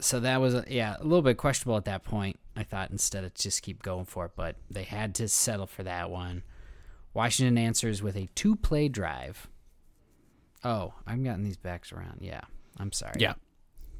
[0.00, 2.38] So that was, yeah, a little bit questionable at that point.
[2.56, 5.82] I thought instead of just keep going for it, but they had to settle for
[5.82, 6.42] that one.
[7.14, 9.48] Washington answers with a two play drive.
[10.64, 12.18] Oh, I'm getting these backs around.
[12.20, 12.42] Yeah,
[12.78, 13.14] I'm sorry.
[13.18, 13.34] Yeah,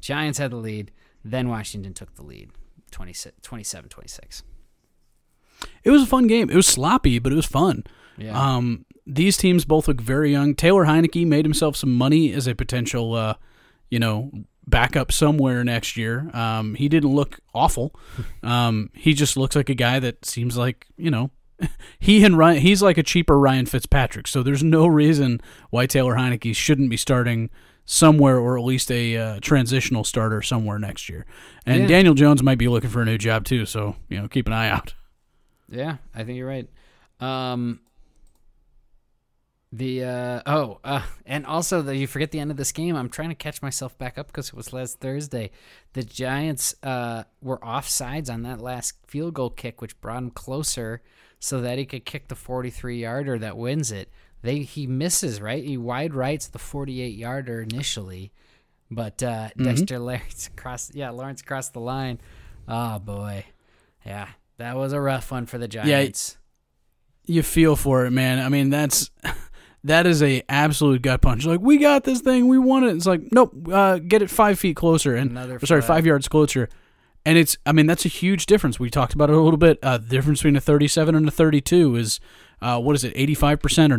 [0.01, 0.91] Giants had the lead,
[1.23, 2.51] then Washington took the lead
[2.91, 4.43] 27 26.
[5.83, 6.49] it was a fun game.
[6.49, 7.83] It was sloppy, but it was fun.
[8.17, 8.37] Yeah.
[8.39, 10.55] Um, these teams both look very young.
[10.55, 13.35] Taylor Heinicke made himself some money as a potential, uh,
[13.89, 14.31] you know,
[14.67, 16.29] backup somewhere next year.
[16.33, 17.93] Um, he didn't look awful.
[18.41, 21.29] Um, he just looks like a guy that seems like you know,
[21.99, 22.61] he and Ryan.
[22.61, 24.27] He's like a cheaper Ryan Fitzpatrick.
[24.27, 25.41] So there's no reason
[25.71, 27.49] why Taylor Heinicke shouldn't be starting
[27.91, 31.25] somewhere, or at least a uh, transitional starter somewhere next year.
[31.65, 31.87] And Yeah.
[31.87, 34.53] Daniel Jones might be looking for a new job too, so you know keep an
[34.53, 34.93] eye out.
[35.67, 36.69] Yeah, I think you're right.
[37.19, 37.79] Um,
[39.71, 42.95] the uh, oh, uh, and also the, you forget the end of this game.
[42.95, 45.49] I'm trying to catch myself back up because it was last Thursday.
[45.93, 51.01] The Giants uh, were offsides on that last field goal kick, which brought him closer
[51.39, 54.11] so that he could kick the 43 yarder that wins it.
[54.41, 55.63] They he misses right.
[55.63, 58.31] He wide rights the 48 yarder initially,
[58.89, 62.19] but uh, Dexter Lawrence across yeah Lawrence crossed the line.
[62.67, 63.45] Oh boy,
[64.05, 66.37] yeah, that was a rough one for the Giants.
[67.25, 68.39] Yeah, You feel for it, man.
[68.39, 69.11] I mean that's.
[69.85, 71.45] That is a absolute gut punch.
[71.45, 72.97] Like we got this thing, we want it.
[72.97, 76.67] It's like nope, uh, get it five feet closer and Another sorry, five yards closer.
[77.25, 78.77] And it's, I mean, that's a huge difference.
[78.77, 79.79] We talked about it a little bit.
[79.81, 82.19] Uh, the difference between a 37 and a 32 is,
[82.61, 83.97] uh, what is it, 85% or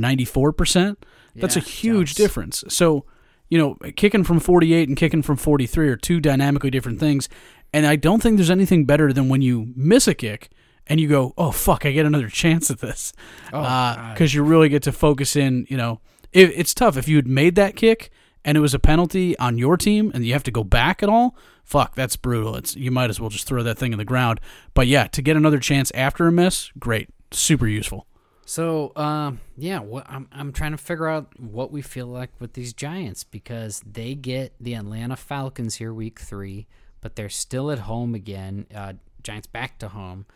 [0.53, 0.97] 94%?
[1.37, 2.65] That's a huge difference.
[2.69, 3.05] So,
[3.49, 7.29] you know, kicking from 48 and kicking from 43 are two dynamically different things.
[7.73, 10.51] And I don't think there's anything better than when you miss a kick
[10.87, 13.13] and you go, oh, fuck, I get another chance at this.
[13.53, 14.15] Oh, God.
[14.15, 16.01] Because you really get to focus in, you know,
[16.33, 16.97] it, it's tough.
[16.97, 18.11] If you had made that kick
[18.45, 21.09] and it was a penalty on your team and you have to go back at
[21.09, 22.57] all, fuck, that's brutal.
[22.57, 24.41] It's You might as well just throw that thing in the ground.
[24.75, 27.09] But yeah, to get another chance after a miss, great.
[27.31, 28.07] Super useful.
[28.51, 32.55] So, um, yeah, what, I'm I'm trying to figure out what we feel like with
[32.55, 36.67] these Giants because they get the Atlanta Falcons here week three,
[37.01, 38.67] but they're still at home again.
[38.75, 40.27] Uh, Giants back to home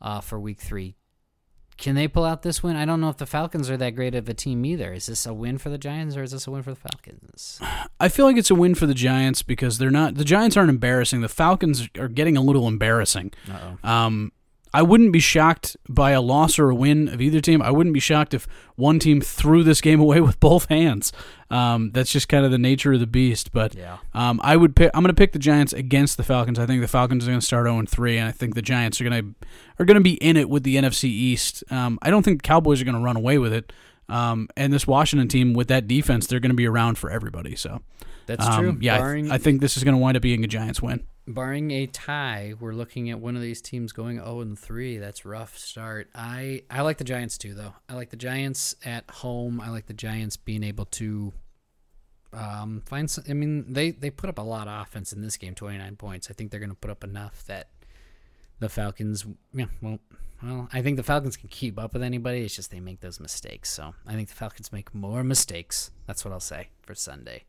[0.00, 0.94] uh, for week three.
[1.76, 2.76] Can they pull out this win?
[2.76, 4.92] I don't know if the Falcons are that great of a team either.
[4.92, 7.60] Is this a win for the Giants or is this a win for the Falcons?
[8.00, 10.70] I feel like it's a win for the Giants because they're not the Giants aren't
[10.70, 11.20] embarrassing.
[11.20, 13.32] The Falcons are getting a little embarrassing.
[13.50, 13.90] Uh-oh.
[13.90, 14.30] Um,
[14.74, 17.62] I wouldn't be shocked by a loss or a win of either team.
[17.62, 21.12] I wouldn't be shocked if one team threw this game away with both hands.
[21.50, 23.52] Um, that's just kind of the nature of the beast.
[23.52, 23.98] But Yeah.
[24.12, 24.90] um, I would pick.
[24.92, 26.58] I'm going to pick the Giants against the Falcons.
[26.58, 29.00] I think the Falcons are going to start 0 3, and I think the Giants
[29.00, 29.46] are going to
[29.78, 31.64] are going to be in it with the NFC East.
[31.70, 33.72] Um, I don't think the Cowboys are going to run away with it.
[34.08, 37.56] Um, and this Washington team with that defense, they're going to be around for everybody.
[37.56, 37.80] So
[38.26, 38.78] That's um, true.
[38.80, 41.04] Yeah, I, Barring, I think this is going to wind up being a Giants win.
[41.26, 44.98] Barring a tie, we're looking at one of these teams going 0 and 3.
[44.98, 46.08] That's rough start.
[46.14, 47.74] I I like the Giants too though.
[47.88, 49.60] I like the Giants at home.
[49.60, 51.32] I like the Giants being able to
[52.32, 55.36] um find some, I mean, they they put up a lot of offense in this
[55.36, 56.30] game, 29 points.
[56.30, 57.68] I think they're going to put up enough that
[58.58, 59.98] the Falcons yeah, well,
[60.42, 62.42] well, I think the Falcons can keep up with anybody.
[62.42, 63.70] It's just they make those mistakes.
[63.70, 65.90] So, I think the Falcons make more mistakes.
[66.06, 67.44] That's what I'll say for Sunday.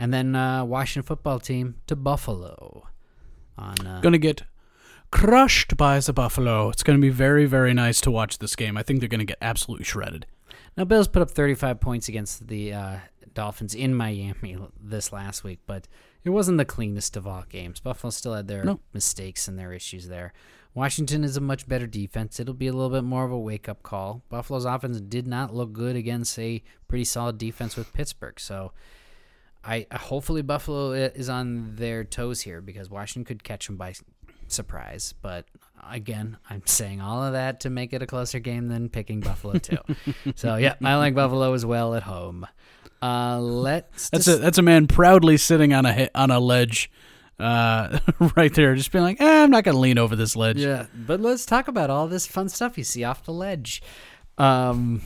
[0.00, 2.88] And then uh, Washington football team to Buffalo
[3.58, 4.42] on uh, to get
[5.10, 6.68] crushed by the Buffalo.
[6.70, 8.76] It's to be very, very nice to watch this game.
[8.76, 10.26] I think they're to get absolutely shredded.
[10.76, 12.96] Now, Bills put up 35 points against the uh,
[13.32, 15.86] Dolphins in Miami this last week, but
[16.24, 17.78] it wasn't the cleanest of all games.
[17.80, 18.80] Buffalo still had their No.
[18.92, 20.32] mistakes and their issues there.
[20.74, 22.40] Washington is a much better defense.
[22.40, 24.24] It'll be a little bit more of a wake up call.
[24.28, 28.72] Buffalo's offense did not look good against a pretty solid defense with Pittsburgh, so.
[29.66, 33.94] I hopefully Buffalo is on their toes here because Washington could catch them by
[34.48, 35.14] surprise.
[35.22, 35.46] But
[35.90, 39.54] again, I'm saying all of that to make it a closer game than picking Buffalo
[39.58, 39.78] too.
[40.34, 42.46] so yeah, I like Buffalo as well at home.
[43.02, 46.90] Uh, let's That's dis- a that's a man proudly sitting on a on a ledge,
[47.38, 47.98] uh,
[48.36, 50.58] right there, just being like, eh, I'm not going to lean over this ledge.
[50.58, 50.86] yeah.
[50.94, 53.82] But let's talk about all this fun stuff you see off the ledge.
[54.38, 55.02] Um,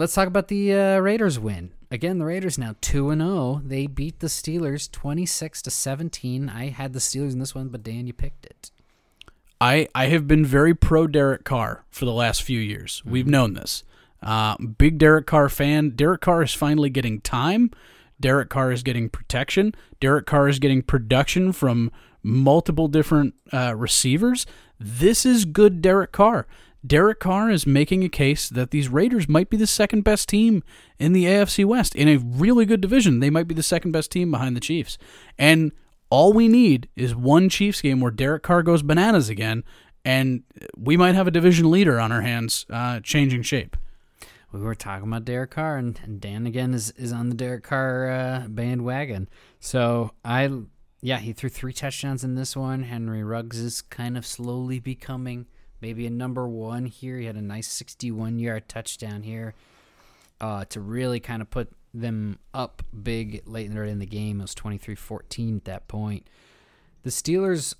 [0.00, 1.72] let's talk about the uh, Raiders win.
[1.90, 3.60] Again, the Raiders now two and zero.
[3.62, 6.48] They beat the Steelers twenty six to seventeen.
[6.48, 8.70] I had the Steelers in this one, but Dan, you picked it.
[9.60, 13.02] I I have been very pro Derek Carr for the last few years.
[13.04, 13.84] We've known this.
[14.22, 15.90] Uh, big Derek Carr fan.
[15.90, 17.70] Derek Carr is finally getting time.
[18.18, 19.74] Derek Carr is getting protection.
[19.98, 21.90] Derek Carr is getting production from
[22.22, 24.46] multiple different uh, receivers.
[24.78, 26.46] This is good Derek Carr.
[26.86, 30.62] Derek Carr is making a case that these Raiders might be the second best team
[30.98, 33.20] in the AFC West in a really good division.
[33.20, 34.96] They might be the second best team behind the Chiefs.
[35.38, 35.72] And
[36.08, 39.62] all we need is one Chiefs game where Derek Carr goes bananas again,
[40.04, 40.42] and
[40.76, 43.76] we might have a division leader on our hands uh, changing shape.
[44.50, 47.62] we were talking about Derek Carr, and, and Dan again is, is on the Derek
[47.62, 49.28] Carr uh, bandwagon.
[49.60, 50.50] So I,
[51.02, 52.84] yeah, he threw three touchdowns in this one.
[52.84, 55.46] Henry Ruggs is kind of slowly becoming
[55.80, 57.18] maybe a number one here.
[57.18, 59.54] He had a nice 61 yard touchdown here
[60.40, 64.40] uh, to really kind of put them up big late in the, game.
[64.40, 66.26] It was 23 14 at that point.
[67.02, 67.74] The Steelers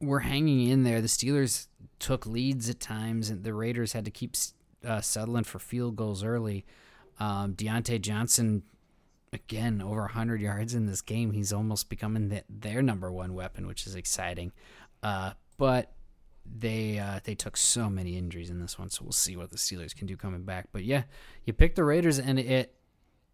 [0.00, 1.00] were hanging in there.
[1.00, 1.66] The Steelers
[1.98, 4.34] took leads at times, and the Raiders had to keep
[4.84, 6.64] uh, settling for field goals early.
[7.18, 8.62] Um, Diontae Johnson
[9.32, 11.32] again over 100 yards in this game.
[11.32, 14.52] He's almost becoming the, their number one weapon, which is exciting.
[15.02, 15.92] Uh, but
[16.58, 19.56] they uh, they took so many injuries in this one, so we'll see what the
[19.56, 20.68] Steelers can do coming back.
[20.72, 21.04] But yeah,
[21.44, 22.74] you pick the Raiders, and it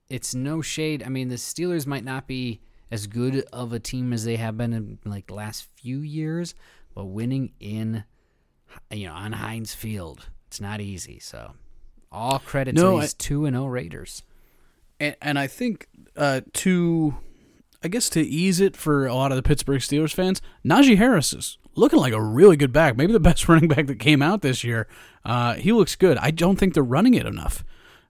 [0.08, 1.02] it's no shade.
[1.04, 2.60] I mean, the Steelers might not be
[2.90, 6.54] as good of a team as they have been in like the last few years,
[6.94, 8.04] but winning in
[8.92, 11.18] you know on Heinz Field, it's not easy.
[11.18, 11.52] So
[12.12, 14.22] all credit No, to I- these two and zero Raiders.
[15.00, 17.16] and, and I think uh, to,
[17.82, 21.32] I guess to ease it for a lot of the Pittsburgh Steelers fans, Najee Harris
[21.32, 24.42] is looking like a really good back, maybe the best running back that came out
[24.42, 24.88] this year.
[25.24, 26.18] Uh, he looks good.
[26.18, 27.64] I don't think they're running it enough.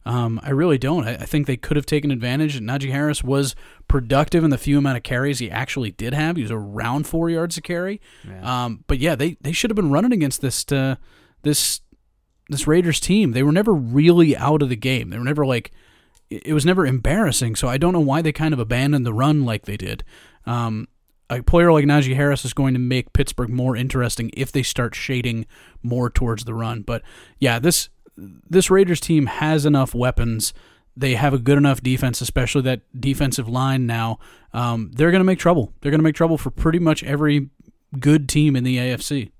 [0.05, 1.07] Um, I really don't.
[1.07, 2.61] I, I think they could have taken advantage.
[2.61, 3.57] Najee Harris was
[3.89, 6.37] productive in the few amount of carries he actually did have.
[6.37, 8.01] He was around four yards a carry.
[8.27, 8.65] Yeah.
[8.65, 10.95] Um, but yeah, they, they should have been running against this uh,
[11.43, 11.81] this
[12.49, 13.33] this Raiders team.
[13.33, 15.11] They were never really out of the game.
[15.11, 15.73] They were never like
[16.31, 17.57] it it was never embarrassing.
[17.57, 20.05] So I don't know why they kind of abandoned the run like they did.
[20.47, 20.87] Um,
[21.29, 24.95] a player like Najee Harris is going to make Pittsburgh more interesting if they start
[24.95, 25.47] shading
[25.83, 26.83] more towards the run.
[26.83, 27.03] But
[27.39, 30.55] yeah, this this Raiders team has enough weapons.
[30.97, 34.19] They have a good enough defense, especially that defensive line now.
[34.55, 35.73] Um, they're going to make trouble.
[35.81, 37.51] They're going to make trouble for pretty much every
[37.99, 39.31] good team in the AFC.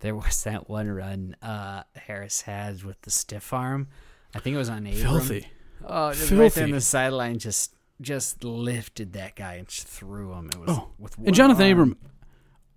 [0.00, 3.88] There was that one run uh, Harris had with the stiff arm.
[4.34, 4.94] I think it was on Abram.
[4.94, 5.46] Filthy.
[5.86, 6.62] Oh, just right there Filthy.
[6.62, 10.50] in the sideline, just just lifted that guy and threw him.
[10.52, 11.72] It was Oh, with And Jonathan arm.
[11.72, 11.96] Abram,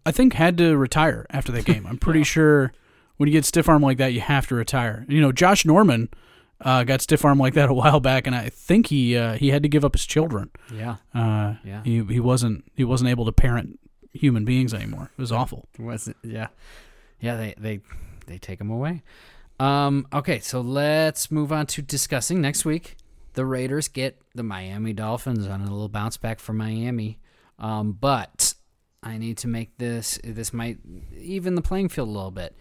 [0.06, 1.86] I think, had to retire after that game.
[1.88, 2.74] I'm pretty sure
[3.18, 5.06] when you get stiff arm like that, you have to retire.
[5.08, 6.10] You know, Josh Norman
[6.60, 9.50] uh, got stiff arm like that a while back, and I think he uh, he
[9.50, 10.50] had to give up his children.
[10.74, 11.84] Yeah, Uh, Yeah.
[11.84, 13.80] he he wasn't he wasn't able to parent
[14.14, 15.12] human beings anymore.
[15.18, 15.70] It was awful.
[15.80, 16.18] was it?
[16.24, 16.48] Yeah,
[17.20, 17.36] yeah.
[17.36, 17.80] They they
[18.26, 19.04] they take him away.
[19.60, 20.08] Um.
[20.12, 22.96] Okay, so let's move on to discussing next week.
[23.34, 27.20] The Raiders get the Miami Dolphins on a little bounce back for Miami.
[27.60, 28.54] Um, but
[29.04, 30.20] I need to make this.
[30.24, 30.80] This might
[31.18, 32.56] even the playing field a little bit.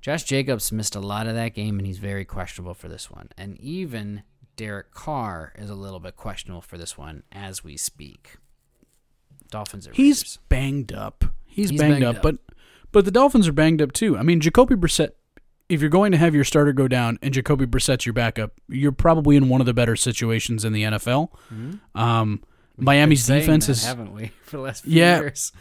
[0.00, 3.28] Josh Jacobs missed a lot of that game, and he's very questionable for this one.
[3.36, 4.22] And even
[4.56, 8.36] Derek Carr is a little bit questionable for this one as we speak.
[9.50, 10.38] Dolphins are He's Raiders.
[10.48, 11.24] banged up.
[11.44, 12.22] He's, He's banged, banged up, up.
[12.22, 12.36] but
[12.92, 14.16] but the Dolphins are banged up too.
[14.16, 15.10] I mean, Jacoby Brissett.
[15.68, 18.92] If you're going to have your starter go down and Jacoby Brissett's your backup, you're
[18.92, 21.30] probably in one of the better situations in the NFL.
[21.94, 22.42] Um,
[22.76, 25.18] Miami's defense that, is haven't we for the last few Yeah.
[25.20, 25.52] years?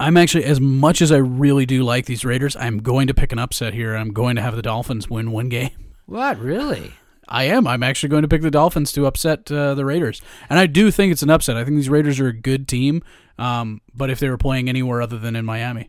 [0.00, 3.32] I'm actually, as much as I really do like these Raiders, I'm going to pick
[3.32, 3.94] an upset here.
[3.94, 5.70] I'm going to have the Dolphins win one game.
[6.06, 6.92] What really?
[7.28, 7.66] I am.
[7.66, 10.20] I'm actually going to pick the Dolphins to upset uh, the Raiders,
[10.50, 11.56] and I do think it's an upset.
[11.56, 13.02] I think these Raiders are a good team,
[13.38, 15.88] um, but if they were playing anywhere other than in Miami,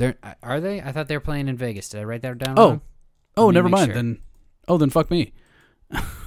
[0.00, 0.80] They're are they?
[0.80, 1.90] I thought they were playing in Vegas.
[1.90, 2.58] Did I write that down?
[2.58, 2.68] Oh.
[2.68, 2.80] wrong?
[3.36, 3.88] oh, never mind.
[3.88, 3.94] sure.
[3.94, 4.18] Then,
[4.66, 5.34] oh, then fuck me.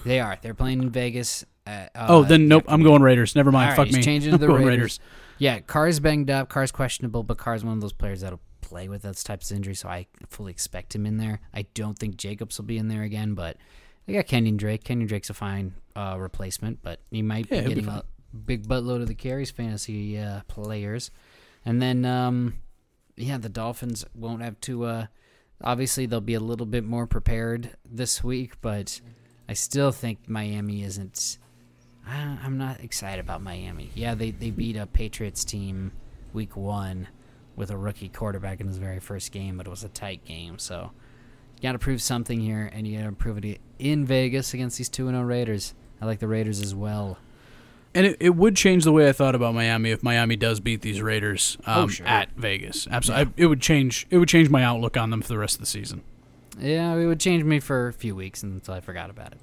[0.05, 0.37] they are.
[0.39, 1.43] They're playing in Vegas.
[1.65, 2.65] Uh, oh, uh, then nope.
[2.67, 3.35] I'm going Raiders.
[3.35, 3.69] Never mind.
[3.69, 4.03] Right, fuck me.
[4.03, 4.99] changing to the going Raiders.
[5.39, 6.49] Yeah, Carr's banged up.
[6.49, 9.79] Carr's questionable, but Carr's one of those players that'll play with those types of injuries,
[9.79, 11.41] so I fully expect him in there.
[11.51, 13.57] I don't think Jacobs will be in there again, but
[14.05, 14.83] they got Kenyon Drake.
[14.83, 18.03] Kenyon Drake's a fine uh, replacement, but he might Yeah, be he'll be getting a
[18.45, 21.09] big buttload of the carries fantasy uh, players.
[21.65, 22.59] And then, um,
[23.15, 24.85] yeah, the Dolphins won't have to.
[24.85, 25.05] Uh,
[25.63, 28.99] obviously, they'll be a little bit more prepared this week, but
[29.47, 31.37] I still think Miami isn't.
[32.07, 33.91] I- I'm not excited about Miami.
[33.95, 35.91] Yeah, they, they beat a Patriots team
[36.33, 37.07] week one
[37.55, 40.57] with a rookie quarterback in his very first game, but it was a tight game.
[40.57, 40.91] So
[41.55, 44.77] you got to prove something here, and you got to prove it in Vegas against
[44.77, 45.73] these 2 0 Raiders.
[46.01, 47.17] I like the Raiders as well.
[47.95, 50.81] And it, it would change the way I thought about Miami if Miami does beat
[50.81, 52.07] these Raiders um, Oh, sure.
[52.07, 52.87] at Vegas.
[52.89, 54.07] Absolutely, I, it would change.
[54.09, 56.01] It would change my outlook on them for the rest of the season.
[56.59, 59.33] Yeah, it would change me for a few weeks until I forgot about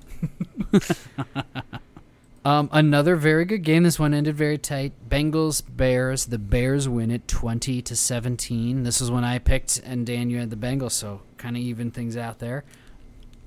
[0.73, 0.97] it.
[2.45, 3.83] um, another very good game.
[3.83, 4.93] This one ended very tight.
[5.09, 6.27] Bengals Bears.
[6.27, 8.83] The Bears win it twenty to seventeen.
[8.85, 11.91] This is when I picked, and Dan, you had the Bengals, so kind of even
[11.91, 12.65] things out there.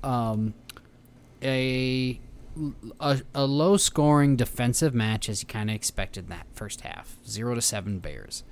[0.02, 0.54] Um,
[1.42, 2.18] a
[3.00, 7.16] a, a low scoring defensive match as you kind of expected that first half.
[7.26, 8.44] Zero to seven Bears,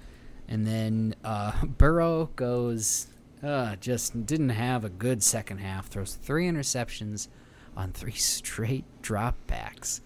[0.49, 3.09] and then uh, Burrow goes
[3.43, 5.89] uh, just didn't have a good second half.
[5.89, 7.29] Throws three interceptions
[7.77, 10.01] on three straight dropbacks.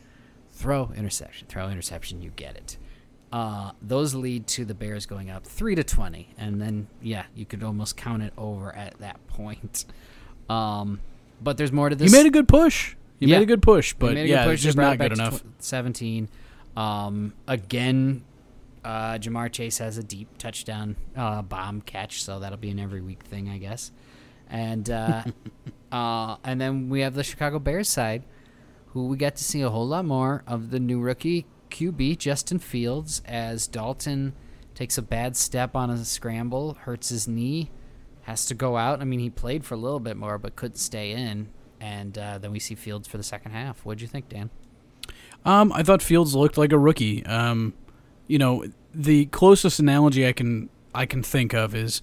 [0.52, 2.22] Throw interception, throw interception.
[2.22, 2.78] You get it.
[3.32, 7.44] Uh, those lead to the Bears going up three to twenty, and then yeah, you
[7.44, 9.84] could almost count it over at that point.
[10.48, 11.00] Um,
[11.42, 12.10] but there's more to this.
[12.12, 12.94] made a good push.
[13.18, 13.36] He Yeah.
[13.38, 15.40] made a good push, but yeah, push, just not good enough.
[15.42, 16.28] tw- 17.
[16.76, 18.22] Um, again,
[18.84, 23.00] uh, Ja'Marr Chase has a deep touchdown uh, bomb catch, so that'll be an every
[23.00, 23.90] week thing, I guess.
[24.48, 25.24] And uh,
[25.92, 28.24] uh, and then we have the Chicago Bears side,
[28.88, 32.58] who we got to see a whole lot more of the new rookie QB, Justin
[32.58, 34.34] Fields, as Dalton
[34.74, 37.70] takes a bad step on a scramble, hurts his knee,
[38.22, 39.00] has to go out.
[39.00, 41.48] I mean, he played for a little bit more, but couldn't stay in.
[41.80, 43.84] And uh, then we see Fields for the second half.
[43.84, 44.50] What'd you think, Dan?
[45.44, 47.24] Um, I thought Fields looked like a rookie.
[47.26, 47.74] Um,
[48.26, 52.00] you know, the closest analogy I can I can think of is,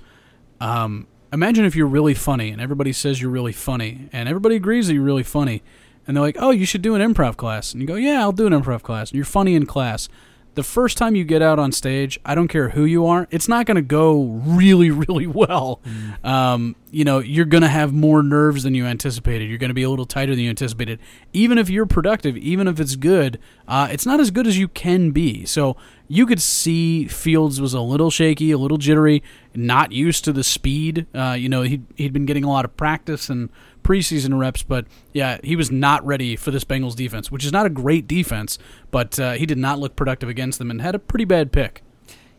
[0.62, 4.88] um, imagine if you're really funny and everybody says you're really funny and everybody agrees
[4.88, 5.64] that you're really funny,
[6.08, 8.32] and they're like, "Oh, you should do an improv class," and you go, "Yeah, I'll
[8.32, 10.08] do an improv class." And you're funny in class.
[10.56, 13.48] The first time you get out on stage, I don't care who you are, it's
[13.48, 15.82] not going to go really, really well.
[16.24, 19.50] Um, you know, you're going to have more nerves than you anticipated.
[19.50, 21.00] You're going to be a little tighter than you anticipated.
[21.34, 24.68] Even if you're productive, even if it's good, uh, it's not as good as you
[24.68, 25.44] can be.
[25.46, 25.76] So
[26.08, 29.24] you could see Fields was a little shaky, a little jittery,
[29.56, 31.08] not used to the speed.
[31.16, 33.50] Uh, you know, he'd, he'd been getting a lot of practice and
[33.84, 37.66] preseason reps, but yeah, he was not ready for this Bengals defense, which is not
[37.66, 38.58] a great defense,
[38.92, 41.84] but uh, he did not look productive against them and had a pretty bad pick.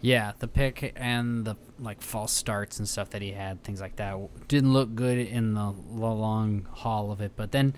[0.01, 3.97] Yeah, the pick and the like false starts and stuff that he had, things like
[3.97, 4.19] that,
[4.49, 7.33] didn't look good in the, long haul of it.
[7.37, 7.75] But then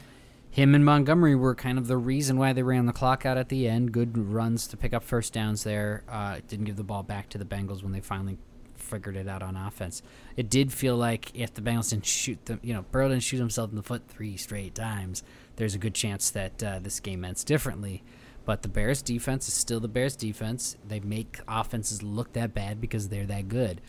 [0.50, 3.48] him and Montgomery were kind of the reason why they ran the clock out at
[3.48, 3.92] the end.
[3.92, 6.02] Good runs to pick up first downs there.
[6.08, 8.38] Uh, didn't give the ball back to the Bengals when they finally
[8.86, 10.02] figured it out on offense.
[10.36, 13.38] It did feel like if the Bengals didn't shoot them, you know, Burrow didn't shoot
[13.38, 15.22] himself in the foot three straight times,
[15.56, 18.02] there's a good chance that uh, this game ends differently.
[18.44, 20.76] But the Bears defense is still the Bears defense.
[20.86, 23.80] They make offenses look that bad because they're that good.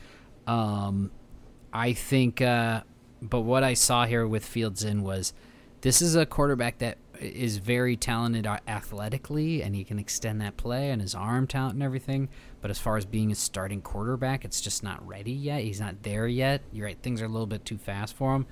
[0.48, 1.11] Um,
[1.72, 2.82] I think, uh,
[3.22, 5.34] but what I saw here with Fields in was
[5.82, 10.89] this is a quarterback that is very talented athletically and he can extend that play
[10.89, 12.30] and his arm talent and everything.
[12.61, 15.61] But as far as being a starting quarterback, it's just not ready yet.
[15.61, 16.61] He's not there yet.
[16.72, 18.45] You're right, things are a little bit too fast for him.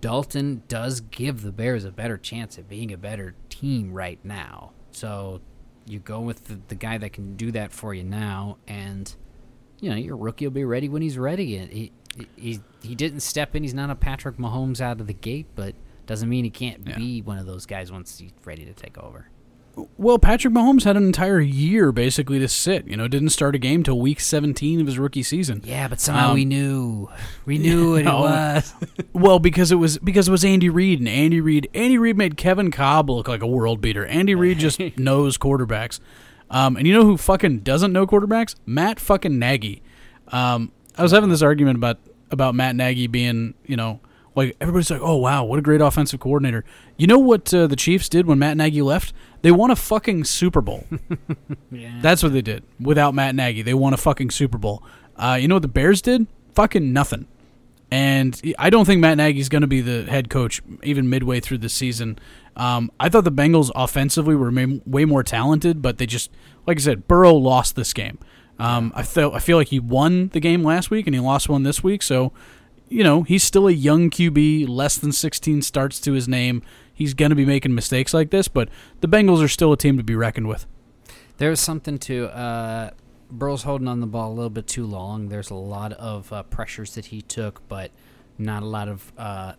[0.00, 4.72] Dalton does give the Bears a better chance at being a better team right now.
[4.90, 5.40] So
[5.86, 9.14] you go with the, the guy that can do that for you now, and
[9.80, 11.56] you know your rookie will be ready when he's ready.
[11.56, 11.92] He
[12.36, 13.62] he he didn't step in.
[13.62, 15.74] He's not a Patrick Mahomes out of the gate, but
[16.08, 16.96] doesn't mean he can't Yeah.
[16.96, 19.28] be one of those guys once he's ready to take over.
[19.96, 22.88] Well, Patrick Mahomes had an entire year basically to sit.
[22.88, 25.62] You know, didn't start a game till week 17 of his rookie season.
[25.64, 27.08] Yeah, but somehow Um, we knew
[27.46, 28.20] we knew what it no.
[28.22, 28.74] was.
[29.12, 32.36] Well, because it was because it was Andy Reid, and Andy Reid Andy Reid made
[32.36, 34.04] Kevin Kolb look like a world beater.
[34.06, 36.00] Andy Reid just knows quarterbacks.
[36.50, 38.56] Um, and you know who fucking doesn't know quarterbacks?
[38.66, 39.82] Matt fucking Nagy.
[40.28, 41.98] Um, I was having this argument about
[42.32, 44.00] about Matt Nagy being, you know,
[44.38, 46.64] like everybody's like, "Oh wow, what a great offensive coordinator."
[46.96, 49.12] You know what uh, the Chiefs did when Matt Nagy left?
[49.42, 50.86] They won a fucking Super Bowl.
[51.70, 51.98] yeah.
[52.00, 52.62] That's what they did.
[52.80, 54.82] Without Matt Nagy, they won a fucking Super Bowl.
[55.16, 56.26] Uh, you know what the Bears did?
[56.54, 57.26] Fucking nothing.
[57.90, 61.58] And I don't think Matt Nagy's going to be the head coach even midway through
[61.58, 62.18] the season.
[62.54, 64.52] Um, I thought the Bengals offensively were
[64.84, 66.30] way more talented, but they just,
[66.66, 68.18] like I said, Burrow lost this game.
[68.58, 71.48] Um, I felt I feel like he won the game last week and he lost
[71.48, 72.02] one this week.
[72.02, 72.32] So,
[72.88, 76.62] you know, he's still a young QB, less than 16 starts to his name.
[76.92, 78.68] He's going to be making mistakes like this, but
[79.00, 80.66] the Bengals are still a team to be reckoned with.
[81.36, 82.90] There's something to uh,
[83.30, 85.28] Burrow's holding on the ball a little bit too long.
[85.28, 87.92] There's a lot of uh, pressures that he took, but
[88.38, 89.52] not a lot of uh,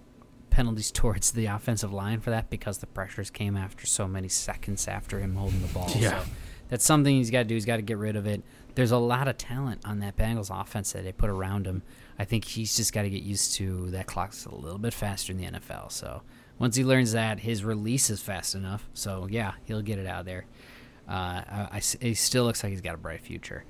[0.49, 4.87] penalties towards the offensive line for that because the pressures came after so many seconds
[4.87, 5.89] after him holding the ball.
[5.95, 6.23] Yeah.
[6.23, 6.29] So
[6.69, 7.55] that's something he's got to do.
[7.55, 8.43] He's got to get rid of it.
[8.75, 11.83] There's a lot of talent on that Bengals offense that they put around him.
[12.19, 15.31] I think he's just got to get used to that clock's a little bit faster
[15.31, 15.91] in the NFL.
[15.91, 16.21] So
[16.59, 18.89] once he learns that, his release is fast enough.
[18.93, 20.45] So yeah, he'll get it out there.
[21.07, 23.63] Uh, I, I he still looks like he's got a bright future.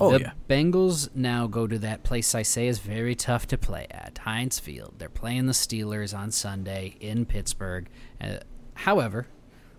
[0.00, 0.32] Oh, the yeah.
[0.48, 4.58] Bengals now go to that place I say is very tough to play at, Heinz
[4.58, 4.94] Field.
[4.96, 7.88] They're playing the Steelers on Sunday in Pittsburgh.
[8.18, 8.38] Uh,
[8.74, 9.26] however,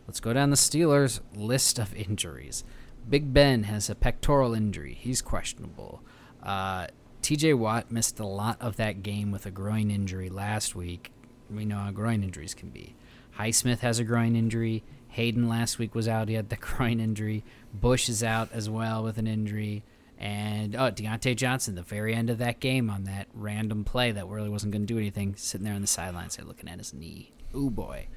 [0.08, 2.64] let's go down the Steelers' list of injuries.
[3.10, 4.94] Big Ben has a pectoral injury.
[4.94, 6.04] He's questionable.
[6.44, 6.88] Uh,
[7.24, 11.14] TJ Watt missed a lot of that game with a groin injury last week.
[11.50, 12.96] We know how groin injuries can be.
[13.40, 14.84] Highsmith has a groin injury.
[15.08, 16.28] Haden last week was out.
[16.28, 17.46] He had the groin injury.
[17.74, 19.84] Bush is out as well with an injury.
[20.20, 24.28] And oh, Diontae Johnson, the very end of that game on that random play that
[24.28, 27.32] really wasn't going to do anything, sitting there on the sidelines, looking at his knee.
[27.56, 28.08] Ooh boy.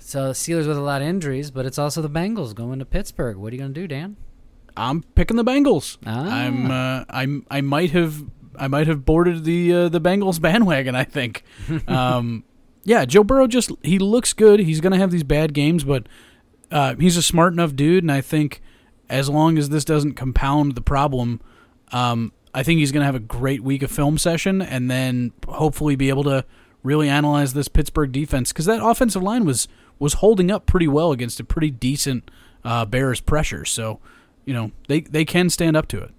[0.00, 2.84] So the Steelers with a lot of injuries, but it's also the Bengals going to
[2.84, 3.36] Pittsburgh.
[3.36, 4.16] What are you going to do, Dan?
[4.76, 5.98] I'm picking the Bengals.
[6.06, 6.44] Ah.
[6.44, 8.24] I'm uh, I'm I might have
[8.56, 10.94] I might have boarded the uh, the Bengals bandwagon.
[10.94, 11.44] I think.
[11.88, 12.44] um,
[12.84, 14.60] yeah, Joe Burrow just he looks good.
[14.60, 16.06] He's gonna have these bad games, but
[16.70, 18.60] uh, he's a smart enough dude, and I think
[19.08, 21.40] as long as this doesn't compound the problem,
[21.92, 25.96] um, I think he's gonna have a great week of film session, and then hopefully
[25.96, 26.44] be able to
[26.82, 29.68] really analyze this Pittsburgh defense because that offensive line was
[29.98, 32.28] was holding up pretty well against a pretty decent
[32.64, 33.64] uh, Bears pressure.
[33.64, 34.00] So,
[34.44, 36.10] you know, they they can stand up to it.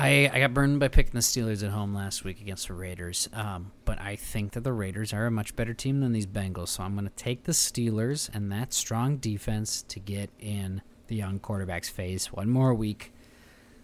[0.00, 3.28] I, I got burned by picking the Steelers at home last week against the Raiders,
[3.32, 6.68] um, but I think that the Raiders are a much better team than these Bengals.
[6.68, 11.16] So I'm going to take the Steelers and that strong defense to get in the
[11.16, 13.12] young quarterback's face one more week.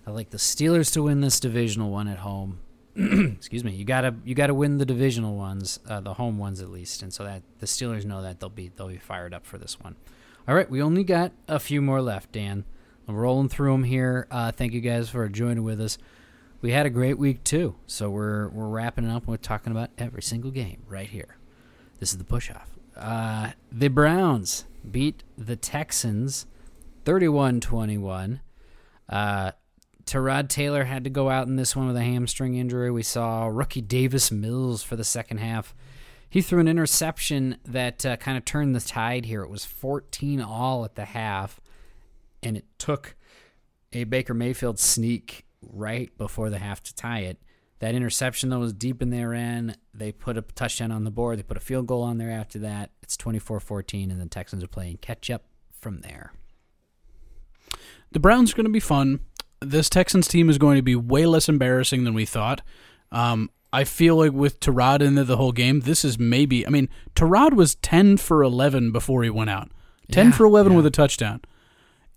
[0.07, 2.61] I like the Steelers to win this divisional one at home.
[2.97, 3.73] Excuse me.
[3.73, 7.13] You gotta you gotta win the divisional ones, uh, the home ones at least, and
[7.13, 9.97] so that the Steelers know that they'll be they'll be fired up for this one.
[10.47, 12.65] All right, we only got a few more left, Dan.
[13.07, 14.27] I'm rolling through them here.
[14.31, 15.99] Uh, thank you guys for joining with us.
[16.61, 19.27] We had a great week too, so we're we're wrapping it up.
[19.27, 21.37] We're talking about every single game right here.
[22.01, 22.71] This is the push off.
[22.97, 26.47] Uh, the Browns beat the Texans
[27.05, 28.41] 31-21.
[29.09, 29.53] Uh,
[30.07, 32.91] Tyrod Taylor had to go out in this one with a hamstring injury.
[32.91, 35.75] We saw rookie Davis Mills for the second half.
[36.29, 39.43] He threw an interception that uh, kind of turned the tide here.
[39.43, 41.61] It was 14 all at the half,
[42.45, 43.17] and it took
[43.93, 47.41] a Baker Mayfield sneak right before the half to tie it.
[47.81, 49.77] That interception, though, was deep in their end.
[49.93, 51.39] They put a touchdown on the board.
[51.39, 52.91] They put a field goal on there after that.
[53.03, 55.45] It's 24 14, and the Texans are playing catch up
[55.81, 56.33] from there.
[58.13, 59.21] The Browns are going to be fun.
[59.61, 62.61] This Texans team is going to be way less embarrassing than we thought.
[63.11, 66.67] Um, I feel like with Tyrod in there the whole game, this is maybe.
[66.67, 69.71] I mean, Tyrod was 10 for 11 before he went out.
[70.13, 70.77] 10 Yeah, for 11 yeah.
[70.77, 71.41] with a touchdown.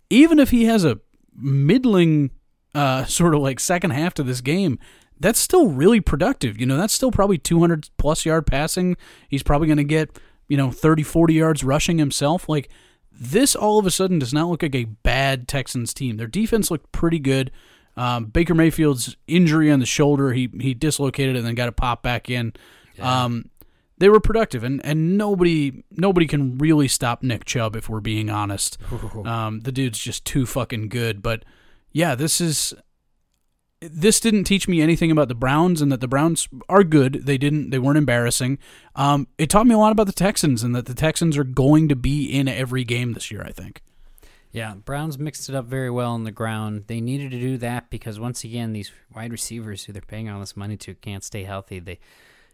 [0.09, 0.99] Even if he has a
[1.35, 2.31] middling
[2.73, 4.79] uh, sort of like second half to this game,
[5.19, 6.59] that's still really productive.
[6.59, 8.97] You know, that's still probably 200 plus yard passing.
[9.29, 10.17] He's probably going to get,
[10.47, 12.47] you know, 30, 40 yards rushing himself.
[12.47, 12.69] Like,
[13.11, 16.17] this all of a sudden does not look like a bad Texans team.
[16.17, 17.51] Their defense looked pretty good.
[17.95, 22.03] Um, Baker Mayfield's injury on the shoulder, he he dislocated and then got to pop
[22.03, 22.53] back in.
[22.99, 23.49] Um,
[23.99, 28.29] they were productive, and, and nobody nobody can really stop Nick Chubb if we're being
[28.29, 28.77] honest.
[29.25, 31.21] Um, the dude's just too fucking good.
[31.21, 31.43] But
[31.91, 32.73] yeah, this is
[33.81, 37.25] this didn't teach me anything about the Browns and that the Browns are good.
[37.25, 38.59] They didn't they weren't embarrassing.
[38.95, 41.87] Um, it taught me a lot about the Texans and that the Texans are going
[41.89, 43.81] to be in every game this year, I think.
[44.51, 46.85] Yeah, Browns mixed it up very well on the ground.
[46.87, 50.39] They needed to do that because once again, these wide receivers who they're paying all
[50.39, 51.79] this money to can't stay healthy.
[51.79, 51.99] They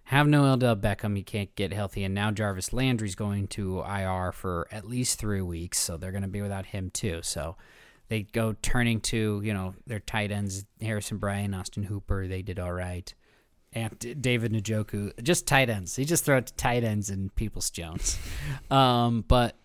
[0.06, 4.32] have no Odell Beckham; he can't get healthy, and now Jarvis Landry's going to IR
[4.32, 7.22] for at least three weeks, so they're going to be without him too.
[7.24, 7.56] So
[8.10, 12.28] they go turning to you know their tight ends, Harrison Bryan, Austin Hooper.
[12.28, 13.14] They did all right.
[13.76, 15.96] And David Njoku, just tight ends.
[15.96, 18.20] He just throw it to tight ends and Peoples Jones.
[18.72, 19.56] um, but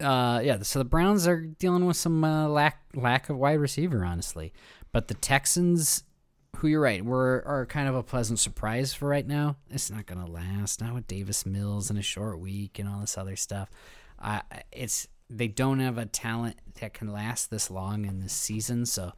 [0.00, 4.04] uh, yeah, so the Browns are dealing with some uh, lack lack of wide receiver,
[4.04, 4.52] honestly.
[4.92, 6.04] But the Texans,
[6.58, 9.56] who you're right, we're are kind of a pleasant surprise for right now.
[9.70, 10.80] It's not gonna last.
[10.80, 13.70] Not with Davis Mills in a short week and all this other stuff.
[14.18, 14.40] Uh,
[14.72, 18.86] it's they don't have a talent that can last this long in this season.
[18.86, 19.12] So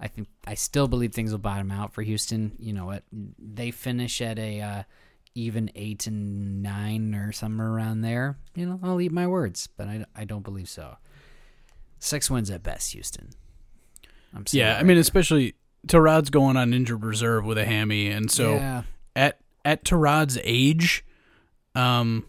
[0.00, 2.52] I think I still believe things will bottom out for Houston.
[2.58, 3.04] You know what?
[3.12, 4.82] They finish at a uh,
[5.34, 8.38] even eight and nine or somewhere around there.
[8.54, 10.96] You know, I'll eat my words, but I, I don't believe so.
[11.98, 13.30] Six wins at best, Houston.
[14.34, 14.46] I'm.
[14.50, 15.56] Yeah, I mean, especially
[15.86, 18.82] Tyrod's going on injured reserve with a hammy, and so yeah,
[19.14, 21.04] at at Tyrod's age,
[21.74, 22.26] um,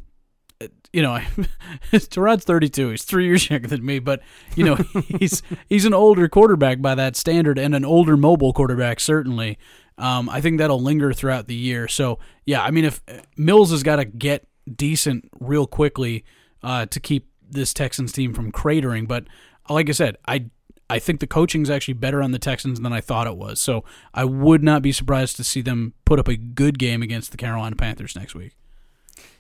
[0.94, 1.20] you know,
[1.92, 2.90] thirty two.
[2.90, 4.22] He's three years younger than me, but
[4.56, 4.76] you know,
[5.20, 9.58] he's he's an older quarterback by that standard, and an older mobile quarterback certainly.
[10.00, 11.88] Um, I think that'll linger throughout the year.
[11.88, 13.02] So yeah, I mean, if
[13.36, 16.24] Mills has got to get decent real quickly
[16.62, 19.26] uh, to keep this Texans team from cratering, but
[19.70, 20.50] like I said, I
[20.90, 23.60] I think the coaching is actually better on the Texans than I thought it was.
[23.60, 23.84] So
[24.14, 27.38] I would not be surprised to see them put up a good game against the
[27.38, 28.54] Carolina Panthers next week.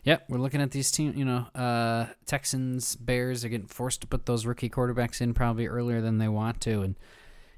[0.03, 1.17] Yep, we're looking at these teams.
[1.17, 5.67] You know, uh, Texans, Bears are getting forced to put those rookie quarterbacks in probably
[5.67, 6.95] earlier than they want to, and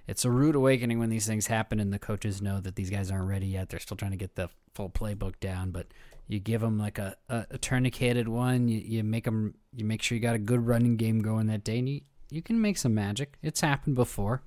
[0.08, 3.12] it's a rude awakening when these things happen and the coaches know that these guys
[3.12, 3.70] aren't ready yet.
[3.70, 5.88] They're still trying to get the full playbook down, but
[6.28, 8.68] you give them like a, a, a tourniqueted one.
[8.68, 9.54] You, you make them.
[9.76, 12.42] You make sure you got a good running game going that day, and you you
[12.42, 13.38] can make some magic.
[13.42, 14.42] It's happened before.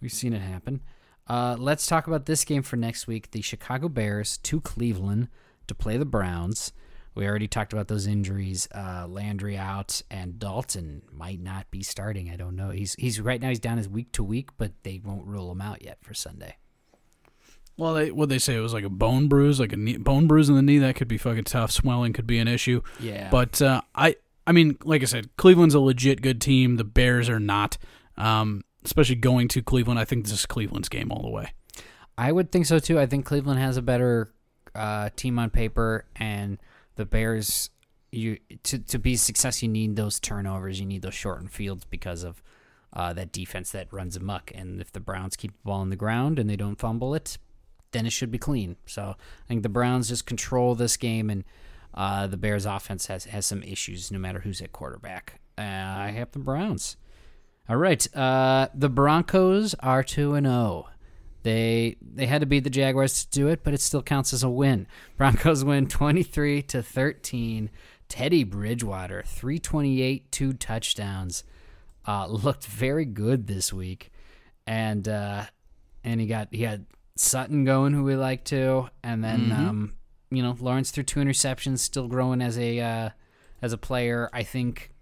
[0.00, 0.80] We've seen it happen.
[1.28, 3.30] Uh, let's talk about this game for next week.
[3.30, 5.28] The Chicago Bears to Cleveland
[5.68, 6.72] to play the Browns.
[7.14, 8.68] We already talked about those injuries.
[8.74, 12.30] Uh, Landry out and Dalton might not be starting.
[12.30, 12.70] I don't know.
[12.70, 15.60] He's he's right now he's down as week to week, but they won't rule him
[15.60, 16.56] out yet for Sunday.
[17.76, 20.26] Well, they what they say it was like a bone bruise, like a knee, bone
[20.26, 20.78] bruise in the knee.
[20.78, 21.70] That could be fucking tough.
[21.72, 22.82] Swelling could be an issue.
[23.00, 24.16] Yeah, But uh, I,
[24.50, 26.74] I mean, like I said, Cleveland's a legit good team.
[26.74, 27.78] The Bears are not.
[28.16, 31.52] Um, especially going to Cleveland, I think this is Cleveland's game all the way.
[32.18, 32.98] I would think so too.
[32.98, 34.34] I think Cleveland has a better
[34.74, 36.58] uh, team on paper, and
[36.96, 37.70] the Bears
[38.10, 42.24] you to to be success, you need those turnovers, you need those shortened fields because
[42.24, 42.42] of
[42.92, 44.50] uh, that defense that runs amok.
[44.52, 47.38] And if the Browns keep the ball on the ground and they don't fumble it,
[47.92, 48.74] then it should be clean.
[48.84, 51.44] So I think the Browns just control this game, and
[51.94, 55.40] uh, the Bears' offense has has some issues no matter who's at quarterback.
[55.58, 56.96] Uh, I have the Browns.
[57.68, 60.88] All right, uh, the Broncos are two and zero.
[61.42, 64.42] They they had to beat the Jaguars to do it, but it still counts as
[64.42, 64.86] a win.
[65.16, 67.70] Broncos win 23 to 13.
[68.08, 71.44] Teddy Bridgewater, 328, two touchdowns.
[72.06, 74.10] Uh, looked very good this week.
[74.66, 75.44] And uh,
[76.04, 76.86] and he got he had
[77.16, 79.94] Sutton going who we like to, and then um,
[80.30, 83.10] you know, Lawrence threw two interceptions, still growing as a uh,
[83.60, 84.30] as a player.
[84.32, 84.92] I think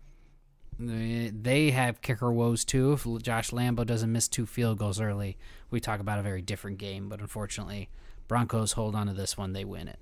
[0.79, 2.93] they they have kicker woes too.
[2.93, 5.37] If Josh Lambo doesn't miss two field goals early,
[5.71, 7.09] we talk about a very different game.
[7.09, 7.91] But unfortunately,
[8.27, 9.99] Broncos hold on to this one; they win it.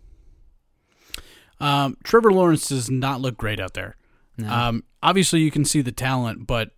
[1.58, 3.96] Um, Trevor Lawrence does not look great out there.
[4.36, 4.52] No.
[4.52, 6.72] Um, obviously, you can see the talent, but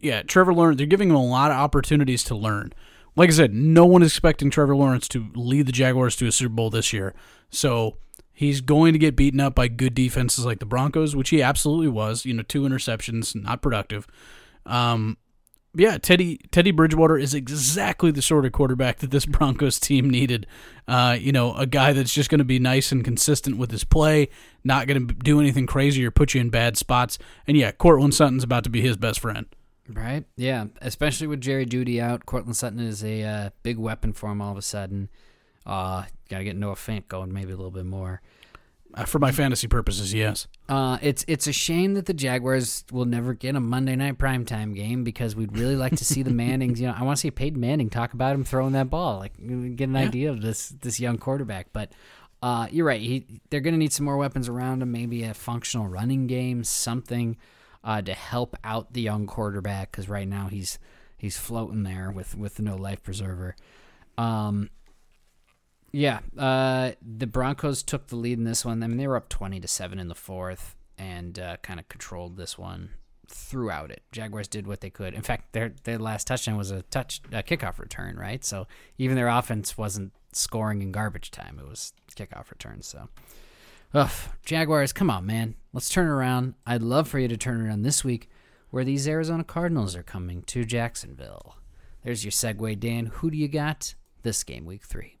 [0.00, 2.72] yeah, Trevor Lawrence, they're giving him a lot of opportunities to learn.
[3.16, 6.32] Like I said, no one is expecting Trevor Lawrence to lead the Jaguars to a
[6.32, 7.14] Super Bowl this year.
[7.50, 7.96] So
[8.32, 11.88] he's going to get beaten up by good defenses like the Broncos, which he absolutely
[11.88, 12.26] was.
[12.26, 14.06] You know, two interceptions, not productive.
[14.66, 15.16] Um,
[15.74, 20.46] yeah, Teddy Teddy Bridgewater is exactly the sort of quarterback that this Broncos team needed.
[20.86, 23.84] Uh, you know, a guy that's just going to be nice and consistent with his
[23.84, 24.28] play,
[24.64, 27.18] not going to do anything crazy or put you in bad spots.
[27.46, 29.46] And yeah, Courtland Sutton's about to be his best friend.
[29.88, 30.24] Right?
[30.36, 30.66] Yeah.
[30.80, 34.52] Especially with Jerry Jeudy out, Courtland Sutton is a uh, big weapon for him all
[34.52, 35.08] of a sudden.
[35.64, 38.20] Uh, Got to get Noah Fant going maybe a little bit more.
[38.94, 40.46] Uh, for my fantasy purposes, yes.
[40.68, 44.74] Uh, it's it's a shame that the Jaguars will never get a Monday night primetime
[44.74, 46.80] game because we'd really like to see the Mannings.
[46.80, 49.36] You know, I want to see Peyton Manning talk about him throwing that ball, like
[49.36, 50.00] get an Yeah.
[50.00, 51.68] idea of this this young quarterback.
[51.72, 51.92] But
[52.42, 54.92] uh, you're right; he, they're going to need some more weapons around him.
[54.92, 57.36] Maybe a functional running game, something
[57.86, 60.78] uh, to help out the young quarterback because right now he's
[61.16, 63.54] he's floating there with with no life preserver.
[64.18, 64.70] Um,
[65.92, 68.82] yeah, uh, the Broncos took the lead in this one.
[68.82, 71.88] I mean, they were up twenty to seven in the fourth, and uh, kind of
[71.88, 72.90] controlled this one
[73.28, 74.02] throughout it.
[74.12, 75.14] Jaguars did what they could.
[75.14, 78.44] In fact, their their last touchdown was a touch a kickoff return, right?
[78.44, 78.66] So
[78.98, 82.88] even their offense wasn't scoring in garbage time; it was kickoff returns.
[82.88, 83.08] So,
[83.94, 84.10] ugh,
[84.44, 86.54] Jaguars, come on, man, let's turn around.
[86.66, 88.28] I'd love for you to turn around this week,
[88.70, 91.56] where these Arizona Cardinals are coming to Jacksonville.
[92.04, 93.06] There's your segue, Dan.
[93.06, 95.18] Who do you got this game, week three?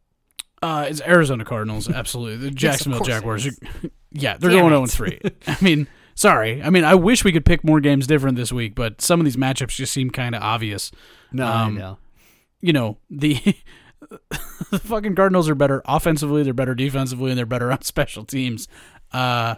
[0.62, 2.48] Uh, it's Arizona Cardinals, absolutely.
[2.48, 3.46] The Jacksonville it Jaguars.
[3.46, 3.50] Are,
[4.12, 4.88] yeah, they're Damn going it.
[4.90, 5.20] 0 3.
[5.48, 6.62] I mean, sorry.
[6.62, 9.24] I mean, I wish we could pick more games different this week, but some of
[9.24, 10.90] these matchups just seem kind of obvious.
[11.32, 11.98] No, Um, I know.
[12.62, 13.38] You know, the
[14.70, 18.68] the fucking Cardinals are better offensively, they're better defensively, and they're better on special teams.
[19.12, 19.56] Uh,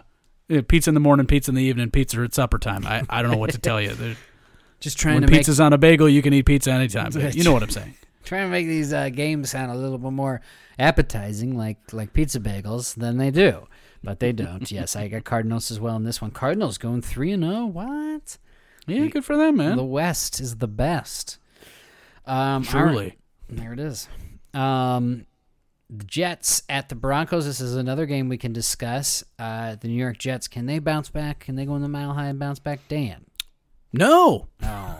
[0.67, 2.85] pizza in the morning, pizza in the evening, pizza at supper time.
[2.85, 3.93] I, I don't know what to tell you.
[3.93, 4.17] They're-
[4.79, 7.11] Just trying when to make on a bagel, you can eat pizza anytime.
[7.33, 7.95] You know what I'm saying.
[8.23, 10.39] trying to make these uh, games sound a little bit more
[10.77, 13.67] appetizing, like like pizza bagels, than they do.
[14.01, 14.71] But they don't.
[14.71, 16.31] yes, I got Cardinals as well in this one.
[16.31, 17.65] Cardinals going three and zero.
[17.65, 18.37] What?
[18.87, 19.75] Yeah, good for them, man.
[19.75, 21.37] The West is the best.
[22.25, 23.03] Um, Truly.
[23.03, 23.17] right.
[23.49, 24.07] there it is.
[24.53, 25.25] Um,
[25.89, 27.45] the Jets at the Broncos.
[27.45, 29.23] This is another game we can discuss.
[29.39, 30.47] Uh, the New York Jets.
[30.47, 31.39] Can they bounce back?
[31.39, 32.79] Can they go in the mile high and bounce back?
[32.87, 33.25] Dan.
[33.91, 34.95] No, Oh.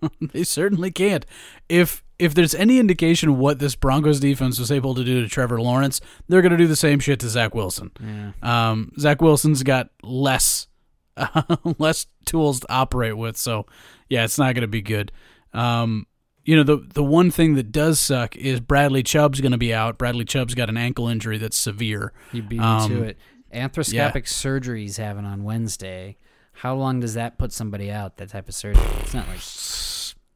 [0.32, 1.26] they certainly can't.
[1.68, 5.60] If if there's any indication what this Broncos defense was able to do to Trevor
[5.60, 7.90] Lawrence, they're going to do the same shit to Zach Wilson.
[8.00, 8.32] yeah.
[8.70, 10.68] Um, Zach Wilson's got less
[11.78, 13.66] less tools to operate with, so
[14.08, 15.12] yeah, it's not going to be good.
[15.52, 16.06] Um,
[16.48, 19.74] you know the the one thing that does suck is Bradley Chubb's going to be
[19.74, 19.98] out.
[19.98, 22.14] Bradley Chubb's got an ankle injury that's severe.
[22.32, 23.18] You beat me Um, to it.
[23.54, 26.16] Arthroscopic surgery he's having on Wednesday.
[26.52, 28.16] How long does that put somebody out?
[28.16, 28.82] That type of surgery?
[29.00, 29.40] It's not like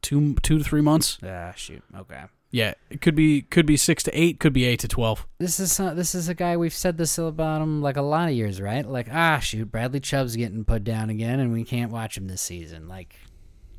[0.03, 1.17] Two two to three months.
[1.25, 1.83] ah shoot.
[1.97, 2.25] Okay.
[2.51, 5.27] Yeah, it could be could be six to eight, could be eight to twelve.
[5.39, 8.35] This is this is a guy we've said this about him like a lot of
[8.35, 8.87] years, right?
[8.87, 12.43] Like ah shoot, Bradley Chubb's getting put down again, and we can't watch him this
[12.43, 12.87] season.
[12.89, 13.17] Like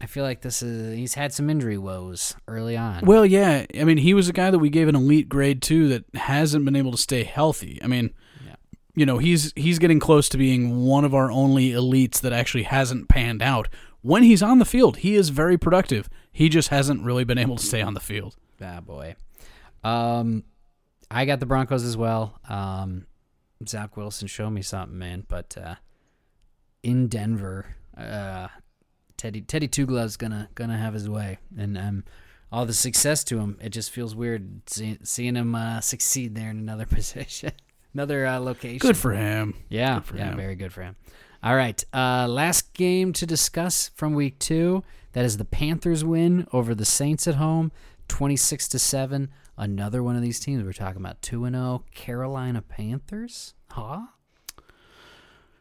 [0.03, 3.05] I feel like this is he's had some injury woes early on.
[3.05, 3.65] Well, yeah.
[3.79, 6.65] I mean, he was a guy that we gave an elite grade to that hasn't
[6.65, 7.79] been able to stay healthy.
[7.81, 8.13] I mean,
[8.45, 8.55] Yeah.
[8.95, 12.63] you know, he's he's getting close to being one of our only elites that actually
[12.63, 13.69] hasn't panned out.
[14.01, 16.09] When he's on the field, he is very productive.
[16.33, 18.35] He just hasn't really been able to stay on the field.
[18.61, 19.15] Ah, boy.
[19.85, 20.43] Um,
[21.09, 22.39] I got the Broncos as well.
[22.49, 23.05] Um,
[23.65, 25.23] Zach Wilson, show me something, man.
[25.29, 25.75] But uh,
[26.83, 28.49] in Denver, uh,
[29.17, 32.03] Teddy Teddy Two Gloves gonna gonna have his way, and um,
[32.51, 33.57] all the success to him.
[33.61, 37.51] It just feels weird see, seeing him uh, succeed there in another position.
[37.93, 38.79] Another uh, location.
[38.79, 39.55] Good for him.
[39.69, 40.37] Yeah, for yeah, him.
[40.37, 40.95] very good for him.
[41.43, 44.83] All right, uh, last game to discuss from week two.
[45.11, 47.71] That is the Panthers win over the Saints at home,
[48.07, 49.29] twenty six to seven.
[49.57, 53.53] Another one of these teams we're talking about two and zero Carolina Panthers.
[53.71, 54.01] Huh?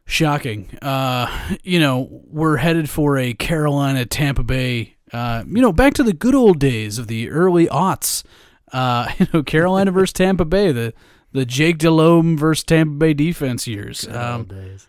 [0.04, 0.68] Shocking.
[0.82, 4.96] Uh, you know, we're headed for a Carolina Tampa Bay.
[5.12, 8.24] Uh, you know, back to the good old days of the early aughts.
[8.72, 10.92] Uh, you know, Carolina versus Tampa Bay, the
[11.32, 14.06] the Jake Delhomme versus Tampa Bay defense years.
[14.06, 14.86] Um, days.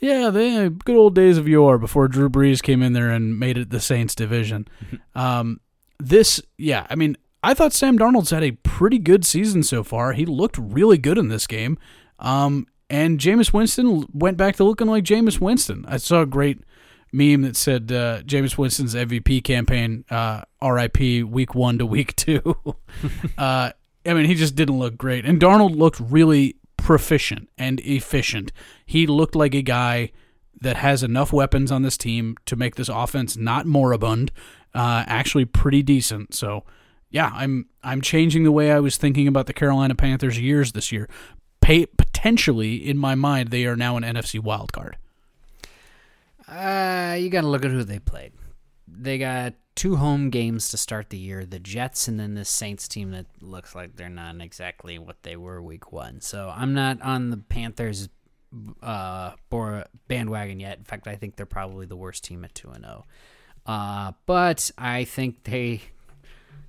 [0.00, 3.58] yeah, the good old days of yore before Drew Brees came in there and made
[3.58, 4.68] it the Saints division.
[5.14, 5.60] um,
[5.98, 10.12] this, yeah, I mean, I thought Sam Darnold's had a pretty good season so far.
[10.12, 11.78] He looked really good in this game.
[12.18, 15.86] Um, and Jameis Winston went back to looking like Jameis Winston.
[15.88, 16.60] I saw a great
[17.10, 22.56] meme that said uh, Jameis Winston's MVP campaign, uh, RIP, week one to week two.
[23.38, 23.72] uh,
[24.04, 25.24] I mean, he just didn't look great.
[25.24, 28.52] And Darnold looked really proficient and efficient.
[28.84, 30.12] He looked like a guy
[30.60, 34.32] that has enough weapons on this team to make this offense not moribund,
[34.74, 36.34] uh, actually pretty decent.
[36.34, 36.64] So,
[37.10, 40.92] yeah, I'm I'm changing the way I was thinking about the Carolina Panthers years this
[40.92, 41.08] year.
[41.62, 41.86] Pay,
[42.22, 44.96] potentially, in my mind, they are now an NFC wild card.
[46.46, 48.32] Uh, you got to look at who they played.
[48.86, 52.86] They got two home games to start the year: the Jets and then the Saints
[52.86, 56.20] team that looks like they're not exactly what they were week one.
[56.20, 58.08] So I'm not on the Panthers
[58.82, 59.32] uh
[60.08, 60.78] bandwagon yet.
[60.78, 63.06] In fact, I think they're probably the worst team at two and zero.
[63.64, 65.80] Uh, but I think they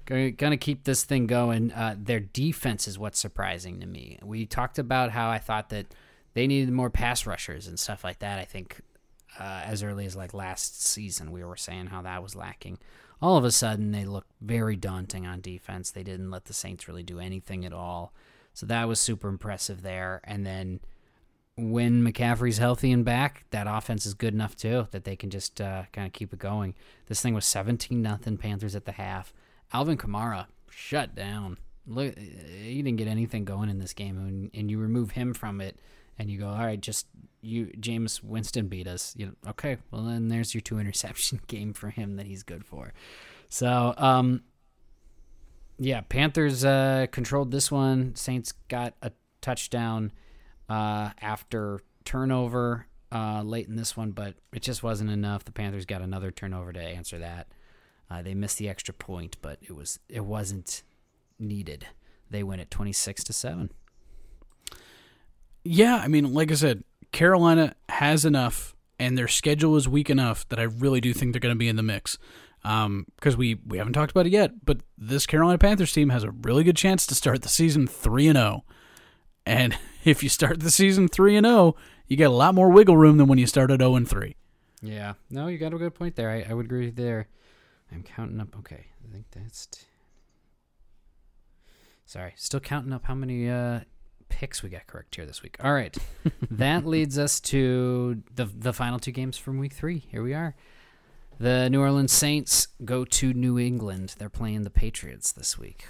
[0.05, 1.71] gonna, gonna keep this thing going.
[1.71, 4.19] Uh, their defense is what's surprising to me.
[4.23, 5.88] We talked about how I thought that
[6.34, 8.39] they needed more pass rushers and stuff like that.
[8.39, 8.81] I think
[9.39, 12.80] uh, as early as like last season, we were saying how that was lacking.
[13.21, 15.91] All of a sudden, they look very daunting on defense.
[15.91, 18.13] They didn't let the Saints really do anything at all.
[18.53, 20.21] So that was super impressive there.
[20.25, 20.81] And then
[21.55, 25.61] when McCaffrey's healthy and back, that offense is good enough too that they can just
[25.61, 26.75] uh, kind of keep it going.
[27.07, 29.34] This thing was 17 nothing Panthers at the half.
[29.73, 31.57] Alvin Kamara shut down.
[31.85, 35.59] Look, he didn't get anything going in this game, and, and you remove him from
[35.59, 35.77] it,
[36.17, 37.07] and you go, all right, just
[37.41, 39.13] you, Jameis Winston beat us.
[39.17, 42.65] You know, okay, well then there's your two interception game for him that he's good
[42.65, 42.93] for.
[43.49, 44.43] So, um,
[45.77, 48.15] yeah, Panthers uh, controlled this one.
[48.15, 50.11] Saints got a touchdown
[50.69, 55.45] uh, after turnover uh, late in this one, but it just wasn't enough.
[55.45, 57.47] The Panthers got another turnover to answer that.
[58.14, 60.84] Uh, they missed the extra point, but it was it wasn't
[61.40, 61.88] needed.
[62.30, 63.72] They win at twenty six to seven.
[65.64, 70.48] Yeah, I mean, like I said, Carolina has enough, and their schedule is weak enough
[70.49, 72.19] that I really do think they're going to be in the mix.
[72.61, 76.31] Because we we haven't talked about it yet, but this Carolina Panthers team has a
[76.31, 78.64] really good chance to start the season three and zero.
[79.44, 81.76] And if you start the season three and zero,
[82.07, 84.35] you get a lot more wiggle room than when you started zero and three.
[84.84, 86.30] Yeah, no, you got a good point there.
[86.30, 87.27] I, I would agree there.
[87.93, 88.55] I'm counting up.
[88.59, 89.67] Okay, I think that's.
[89.67, 89.85] T-
[92.05, 93.81] Sorry, still counting up how many uh,
[94.29, 95.55] picks we got correct here this week.
[95.63, 95.95] All right,
[96.51, 99.99] that leads us to the the final two games from week three.
[100.09, 100.55] Here we are.
[101.39, 104.15] The New Orleans Saints go to New England.
[104.17, 105.87] They're playing the Patriots this week.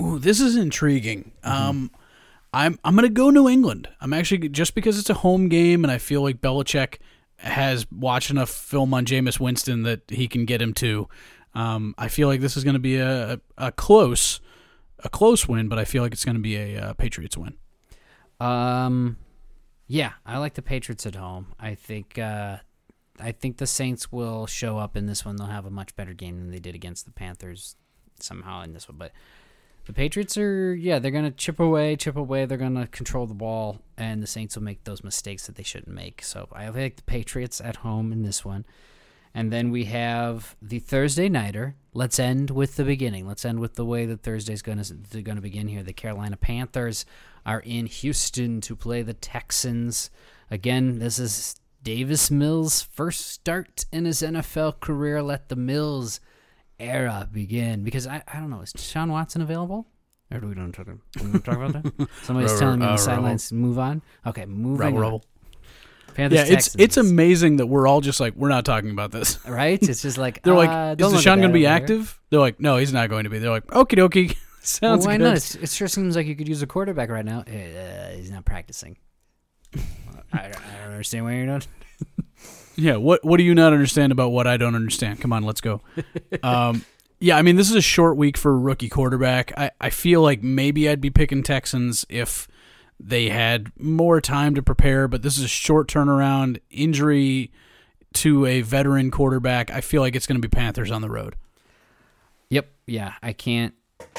[0.00, 1.32] Ooh, this is intriguing.
[1.42, 1.90] Um,
[2.52, 3.88] I'm I'm gonna go New England.
[4.00, 6.98] I'm actually just because it's a home game, and I feel like Belichick
[7.38, 11.08] has watched enough film on Jameis Winston that he can get him to.
[11.54, 14.40] Um, I feel like this is going to be a, a, a close
[15.00, 17.56] a close win, but I feel like it's going to be a, uh Patriots win.
[18.40, 19.16] Um,
[19.86, 21.54] yeah, I like the Patriots at home.
[21.58, 22.58] I think uh,
[23.18, 25.36] I think the Saints will show up in this one.
[25.36, 27.76] They'll have a much better game than they did against the Panthers
[28.20, 28.98] somehow in this one.
[28.98, 29.12] But
[29.88, 32.44] the Patriots are yeah, they're gonna chip away, chip away.
[32.44, 35.94] They're gonna control the ball, and the Saints will make those mistakes that they shouldn't
[35.94, 36.22] make.
[36.22, 38.66] So I like the Patriots at home in this one.
[39.32, 41.74] And then we have the Thursday nighter.
[41.94, 43.26] Let's end with the beginning.
[43.26, 45.82] Let's end with the way that Thursday's going to going to begin here.
[45.82, 47.06] The Carolina Panthers
[47.46, 50.10] are in Houston to play the Texans.
[50.50, 55.22] Again, this is Davis Mills' first start in his NFL career.
[55.22, 56.20] Let the Mills
[56.78, 57.82] era begin.
[57.84, 59.86] Because I, I don't know, is Sean Watson available?
[60.30, 62.08] Or do we don't talk, we don't talk about that?
[62.22, 64.02] Somebody's Rubble- telling me on uh, the sidelines, move on.
[64.26, 65.02] Okay, moving Rubble, on.
[65.02, 65.24] rubble.
[66.14, 69.38] Panthers, Yeah, it's it's amazing that we're all just like we're not talking about this.
[69.46, 69.80] right?
[69.82, 71.82] It's just like They're uh, like, don't is look Deshaun going to be over here.
[71.82, 72.20] active?
[72.30, 73.38] They're like, no, he's not going to be.
[73.38, 75.24] They're like, okie dokie, sounds well, why good.
[75.24, 75.36] not?
[75.36, 77.40] It's, it sure seems like you could use a quarterback right now.
[77.40, 78.96] Uh, he's not practicing.
[79.74, 79.80] I,
[80.48, 81.66] don't- I don't understand why you're not.
[82.78, 85.20] Yeah, what what do you not understand about what I don't understand?
[85.20, 85.82] Come on, let's go.
[86.44, 86.84] Um,
[87.20, 89.52] yeah, I mean this is a short week for a rookie quarterback.
[89.58, 92.46] I, I feel like maybe I'd be picking Texans if
[93.00, 97.52] They had more time to prepare, but this is a short turnaround injury
[98.14, 99.70] to a veteran quarterback.
[99.70, 101.36] I feel like it's going to be Panthers on the road.
[102.50, 102.68] Yep.
[102.86, 103.74] Yeah, I can't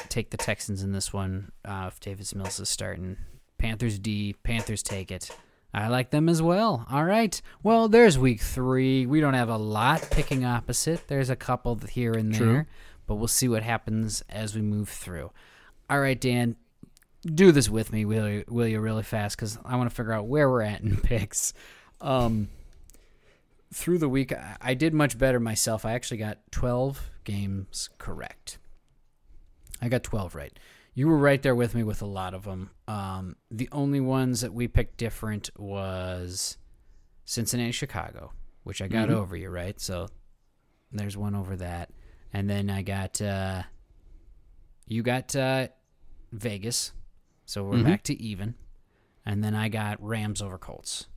[0.10, 3.18] take the Texans in this one uh, if Davis Mills is starting.
[3.58, 4.36] Panthers D.
[4.44, 5.30] Panthers take it.
[5.74, 6.86] I like them as well.
[6.90, 7.40] All right.
[7.62, 9.06] Well, there's week three.
[9.06, 11.08] We don't have a lot picking opposite.
[11.08, 12.66] There's a couple here and there, True.
[13.06, 15.32] but we'll see what happens as we move through.
[15.90, 16.56] All right, Dan,
[17.24, 18.44] do this with me, will you?
[18.48, 19.36] Will you really fast?
[19.38, 21.54] Because I want to figure out where we're at in picks.
[22.02, 22.50] Um,
[23.74, 25.86] through the week, I- I did much better myself.
[25.86, 28.58] I actually got 12 games correct.
[29.82, 30.58] I got 12 right.
[30.94, 32.72] You were right there with me with a lot of them.
[32.88, 36.58] Um, the only ones that we picked different was
[37.26, 38.34] Cincinnati, Chicago,
[38.64, 39.14] which I got Mhm.
[39.14, 39.80] over you, right?
[39.80, 40.08] So
[40.92, 41.92] there's one over that.
[42.34, 43.64] And then I got, uh,
[44.88, 45.70] you got uh,
[46.32, 46.92] Vegas.
[47.46, 47.84] So we're Mhm.
[47.86, 48.56] back to even.
[49.26, 51.08] And then I got Rams over Colts.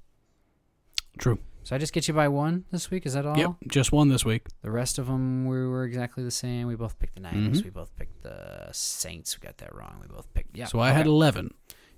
[1.19, 1.39] True.
[1.65, 3.07] So I just get you by one this week.
[3.07, 3.39] Is that all?
[3.39, 4.47] Yep, just one this week.
[4.63, 6.67] The rest of them we were exactly the same.
[6.67, 7.61] We both picked the Niners.
[7.61, 7.65] Mhm.
[7.65, 9.39] We both picked the Saints.
[9.41, 9.99] We got that wrong.
[10.01, 10.57] We both picked.
[10.57, 10.67] Yeah.
[10.67, 11.55] so I had 11.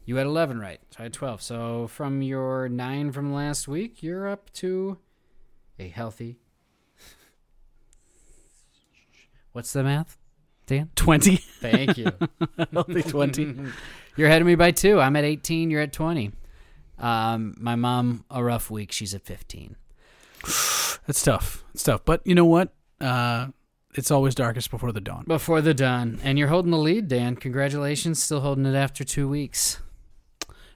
[0.07, 0.81] You had eleven right.
[0.91, 1.41] So I had twelve.
[1.41, 4.99] So from your nine from last week, you're up to
[5.79, 6.37] a healthy.
[9.53, 10.19] What's the math,
[10.67, 10.91] Dan?
[10.97, 11.37] 20.
[11.37, 12.11] Thank you.
[12.73, 13.57] Healthy 20.
[14.17, 15.01] You're ahead of me by two.
[15.01, 15.71] I'm at 18.
[15.71, 16.33] You're at 20.
[16.99, 18.93] Um, my mom a rough week.
[18.93, 19.77] She's at 15.
[21.07, 21.65] That's tough.
[21.75, 22.05] It's tough.
[22.05, 22.73] But you know what?
[23.01, 23.49] Uh,
[23.95, 25.25] it's always darkest before the dawn.
[25.27, 26.19] Before the dawn.
[26.23, 27.37] and you're holding the lead, Dan.
[27.37, 29.79] Congratulations, still holding it after two weeks.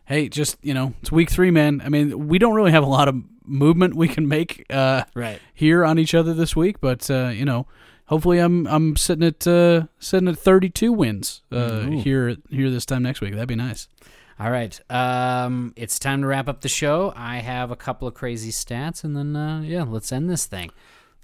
[0.04, 1.82] Hey, just, you know, it's week three, man.
[1.84, 5.40] I mean, we don't really have a lot of movement we can make uh, Right.
[5.54, 7.66] here on each other this week, but, uh, you know,
[8.06, 12.00] hopefully I'm I'm sitting at uh, sitting at 32 wins uh, Ooh.
[12.00, 13.32] here here this time next week.
[13.34, 13.86] That'd be nice.
[14.40, 14.80] All right.
[14.88, 17.12] Um, it's time to wrap up the show.
[17.16, 20.70] I have a couple of crazy stats, and then uh, yeah, let's end this thing.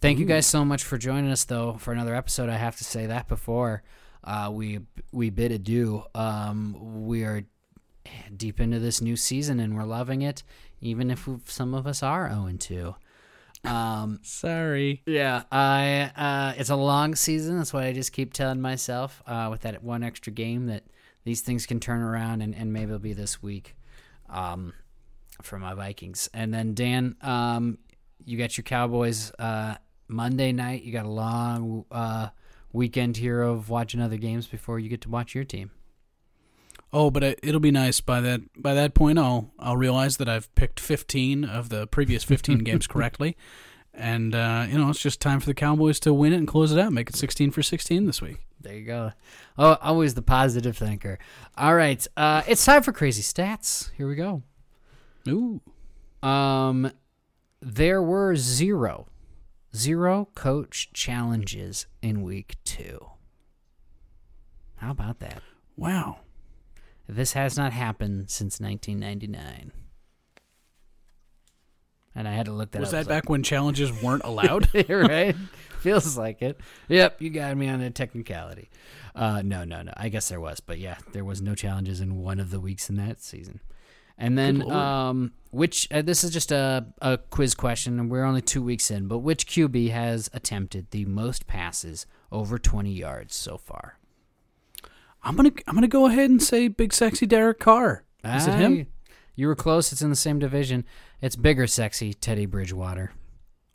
[0.01, 2.51] Thank you guys so much for joining us, though, for another episode.
[2.51, 3.83] I have to say that before
[4.25, 4.81] uh, we
[5.13, 6.03] we bid adieu.
[6.15, 7.45] Um, we are
[8.37, 10.43] deep into this new season, and we're loving it,
[10.81, 12.97] even if we've, some of us are zero and two.
[13.65, 15.03] Um, Sorry.
[15.07, 17.59] yeah, I uh, it's a long season.
[17.59, 19.23] That's what I just keep telling myself.
[19.25, 20.83] Uh, with that one extra game, that
[21.25, 23.77] these things can turn around, and, and maybe it'll be this week,
[24.29, 24.73] um,
[25.43, 26.29] for my Vikings.
[26.35, 27.79] And then Dan, um,
[28.25, 29.77] you got your Cowboys uh,
[30.09, 30.83] Monday night.
[30.83, 32.29] You got a long uh,
[32.73, 35.71] weekend here of watching other games before you get to watch your team.
[36.93, 39.19] Oh, but it- it'll be nice by that by that point.
[39.19, 43.37] I'll I'll realize that I've picked 15 of the previous 15 games correctly,
[43.97, 46.73] and uh, you know it's just time for the Cowboys to win it and close
[46.73, 48.39] it out, make it 16 for 16 this week.
[48.61, 49.13] There you go.
[49.59, 51.19] Oh, always the positive thinker.
[51.57, 53.91] All right, uh, it's time for crazy stats.
[53.97, 54.43] Here we go.
[55.29, 55.61] Ooh,
[56.27, 56.91] Um,
[57.61, 59.07] there were zero,
[59.75, 63.07] zero coach challenges in week two.
[64.77, 65.43] How about that?
[65.77, 66.19] wow.
[67.07, 69.73] This has not happened since 1999.
[72.15, 72.83] And I had to look that up.
[72.83, 73.05] Was up.
[73.05, 74.69] that back when challenges weren't allowed?
[74.75, 75.37] like- right?
[75.81, 76.59] Feels like it.
[76.89, 78.71] Yep, you got me on a technicality.
[79.15, 79.93] Uh, no, no, no.
[79.97, 82.89] I guess there was, but yeah, there was no challenges in one of the weeks
[82.89, 83.61] in that season.
[84.17, 88.41] And then, um, which uh, this is just a, a quiz question, and we're only
[88.41, 89.09] two weeks in.
[89.09, 93.99] But which QB has attempted the most passes over 20 yards so far?
[95.23, 98.05] I'm gonna I'm gonna go ahead and say big sexy Derek Carr.
[98.25, 98.87] Is it him?
[99.37, 99.93] You were close.
[99.93, 100.85] It's in the same division.
[101.21, 103.13] It's bigger, sexy Teddy Bridgewater.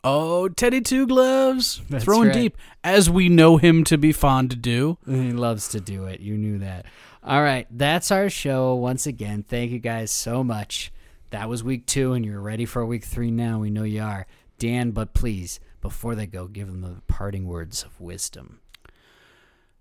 [0.02, 2.34] Oh, Teddy Two Gloves, That's throwing right.
[2.34, 4.96] deep, as we know him to be fond to do.
[5.04, 6.20] He loves to do it.
[6.20, 6.86] You knew that.
[7.22, 8.74] All right, that's our show.
[8.74, 10.90] Once again, thank you guys so much.
[11.30, 13.58] That was week two, and you're ready for week three now.
[13.58, 14.26] We know you are.
[14.58, 18.60] Dan, but please, before they go, give them the parting words of wisdom.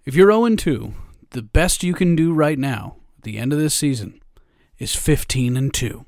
[0.04, 0.94] If you're 0 2,
[1.30, 4.22] the best you can do right now at the end of this season
[4.80, 6.06] is 15 and 2.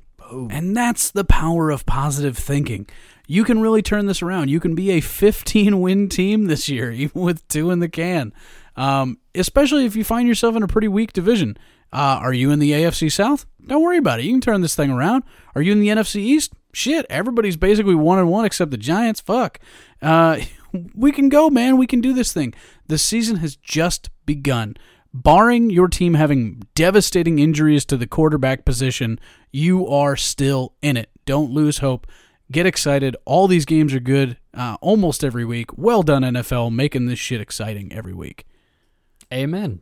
[0.50, 2.88] And that's the power of positive thinking.
[3.26, 4.48] You can really turn this around.
[4.48, 8.32] You can be a 15 win team this year, even with two in the can.
[8.74, 11.56] Um, especially if you find yourself in a pretty weak division.
[11.92, 13.44] Uh, are you in the AFC South?
[13.66, 14.24] Don't worry about it.
[14.24, 15.24] You can turn this thing around.
[15.54, 16.54] Are you in the NFC East?
[16.72, 19.20] Shit, everybody's basically one and one except the Giants.
[19.20, 19.58] Fuck.
[20.00, 20.38] Uh,
[20.94, 21.76] we can go, man.
[21.76, 22.54] We can do this thing.
[22.86, 24.76] The season has just begun.
[25.14, 29.20] Barring your team having devastating injuries to the quarterback position,
[29.50, 31.10] you are still in it.
[31.26, 32.06] Don't lose hope.
[32.50, 33.16] Get excited.
[33.24, 35.76] All these games are good uh, almost every week.
[35.76, 38.46] Well done, NFL, making this shit exciting every week.
[39.32, 39.80] Amen.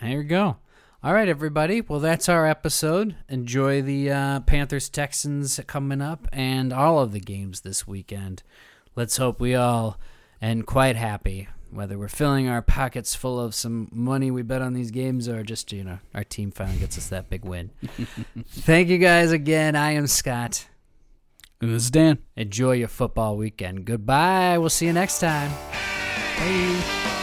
[0.00, 0.56] There you go.
[1.02, 1.80] All right, everybody.
[1.80, 3.16] Well, that's our episode.
[3.28, 8.42] Enjoy the uh, Panthers Texans coming up and all of the games this weekend.
[8.94, 9.98] Let's hope we all
[10.40, 14.72] end quite happy, whether we're filling our pockets full of some money we bet on
[14.72, 17.70] these games or just, you know, our team finally gets us that big win.
[18.48, 19.76] Thank you guys again.
[19.76, 20.66] I am Scott.
[21.60, 22.18] And this is Dan.
[22.36, 23.84] Enjoy your football weekend.
[23.84, 24.58] Goodbye.
[24.58, 25.50] We'll see you next time.
[26.38, 27.22] Bye.